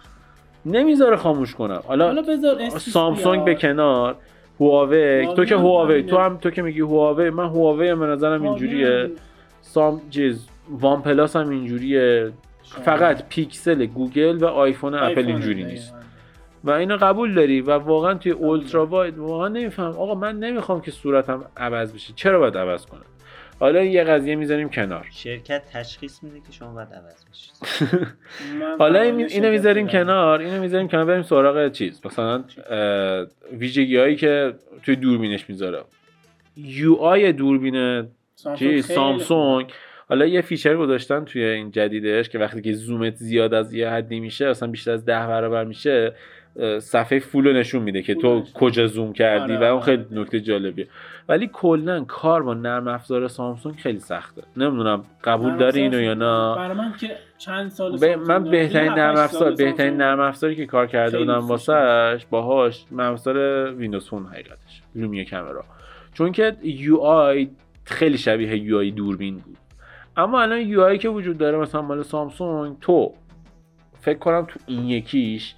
نمی‌ذاره 0.67 1.17
خاموش 1.17 1.55
کنم 1.55 1.83
حالا 1.87 2.07
حالا 2.07 2.23
بذار 2.23 2.69
S20 2.69 2.79
سامسونگ. 2.79 3.45
به 3.45 3.55
کنار 3.55 4.17
هواوی. 4.61 5.27
تو 5.37 5.45
که 5.45 5.57
هواوی. 5.57 6.03
تو 6.03 6.19
هم 6.19 6.37
تو 6.37 6.51
که 6.51 6.63
میگی 6.63 6.81
هواوی 6.81 7.31
من 7.31 7.47
هواوی 7.47 7.95
به 7.95 8.07
نظرم 8.07 8.43
اینجوریه. 8.43 9.11
سام 9.61 10.01
چیز 10.11 10.49
OnePlus 10.71 11.37
هم 11.37 11.49
اینجوریه. 11.49 12.33
فقط 12.63 13.29
پیکسل 13.29 13.87
گوگل 13.87 14.37
و 14.37 14.47
آیفون 14.47 14.95
اپل 14.95 15.27
اینجوری. 15.27 15.65
نیست. 15.65 15.95
و 16.65 16.71
اینو 16.71 16.97
قبول 16.97 17.35
داری 17.35 17.61
و 17.61 17.71
واقعا 17.71 18.15
توی 18.15 18.33
ultra 18.33 18.87
wide 18.87 19.19
واقعا 19.19 19.49
نمیفهم. 19.49 19.91
آقا 19.91 20.15
من 20.15 20.39
نمی‌خوام 20.39 20.81
که 20.81 20.91
صورتم 20.91 21.45
عوض 21.57 21.95
بشه. 21.95 22.13
چرا 22.17 22.39
باید 22.39 22.57
عوض 22.57 22.87
کنم؟ 22.87 23.05
حالا 23.63 23.85
یه 23.85 24.05
قضیه 24.05 24.37
می‌ذاریم 24.37 24.69
کنار. 24.69 25.07
شرکت 25.11 25.63
تشخیص 25.73 26.23
میده 26.23 26.41
که 26.41 26.53
شما 26.53 26.75
باید 26.75 26.89
عوض 26.89 27.25
بشید. 27.25 27.53
حالا 28.79 29.01
این 29.01 29.27
اینو 29.27 29.51
می‌ذاریم. 29.51 29.89
کنار 29.89 30.41
اینو 30.41 30.61
می‌ذاریم 30.61 30.89
کنار 30.89 31.05
بریم 31.05 31.23
سراغ 31.23 31.73
چیز. 31.73 32.01
مثلا 32.05 32.45
ویژگی 33.53 33.97
هایی 33.97 34.17
که 34.17 34.55
توی 34.83 34.97
دوربینش 34.97 35.49
می‌ذاره. 35.49 35.83
UI 36.57 37.33
دوربین 37.33 37.75
سامسونگ 38.35 38.59
چی؟ 38.59 38.65
خیلی 38.69 38.83
سامسونگ. 38.83 39.73
حالا 40.09 40.27
یه 40.27 40.41
feature 40.41 40.77
گذاشتن 40.77 41.25
توی 41.25 41.45
این 41.45 41.71
جدیدش 41.71 42.29
که 42.29 42.39
وقتی 42.39 42.63
که 42.63 42.73
زومت 42.73 43.15
زیاد 43.15 43.55
از 43.55 43.75
یه 43.75 43.89
حدی 43.89 44.21
میشه 44.21 44.49
مثلا 44.49 44.71
بیشتر 44.71 44.91
از 44.91 45.05
ده 45.05 45.27
برابر 45.27 45.65
میشه. 45.65 46.13
صفحه 46.79 47.19
full 47.19 47.47
رو 47.47 47.53
نشون 47.53 47.83
میده 47.83 48.03
که 48.03 48.15
تو. 48.15 48.43
کجا 48.55 48.87
زوم 48.87 49.13
کردی 49.13 49.53
آره، 49.53 49.59
و 49.59 49.63
اون 49.63 49.73
آره. 49.73 49.83
خیلی 49.83 50.05
نکته 50.11 50.41
جالبیه. 50.41 50.89
ولی 51.29 51.51
کلا 51.53 52.05
کار 52.05 52.43
با 52.43 52.55
نرم 52.55 52.89
افزار 52.89 53.29
سامسونگ 53.29 53.77
خیلی 53.77 53.99
سخته. 53.99 54.43
نمی‌دونم 54.57 55.05
قبول 55.25 55.57
داری 55.57 55.81
اینو 55.81 56.01
یا 56.01 56.15
نه؟ 56.15 56.57
برای 56.57 56.77
من 56.77 56.93
که 57.01 57.17
چند 57.39 57.71
سال 57.71 57.97
سامسونگ 57.97 58.27
من. 58.27 58.51
بهترین 58.51 58.93
نرم 58.93 59.17
افزار 59.17 59.53
بهترین 59.55 59.97
نرم 59.97 60.21
افزاری 60.21 60.57
که 60.57 60.67
کار 60.67 60.87
کرده 60.87 61.19
بودم 61.19 61.39
واسش 61.39 62.27
باهاش 62.31 62.85
نرم 62.93 63.13
افزار 63.13 63.37
Windows 63.75 64.09
Phone 64.09 64.27
حقیقتش. 64.27 64.83
Lumia 64.95 65.25
Camera 65.25 65.65
چون 66.15 66.33
که 66.33 66.57
UI 66.63 67.51
خیلی 67.85 68.19
شبیه 68.19 68.57
UI 68.57 68.91
دوربین 68.91 69.37
بود. 69.37 69.57
اما 70.17 70.43
الان 70.43 70.61
UI 70.61 70.99
که 70.99 71.09
وجود 71.09 71.39
داره 71.39 71.59
مثلا 71.59 71.83
مال 71.83 72.03
سامسونگ 72.03 72.77
تو. 72.81 73.15
فکر 74.01 74.19
کنم 74.19 74.47
تو 74.49 74.61
این 74.67 74.89
یکیش 74.89 75.55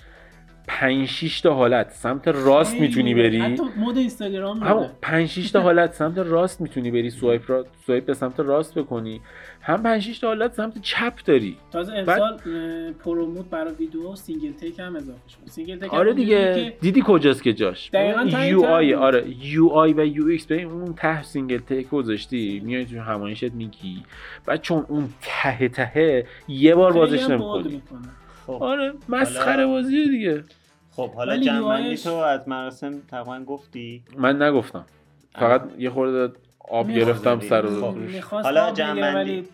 5 0.67 1.09
6 1.09 1.41
تا 1.41 1.55
حالت 1.55 1.91
سمت 1.91 2.29
راست 2.29 2.81
می‌تونی. 2.81 3.15
بری. 3.15 3.39
حتی 3.39 3.63
mode 3.77 3.99
اینستاگرام 3.99 4.59
داره 4.61 4.91
5 5.03 5.29
6 5.29 5.51
تا 5.51 5.61
حالت 5.61 5.93
سمت 5.93 6.19
راست 6.19 6.61
می‌تونی 6.61 6.91
بری. 6.91 7.11
swipe 7.11 7.51
را 7.51 7.67
swipe 7.87 8.07
به 8.07 8.15
سمت 8.15 8.41
راست 8.41 8.79
بکنی. 8.79 9.21
هم 9.61 9.83
5 9.83 10.03
6 10.03 10.19
تا 10.19 10.27
حالت 10.27 10.53
سمت 10.53 10.81
چپ 10.83 11.13
داری. 11.25 11.57
تازه 11.73 11.93
امسال 11.93 12.33
اه، 12.33 12.93
pro 12.93 13.18
mode 13.18 13.51
برای 13.51 13.75
ویدیو 13.75 14.17
single 14.17 14.53
take 14.53 14.79
هم 14.79 14.97
اضافه 14.97 15.19
شد. 15.29 15.51
single 15.51 15.79
take 15.79 15.95
آره 15.95 16.11
هم 16.11 16.17
دیگه. 16.17 16.55
که 16.55 16.77
دیدی 16.81 17.03
کجاست 17.07 17.43
که 17.43 17.53
جاش؟ 17.53 17.91
دقیقاً 17.93 18.47
یو 18.47 18.65
آی. 18.65 18.95
آره 18.95 19.25
یو 19.43 19.69
آی 19.69 19.93
و 19.93 20.07
یو 20.07 20.27
ایکس. 20.27 20.47
ببین 20.47 20.67
اون 20.67 20.95
ته 20.95 21.23
سینگل 21.23 21.59
تیک 21.59 21.89
گذاشتی 21.91 22.63
میای 22.65 22.85
تو 22.85 23.01
همایشت 23.01 23.53
میگی. 23.53 24.03
بعد 24.47 24.61
چون 24.63 24.87
اون 24.89 25.09
ته 25.23 25.69
ته 25.69 26.27
یه 26.49 26.75
بار 26.75 26.93
بازش 26.93 27.23
هم 27.23 27.33
نمی‌کنی. 27.33 27.83
خب 28.47 28.63
آره 28.63 28.93
مسخره 29.09 29.45
حالا- 29.55 29.67
بازیه 29.67 30.09
دیگه 30.09 30.45
خب 30.91 31.11
حالا 31.15 31.37
جنبندی 31.37 31.97
UI 31.97 32.01
تو 32.01 32.15
از 32.15 32.49
مراسم 32.49 33.01
تقریبا 33.11 33.41
گفتی 33.45 34.05
من 34.19 34.43
نگفتم 34.43 34.85
فقط 35.35 35.63
یه 35.79 35.91
خورده 35.91 36.35
آب. 36.69 36.91
گرفتم 36.91 37.41
سر 37.41 37.63
خب. 37.63 37.75
رو 37.75 37.93
می‌خواست 37.93 38.45
حالا 38.47 38.71
جنبندی. 38.73 39.45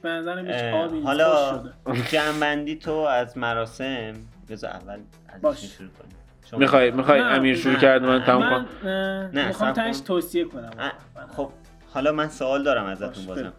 حالا. 1.05 1.63
جنبندی 2.11 2.77
تو 2.77 2.93
از 2.93 3.39
مراسم 3.39 4.13
بذار 4.51 4.71
اول 4.71 4.99
از 5.29 5.41
باش. 5.43 5.65
شروع 5.65 5.89
کنیم 5.91 6.61
می‌خوای 6.61 6.91
می‌خوای 6.91 7.21
امیر 7.21 7.57
شروع 7.57 7.75
کرد 7.77 8.03
من 8.03 8.09
من 8.19 8.25
کنم 8.25 8.67
نه، 8.85 9.47
می‌خوام 9.47 9.75
کن. 9.75 9.93
توصیه 9.93 10.45
کنم 10.45 10.71
خب 11.37 11.51
حالا 11.95 12.13
من 12.13 12.29
سوال 12.29 12.63
دارم 12.63 12.85
ازتون 12.87 13.27
بازم 13.27 13.53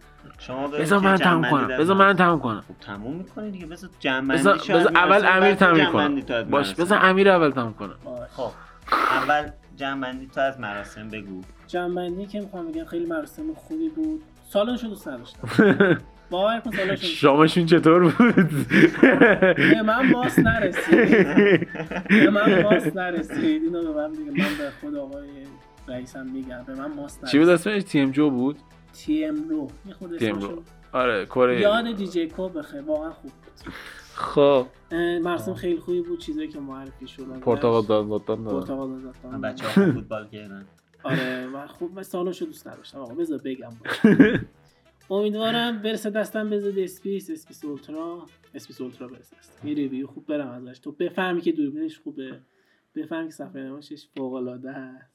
شما 0.48 0.68
بذار 0.68 1.00
من 1.00 1.18
تموم 1.18 1.50
کنم. 1.50 1.68
بذار 1.68 1.96
من 1.96 2.16
تموم 2.16 2.40
کنم. 2.40 2.64
خب 2.68 2.86
تموم 2.86 3.16
می‌کنی 3.16 3.52
دیگه. 3.52 3.66
بذار 3.66 3.90
جنبندی 4.00 4.44
بذار 4.44 4.92
اول 4.96 5.26
امیر 5.26 5.56
تموم 5.56 5.86
کنم 5.86 6.44
باش. 6.50 6.74
بذار 6.76 7.00
امیر 7.06 7.30
اول 7.30 7.50
تموم 7.50 7.74
کنم. 7.74 7.96
خب 8.32 8.52
اول 9.12 9.50
جنبندی 9.76 10.28
تو 10.28 10.42
از 10.42 10.60
مراسم 10.60 11.10
بگو. 11.10 11.42
جنبندی 11.68 12.26
که 12.26 12.40
می‌خوام 12.40 12.68
بگم 12.68 12.86
خیلی 12.86 13.06
مراسم 13.06 13.44
خوبی 13.56 13.90
بود. 13.90 14.24
سالنشو 14.50 14.88
دوست 14.88 15.08
نداشتم. 15.08 15.48
باور 16.30 16.60
کن 16.60 16.72
سالاشون 16.72 17.10
شامشون 17.10 17.66
چطور 17.66 18.00
بود؟ 18.04 18.50
به 19.56 19.82
من 19.82 20.12
باس 20.12 20.40
نرسید. 20.40 21.68
به 22.10 22.30
من 22.30 22.64
باس 22.64 22.96
نرسید. 22.96 23.64
اینو 23.64 23.94
به 23.94 24.02
من 24.02 24.12
دیگه 24.12 24.32
من 24.32 24.58
به 24.58 24.72
خود 24.82 24.96
آقای 24.96 25.28
رئیسم 25.88 26.26
میگم. 26.26 26.64
به 26.68 26.76
من 26.76 26.96
باس 26.96 27.20
چی 27.32 27.40
بود 27.40 27.50
نرسید. 27.50 27.74
اسمش؟ 27.74 27.84
تی 27.84 28.00
ام 28.00 28.12
جو 28.12 28.30
بود؟ 28.30 28.58
تی 28.94 29.26
ام 29.26 29.50
رو 29.50 29.72
رو. 30.40 30.64
آره 30.94 31.26
کره. 31.26 31.62
یاد 31.62 31.96
دیجی 31.96 32.28
کو 32.28 32.50
بخیر 32.50 32.82
واقعا 32.82 33.12
خوب 33.12 33.32
بود. 33.32 33.74
خب. 34.16 34.68
مرسوم 35.22 35.54
خیلی 35.54 35.80
خوبی 35.80 36.02
بود 36.02 36.20
چیزایی 36.20 36.48
که 36.48 36.60
معرفی 36.60 37.08
شد. 37.08 37.40
پرتغال 37.40 37.86
داد 37.86 38.10
داد 38.10 38.26
داد 38.28 38.44
پرتغال 38.44 39.02
داد 39.02 39.42
بچه 39.42 39.66
ها 39.66 39.92
فوتبال 39.92 40.28
کردن 40.28 40.66
آره 41.04 41.48
من 41.48 41.68
خوب 41.68 41.94
من 41.94 42.04
سالاشو 42.04 42.46
دوست 42.46 42.68
نداشتم. 42.68 43.00
آقا 43.00 43.14
بذار 43.14 43.42
بگم. 43.46 43.72
امیدوارم 45.10 45.82
برسه 45.82 46.10
دستم 46.10 46.50
بذار 46.50 46.74
S 46.78 46.88
بیست 46.88 47.30
S 47.30 47.37
بیست 47.37 47.66
Ultra. 47.66 48.26
S 48.54 48.59
بیست 48.59 48.82
Ultra 48.82 49.08
برسه 49.08 49.36
دستم. 49.38 49.68
یه 49.68 49.74
review 49.74 50.08
خوب 50.08 50.26
برم 50.26 50.50
ازش. 50.50 50.80
تو 50.80 50.92
بفهمی 50.92 51.42
که 51.42 51.52
دوربینش 51.52 52.00
خوبه. 52.00 52.40
بفهمی 52.96 53.28
که 53.28 53.34
صفحه 53.34 53.62
نمایشش 53.62 54.08
فوق 54.18 54.34
العاده 54.34 54.72
هست 54.72 55.11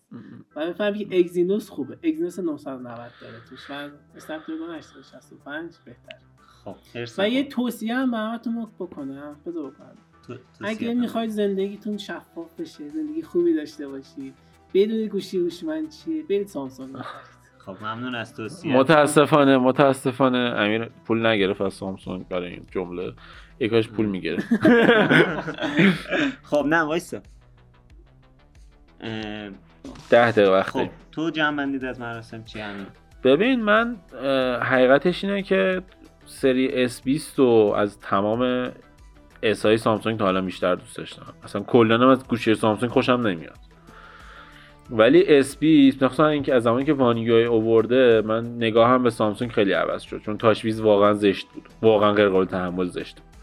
و 0.57 0.67
بفهمی 0.67 1.05
که 1.05 1.19
Exynos 1.19 1.71
خوبه. 1.71 1.99
Exynos 2.03 2.39
990 2.39 3.13
داره 3.21 3.41
توش 3.49 3.71
و 3.71 3.89
Snapdragon 4.17 4.75
865 4.75 5.75
بهتر 5.85 6.19
خب 6.65 6.77
و 7.19 7.29
یه. 7.29 7.45
توصیه 7.45 7.95
هم 7.95 8.11
به 8.11 8.17
همتون 8.17 8.67
بکنم. 8.79 9.37
بذار 9.47 9.71
بکنم. 9.71 9.97
اگه 10.61 10.95
می‌خواید 10.95 11.31
زندگیتون 11.31 11.99
شفاف 11.99 12.61
بشه 12.61 12.89
زندگی 12.89 13.23
خوبی 13.23 13.55
داشته 13.55 13.89
باشید 13.89 14.35
بدونید 14.75 15.07
گوشی 15.07 15.39
هوشمند 15.39 15.91
چیه 15.91 16.23
برید 16.23 16.47
سامسونگ 16.47 16.93
بخرید. 16.93 17.37
خب 17.59 17.77
ممنون 17.81 18.15
از 18.15 18.35
توصیه. 18.35 18.77
متاسفانه 18.77 19.59
متاسفانه 19.59 20.39
امیر 20.39 20.85
پول 20.85 21.27
نگرفت 21.27 21.61
از 21.61 21.75
سامسونگ 21.75 22.29
برای 22.29 22.53
این 22.53 22.67
جمله. 22.71 23.13
یکاش 23.61 23.89
پول 23.89 24.07
می‌گیره 24.07 24.39
خب 26.51 26.67
نه 26.67 26.81
وایسا. 26.81 27.21
ده 30.11 30.31
دقیقه 30.31 30.51
وقت 30.51 30.71
خب. 30.71 30.89
تو 31.13 31.31
جمع 31.31 31.57
بندید 31.57 31.85
از 31.85 32.01
مراسم 32.01 32.45
چی 32.45 32.61
همین؟ 32.61 32.87
ببین 33.25 33.63
من 33.63 33.97
حقیقتش 34.63 35.25
اینه 35.25 35.43
که 35.43 35.83
سری 36.25 36.89
S20 36.89 37.35
رو 37.37 37.75
از 37.77 38.01
تمام 38.01 38.71
اس 39.43 39.67
های 39.67 39.79
سامسونگ 39.79 40.19
تا 40.19 40.25
حالا 40.25 40.41
بیشتر 40.41 40.75
دوست 40.75 40.97
داشتم. 40.97 41.35
اصلا 41.45 41.63
کلا 41.63 42.11
از 42.11 42.29
گوشی 42.29 42.55
سامسونگ 42.55 42.93
خوشم 42.93 43.13
نمیاد. 43.13 43.59
ولی 44.91 45.43
S20 45.43 46.03
مخصوصا 46.03 46.27
اینکه 46.27 46.55
از 46.55 46.63
زمانی 46.63 46.85
که 46.85 46.93
وان 46.93 47.17
یو 47.17 47.35
آی 47.35 47.47
آورده 47.47 48.23
من 48.23 48.57
نگاهم 48.57 49.03
به 49.03 49.11
سامسونگ 49.11 49.51
خیلی 49.51 49.73
عوض 49.73 50.03
شد. 50.03 50.23
چون 50.23 50.39
تاشویز 50.39 50.81
واقعا 50.81 51.15
زشت 51.15 51.47
بود. 51.55 51.69
واقعا 51.83 52.13
غیر 52.13 52.29
قابل 52.29 52.45
تحمل 52.45 52.87
زشت 52.87 53.17
بود. 53.17 53.37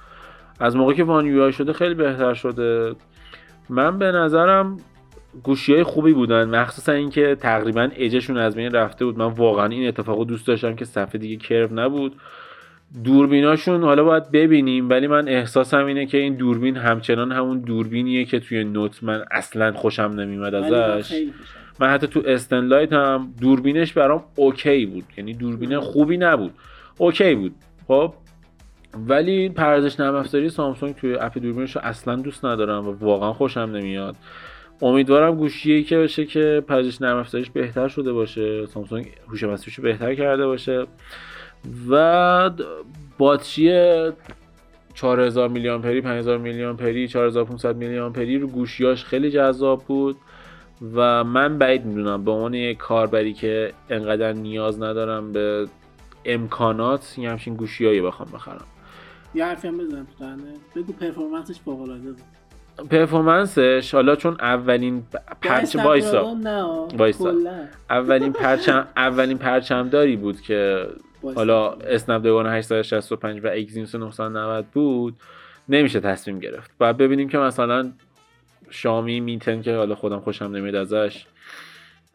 از 0.59 0.75
موقعی 0.75 0.95
که 0.95 1.03
وان 1.03 1.25
یو 1.25 1.43
آی 1.43 1.53
شده 1.53 1.73
خیلی 1.73 1.93
بهتر 1.93 2.33
شده. 2.33 2.95
من 3.69 3.99
به 3.99 4.11
نظرم 4.11 4.77
گوشی 5.43 5.73
های 5.73 5.83
خوبی 5.83 6.13
بودن 6.13 6.49
مخصوصا 6.49 6.91
اینکه 6.91 7.35
تقریبا 7.39 7.89
اجشون 7.95 8.37
از 8.37 8.55
بین 8.55 8.71
رفته 8.71 9.05
بود. 9.05 9.17
من 9.17 9.25
واقعا 9.25 9.65
این 9.65 9.87
اتفاق 9.87 10.17
رو 10.17 10.25
دوست 10.25 10.47
داشتم 10.47 10.75
که 10.75 10.85
صفحه 10.85 11.19
دیگه 11.19 11.35
کرو 11.35 11.73
نبود. 11.73 12.15
دوربیناشون 13.03 13.83
حالا 13.83 14.03
باید 14.03 14.31
ببینیم 14.31 14.89
ولی 14.89 15.07
من 15.07 15.27
احساسم 15.27 15.85
اینه 15.85 16.05
که 16.05 16.17
این 16.17 16.35
دوربین 16.35 16.77
همچنان 16.77 17.31
همون 17.31 17.59
دوربینیه 17.59 18.25
که 18.25 18.39
توی 18.39 18.63
نوت 18.63 19.03
من 19.03 19.25
اصلا 19.31 19.71
خوشم 19.71 20.11
من 20.11 20.55
ازش. 20.55 21.23
من 21.79 21.87
حتی 21.87 22.07
تو 22.07 22.23
S10 22.25 22.54
Lite 22.54 22.93
هم 22.93 23.33
دوربینش 23.41 23.93
برام 23.93 24.23
OK 24.35 24.85
بود. 24.85 25.03
یعنی 25.17 25.33
دوربین 25.33 25.79
خوبی 25.79 26.17
نبود. 26.17 26.53
OK 26.97 27.35
بود. 27.35 27.55
خب؟ 27.87 28.13
ولی 29.07 29.49
پردازش 29.49 29.99
نرم 29.99 30.15
افزاری 30.15 30.49
سامسونگ 30.49 30.95
توی 30.95 31.15
app 31.15 31.37
دوربینش 31.37 31.75
رو 31.75 31.81
اصلا 31.83 32.15
دوست 32.15 32.45
ندارم 32.45 32.87
و 32.87 32.91
واقعا 32.91 33.33
خوشم 33.33 33.59
نمیاد. 33.59 34.15
امیدوارم 34.83 35.35
گوشیه 35.35 35.83
که 35.83 35.97
باشه 35.97 36.25
که 36.25 36.63
پردازش 36.67 37.01
نرم 37.01 37.17
افزاریش 37.17 37.49
بهتر 37.49 37.87
شده 37.87 38.13
باشه 38.13 38.65
سامسونگ 38.65 39.11
هوش 39.27 39.43
مصنوعیش 39.43 39.79
بهتر 39.79 40.15
کرده 40.15 40.45
باشه. 40.45 40.85
و 41.89 42.51
باتری 43.17 44.11
4000 44.93 45.49
میلی 45.49 45.69
آمپری 45.69 46.01
5000 46.01 46.37
میلی 46.37 46.63
آمپری 46.63 47.07
4500 47.07 47.75
میلی 47.75 47.99
آمپری 47.99 48.37
رو 48.37 48.47
گوشیاش 48.47 49.05
خیلی 49.05 49.31
جذاب 49.31 49.83
بود 49.83 50.17
و 50.95 51.23
من 51.23 51.57
بعید 51.57 51.85
می‌دونم 51.85 52.23
به 52.23 52.31
عنوان 52.31 52.53
یک 52.53 52.77
کاربری 52.77 53.33
که 53.33 53.73
انقدر 53.89 54.33
نیاز 54.33 54.81
ندارم 54.81 55.31
به 55.31 55.67
امکانات 56.25 57.17
یه 57.17 57.29
همچین 57.29 57.55
گوشیایی 57.55 58.01
بخوام 58.01 58.29
بخرم. 58.33 58.65
یه 59.35 59.45
حرفی 59.45 59.67
هم 59.67 59.77
بزنم 59.77 60.07
تو 60.73 60.81
بگو 60.81 60.93
performance 60.93 61.49
ش 61.49 61.59
فوق 61.59 61.81
العاده 61.81 62.11
بود. 62.11 62.32
performance 62.89 63.77
ش 63.77 63.93
حالا 63.93 64.15
چون 64.15 64.37
اولین 64.39 64.99
ب- 65.01 65.03
پرچ 65.41 65.77
با 65.77 65.83
وایسا. 65.83 66.35
وایسا. 66.97 67.33
اولین 67.89 68.33
پرچم 68.33 68.87
اولین 68.97 69.37
پرچمداری 69.37 70.15
بود 70.15 70.41
که 70.41 70.87
حالا. 71.35 71.71
Snapdragon 71.73 72.45
865 72.47 73.45
و 73.45 73.47
Exynos 73.47 73.95
990 73.95 74.65
بود. 74.73 75.15
نمیشه 75.69 75.99
تصمیم 75.99 76.39
گرفت. 76.39 76.71
باید 76.77 76.97
ببینیم 76.97 77.29
که 77.29 77.37
مثلا 77.37 77.91
شیائومی 78.69 79.19
Mi 79.19 79.36
Ten 79.36 79.61
که 79.61 79.75
حالا 79.75 79.95
خودم 79.95 80.19
خوشم 80.19 80.45
نمیاد 80.45 80.75
ازش. 80.75 81.25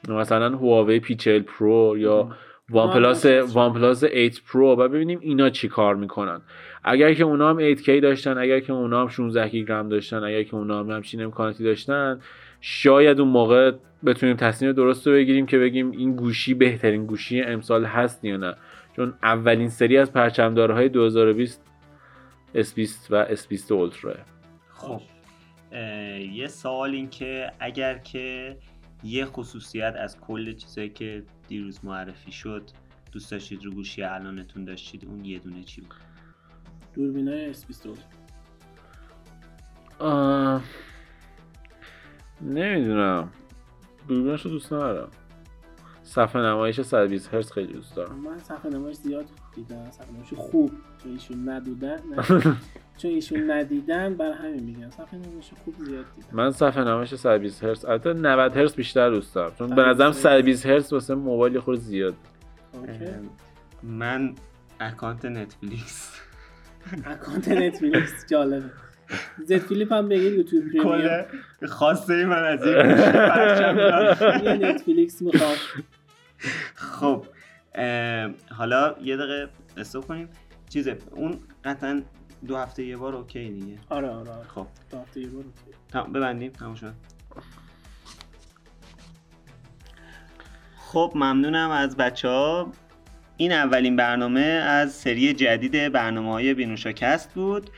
مثلا 0.09 0.49
هواوی 0.57 1.01
P 1.01 1.15
40 1.15 1.43
Pro 1.43 1.95
یا 1.99 2.29
OnePlus 2.71 3.27
OnePlus 3.27 4.05
8 4.05 4.43
Pro. 4.53 4.67
و 4.67 4.89
ببینیم 4.89 5.19
اینا 5.23 5.51
چی 5.51 5.69
کار 5.69 5.95
می‌کنن. 5.97 6.41
اگر 6.85 7.15
که 7.15 7.25
اونا 7.25 7.51
هم 7.51 7.75
8K 7.75 7.89
داشتن 7.89 8.39
اگر 8.39 8.61
که 8.61 8.73
اونا 8.73 9.01
هم 9.01 9.09
16 9.09 9.49
گیگرم 9.49 9.89
داشتن 9.89 10.25
اگر 10.25 10.43
که 10.43 10.55
اونا 10.55 10.81
هم 10.81 10.91
همچین 10.91 11.23
امکاناتی 11.23 11.65
داشتن 11.65 12.21
شاید 12.61 13.21
اون 13.21 13.29
موقع 13.29 13.73
بتونیم 14.07 14.37
تصمیم 14.37 14.73
درست 14.73 15.07
رو 15.07 15.13
بگیریم 15.13 15.47
که 15.47 15.59
بگیم 15.59 15.91
این 15.91 16.17
گوشی 16.17 16.55
بهترین 16.55 17.07
گوشی 17.07 17.41
امسال 17.41 17.85
هست 17.85 18.25
یا 18.25 18.37
نه. 18.37 18.55
چون 18.97 19.15
اولین 19.23 19.69
سری 19.69 19.99
از 19.99 20.13
پرچمدارهای 20.13 20.89
2020 20.89 21.65
S20 22.55 23.11
و 23.11 23.27
S20 23.37 23.71
اولترا 23.71 24.15
خب 24.69 25.01
یه 26.33 26.47
سوال 26.47 26.91
این 26.91 27.11
که 27.11 27.53
اگر 27.61 27.99
که 27.99 28.57
یه 29.05 29.25
خصوصیت 29.25 29.95
از 29.99 30.21
کل 30.21 30.53
چیزایی 30.53 30.89
که 30.89 31.23
دیروز 31.49 31.85
معرفی 31.85 32.33
شد 32.33 32.63
دوست 33.13 33.31
داشتید 33.31 33.65
رو 33.65 33.71
گوشی 33.71 34.03
الانتون 34.03 34.65
داشتید 34.65 35.05
اون 35.05 35.25
یه 35.25 35.39
دونه 35.39 35.63
چی 35.63 35.81
بود؟ 35.81 36.08
دوربینای 36.95 37.51
اس 37.51 37.67
22 37.67 37.95
آه... 39.99 40.63
نمی‌دونم. 42.41 43.29
دوربینش 44.09 44.43
رو 44.43 44.51
دوست 44.51 44.73
ندارم. 44.73 45.11
صفحه 46.03 46.43
نمایش 46.43 46.81
120 46.81 47.35
هرتز 47.35 47.53
خیلی 47.53 47.73
دوست 47.73 47.97
دارم. 47.97 48.15
من 48.19 48.39
صفحه 48.39 48.71
نمایش 48.71 48.97
زیاد 48.97 49.25
دیدم. 49.55 49.91
صفحه 49.91 50.11
نمایش 50.11 50.35
خوب. 50.35 50.73
چون 51.03 51.13
ایشون 51.13 51.49
ندیدن 51.49 51.99
نه. 52.17 52.57
چون 52.99 53.11
ایشون 53.11 53.51
ندیدن 53.51 54.15
بر 54.15 54.33
همین 54.33 54.63
میگن 54.63 54.91
صفحه 54.91 55.19
نمایش 55.19 55.51
خوب 55.65 55.75
زیاد 55.85 56.05
دیدم. 56.17 56.29
من 56.33 56.51
صفحه 56.51 56.85
نمایش 56.85 57.15
120 57.15 57.65
هرتز 57.65 57.85
البته 57.85 58.13
90 58.13 58.57
هرتز 58.57 58.75
بیشتر 58.75 59.11
دوست 59.11 59.35
دارم. 59.35 59.55
چون 59.59 59.69
به 59.69 59.75
120 59.75 59.89
نظرم 59.91 60.07
هرتز. 60.07 60.23
120 60.23 60.67
هرتز 60.67 60.93
واسه 60.93 61.15
موبایل 61.15 61.61
خود 61.61 61.79
زیاد. 61.79 62.15
من 63.83 64.35
account 64.81 65.25
Netflix. 65.25 66.21
account 67.05 67.49
Netflix 67.49 68.27
جالبه. 68.31 68.71
Z 69.45 69.59
Flip 69.59 69.93
هم 69.93 70.09
بگیر 70.09 70.33
YouTube 70.33 70.65
Premium 70.65 71.25
کل 71.61 71.67
خواسته 71.67 72.25
من 72.25 72.45
از 72.45 72.63
این 74.45 74.65
Netflix 74.65 75.23
می‌خواد 75.23 75.57
خب 76.75 77.25
حالا 78.51 78.97
یه 79.03 79.17
دقیقه 79.17 79.49
stop 79.77 80.05
کنیم. 80.05 80.29
چیزه 80.69 80.99
اون 81.11 81.39
قطعا 81.65 82.03
دو 82.47 82.57
هفته 82.57 82.85
یه 82.85 82.97
بار 82.97 83.15
OK 83.15 83.49
دیگه. 83.49 83.79
آره 83.89 84.09
آره 84.09 84.31
آره. 84.31 84.49
خب. 84.49 84.67
تا 84.91 85.01
هفته 85.01 85.21
یه 85.21 85.29
بار 85.29 85.45
OK. 85.45 85.79
تمام 85.93 86.13
ببندیم. 86.13 86.53
تمام 86.53 86.75
شد. 86.75 86.93
خب 90.79 91.13
ممنونم 91.15 91.71
از 91.71 91.97
بچه 91.97 92.29
ها 92.29 92.73
این 93.41 93.53
اولین 93.53 93.97
برنامه 93.97 94.41
از 94.41 94.93
سری 94.93 95.33
جدید 95.33 95.93
برنامه 95.93 96.33
های 96.33 96.55
بینوشاکست 96.55 97.35
بود. 97.35 97.71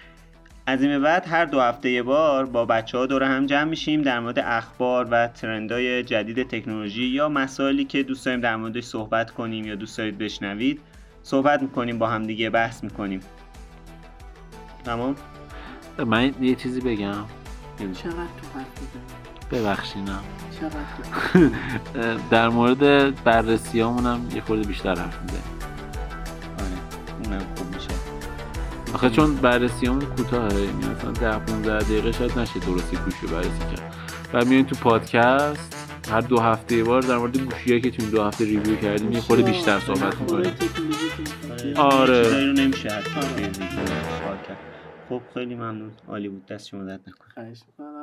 از 0.67 0.83
این 0.83 0.91
به 0.91 0.99
بعد 0.99 1.27
هر 1.29 1.45
دو 1.45 1.61
هفته 1.61 1.91
یه 1.91 2.03
بار 2.03 2.47
با 2.47 2.65
بچه 2.65 2.99
ها 2.99 3.07
دور 3.07 3.23
هم 3.23 3.47
جمع 3.47 3.65
میشیم 3.65 4.03
در 4.03 4.21
مورد 4.21 4.39
اخبار 4.39 5.09
و 5.11 5.29
trend 5.29 5.82
های 5.82 6.03
جدید 6.03 6.49
تکنولوژی 6.49 7.05
یا 7.05 7.29
مسائلی 7.29 7.85
که 7.85 8.03
دوست 8.03 8.27
داریم 8.27 8.41
در 8.41 8.57
موردش 8.57 8.85
صحبت 8.85 9.31
کنیم 9.31 9.67
یا 9.67 9.75
دوست 9.75 9.99
دارید 9.99 10.19
بشنوید. 10.19 10.81
صحبت 11.23 11.63
می‌کنیم 11.63 11.99
با 11.99 12.07
هم 12.07 12.27
دیگه 12.27 12.51
بحث 12.51 12.85
می‌کنیم. 12.85 13.21
تمام؟ 14.85 15.17
من 16.07 16.35
یه 16.41 16.55
چیزی 16.55 16.81
بگم. 16.81 17.25
چقدر 17.79 18.15
تو 18.15 19.20
ببخشینم 19.53 20.21
در 22.31 22.49
مورد 22.49 23.25
بررسی 23.25 23.81
هم 23.81 24.29
یه 24.35 24.41
خورده 24.41 24.69
بیشتر 24.69 24.95
حرف 24.95 25.23
می‌زنیم 25.23 25.43
آره. 26.59 27.25
اونم 27.25 27.47
خوب 27.57 27.75
میشه 27.75 27.89
آخه 28.95 29.11
چون 29.11 29.35
بررسیامون 29.35 30.05
کوتاهه 30.05 30.61
یعنی 30.61 30.87
مثلا 30.95 31.13
10 31.13 31.39
15 31.39 31.79
دقیقه 31.79 32.13
شاید 32.13 32.39
نشه 32.39 32.61
درستی 32.61 32.97
گوشی 32.97 33.27
رو 33.27 33.29
بررسی 33.29 33.77
کرد 33.77 33.95
و 34.33 34.45
میایم 34.45 34.67
تو 34.67 34.77
پادکست 34.77 35.77
هر 36.11 36.21
دو 36.21 36.41
هفته 36.41 36.77
یه 36.77 36.85
بار 36.85 37.03
در 37.03 37.19
مورد 37.19 37.39
گوشیایی 37.39 37.81
که 37.81 37.91
تو 37.91 38.03
این 38.03 38.11
دو 38.11 38.23
هفته 38.23 38.45
ریویو 38.45 38.77
کردیم 38.77 39.13
یه 39.13 39.21
خورده 39.21 39.43
بیشتر 39.43 39.81
صحبت 39.81 40.21
می‌کنیم 40.21 40.53
آره. 41.77 42.53
نمیشه 42.57 42.89
آره. 42.89 43.51
کرد. 44.49 44.59
خب 45.09 45.23
خیلی 45.35 45.55
ممنون 45.55 45.91
عالی 46.09 46.29
بود 46.29 46.47
دست 46.47 46.69
شما 46.69 46.85
درد 46.85 47.01
نکنه 47.01 47.29
خواهش 47.35 47.63
می‌کنم. 47.67 48.00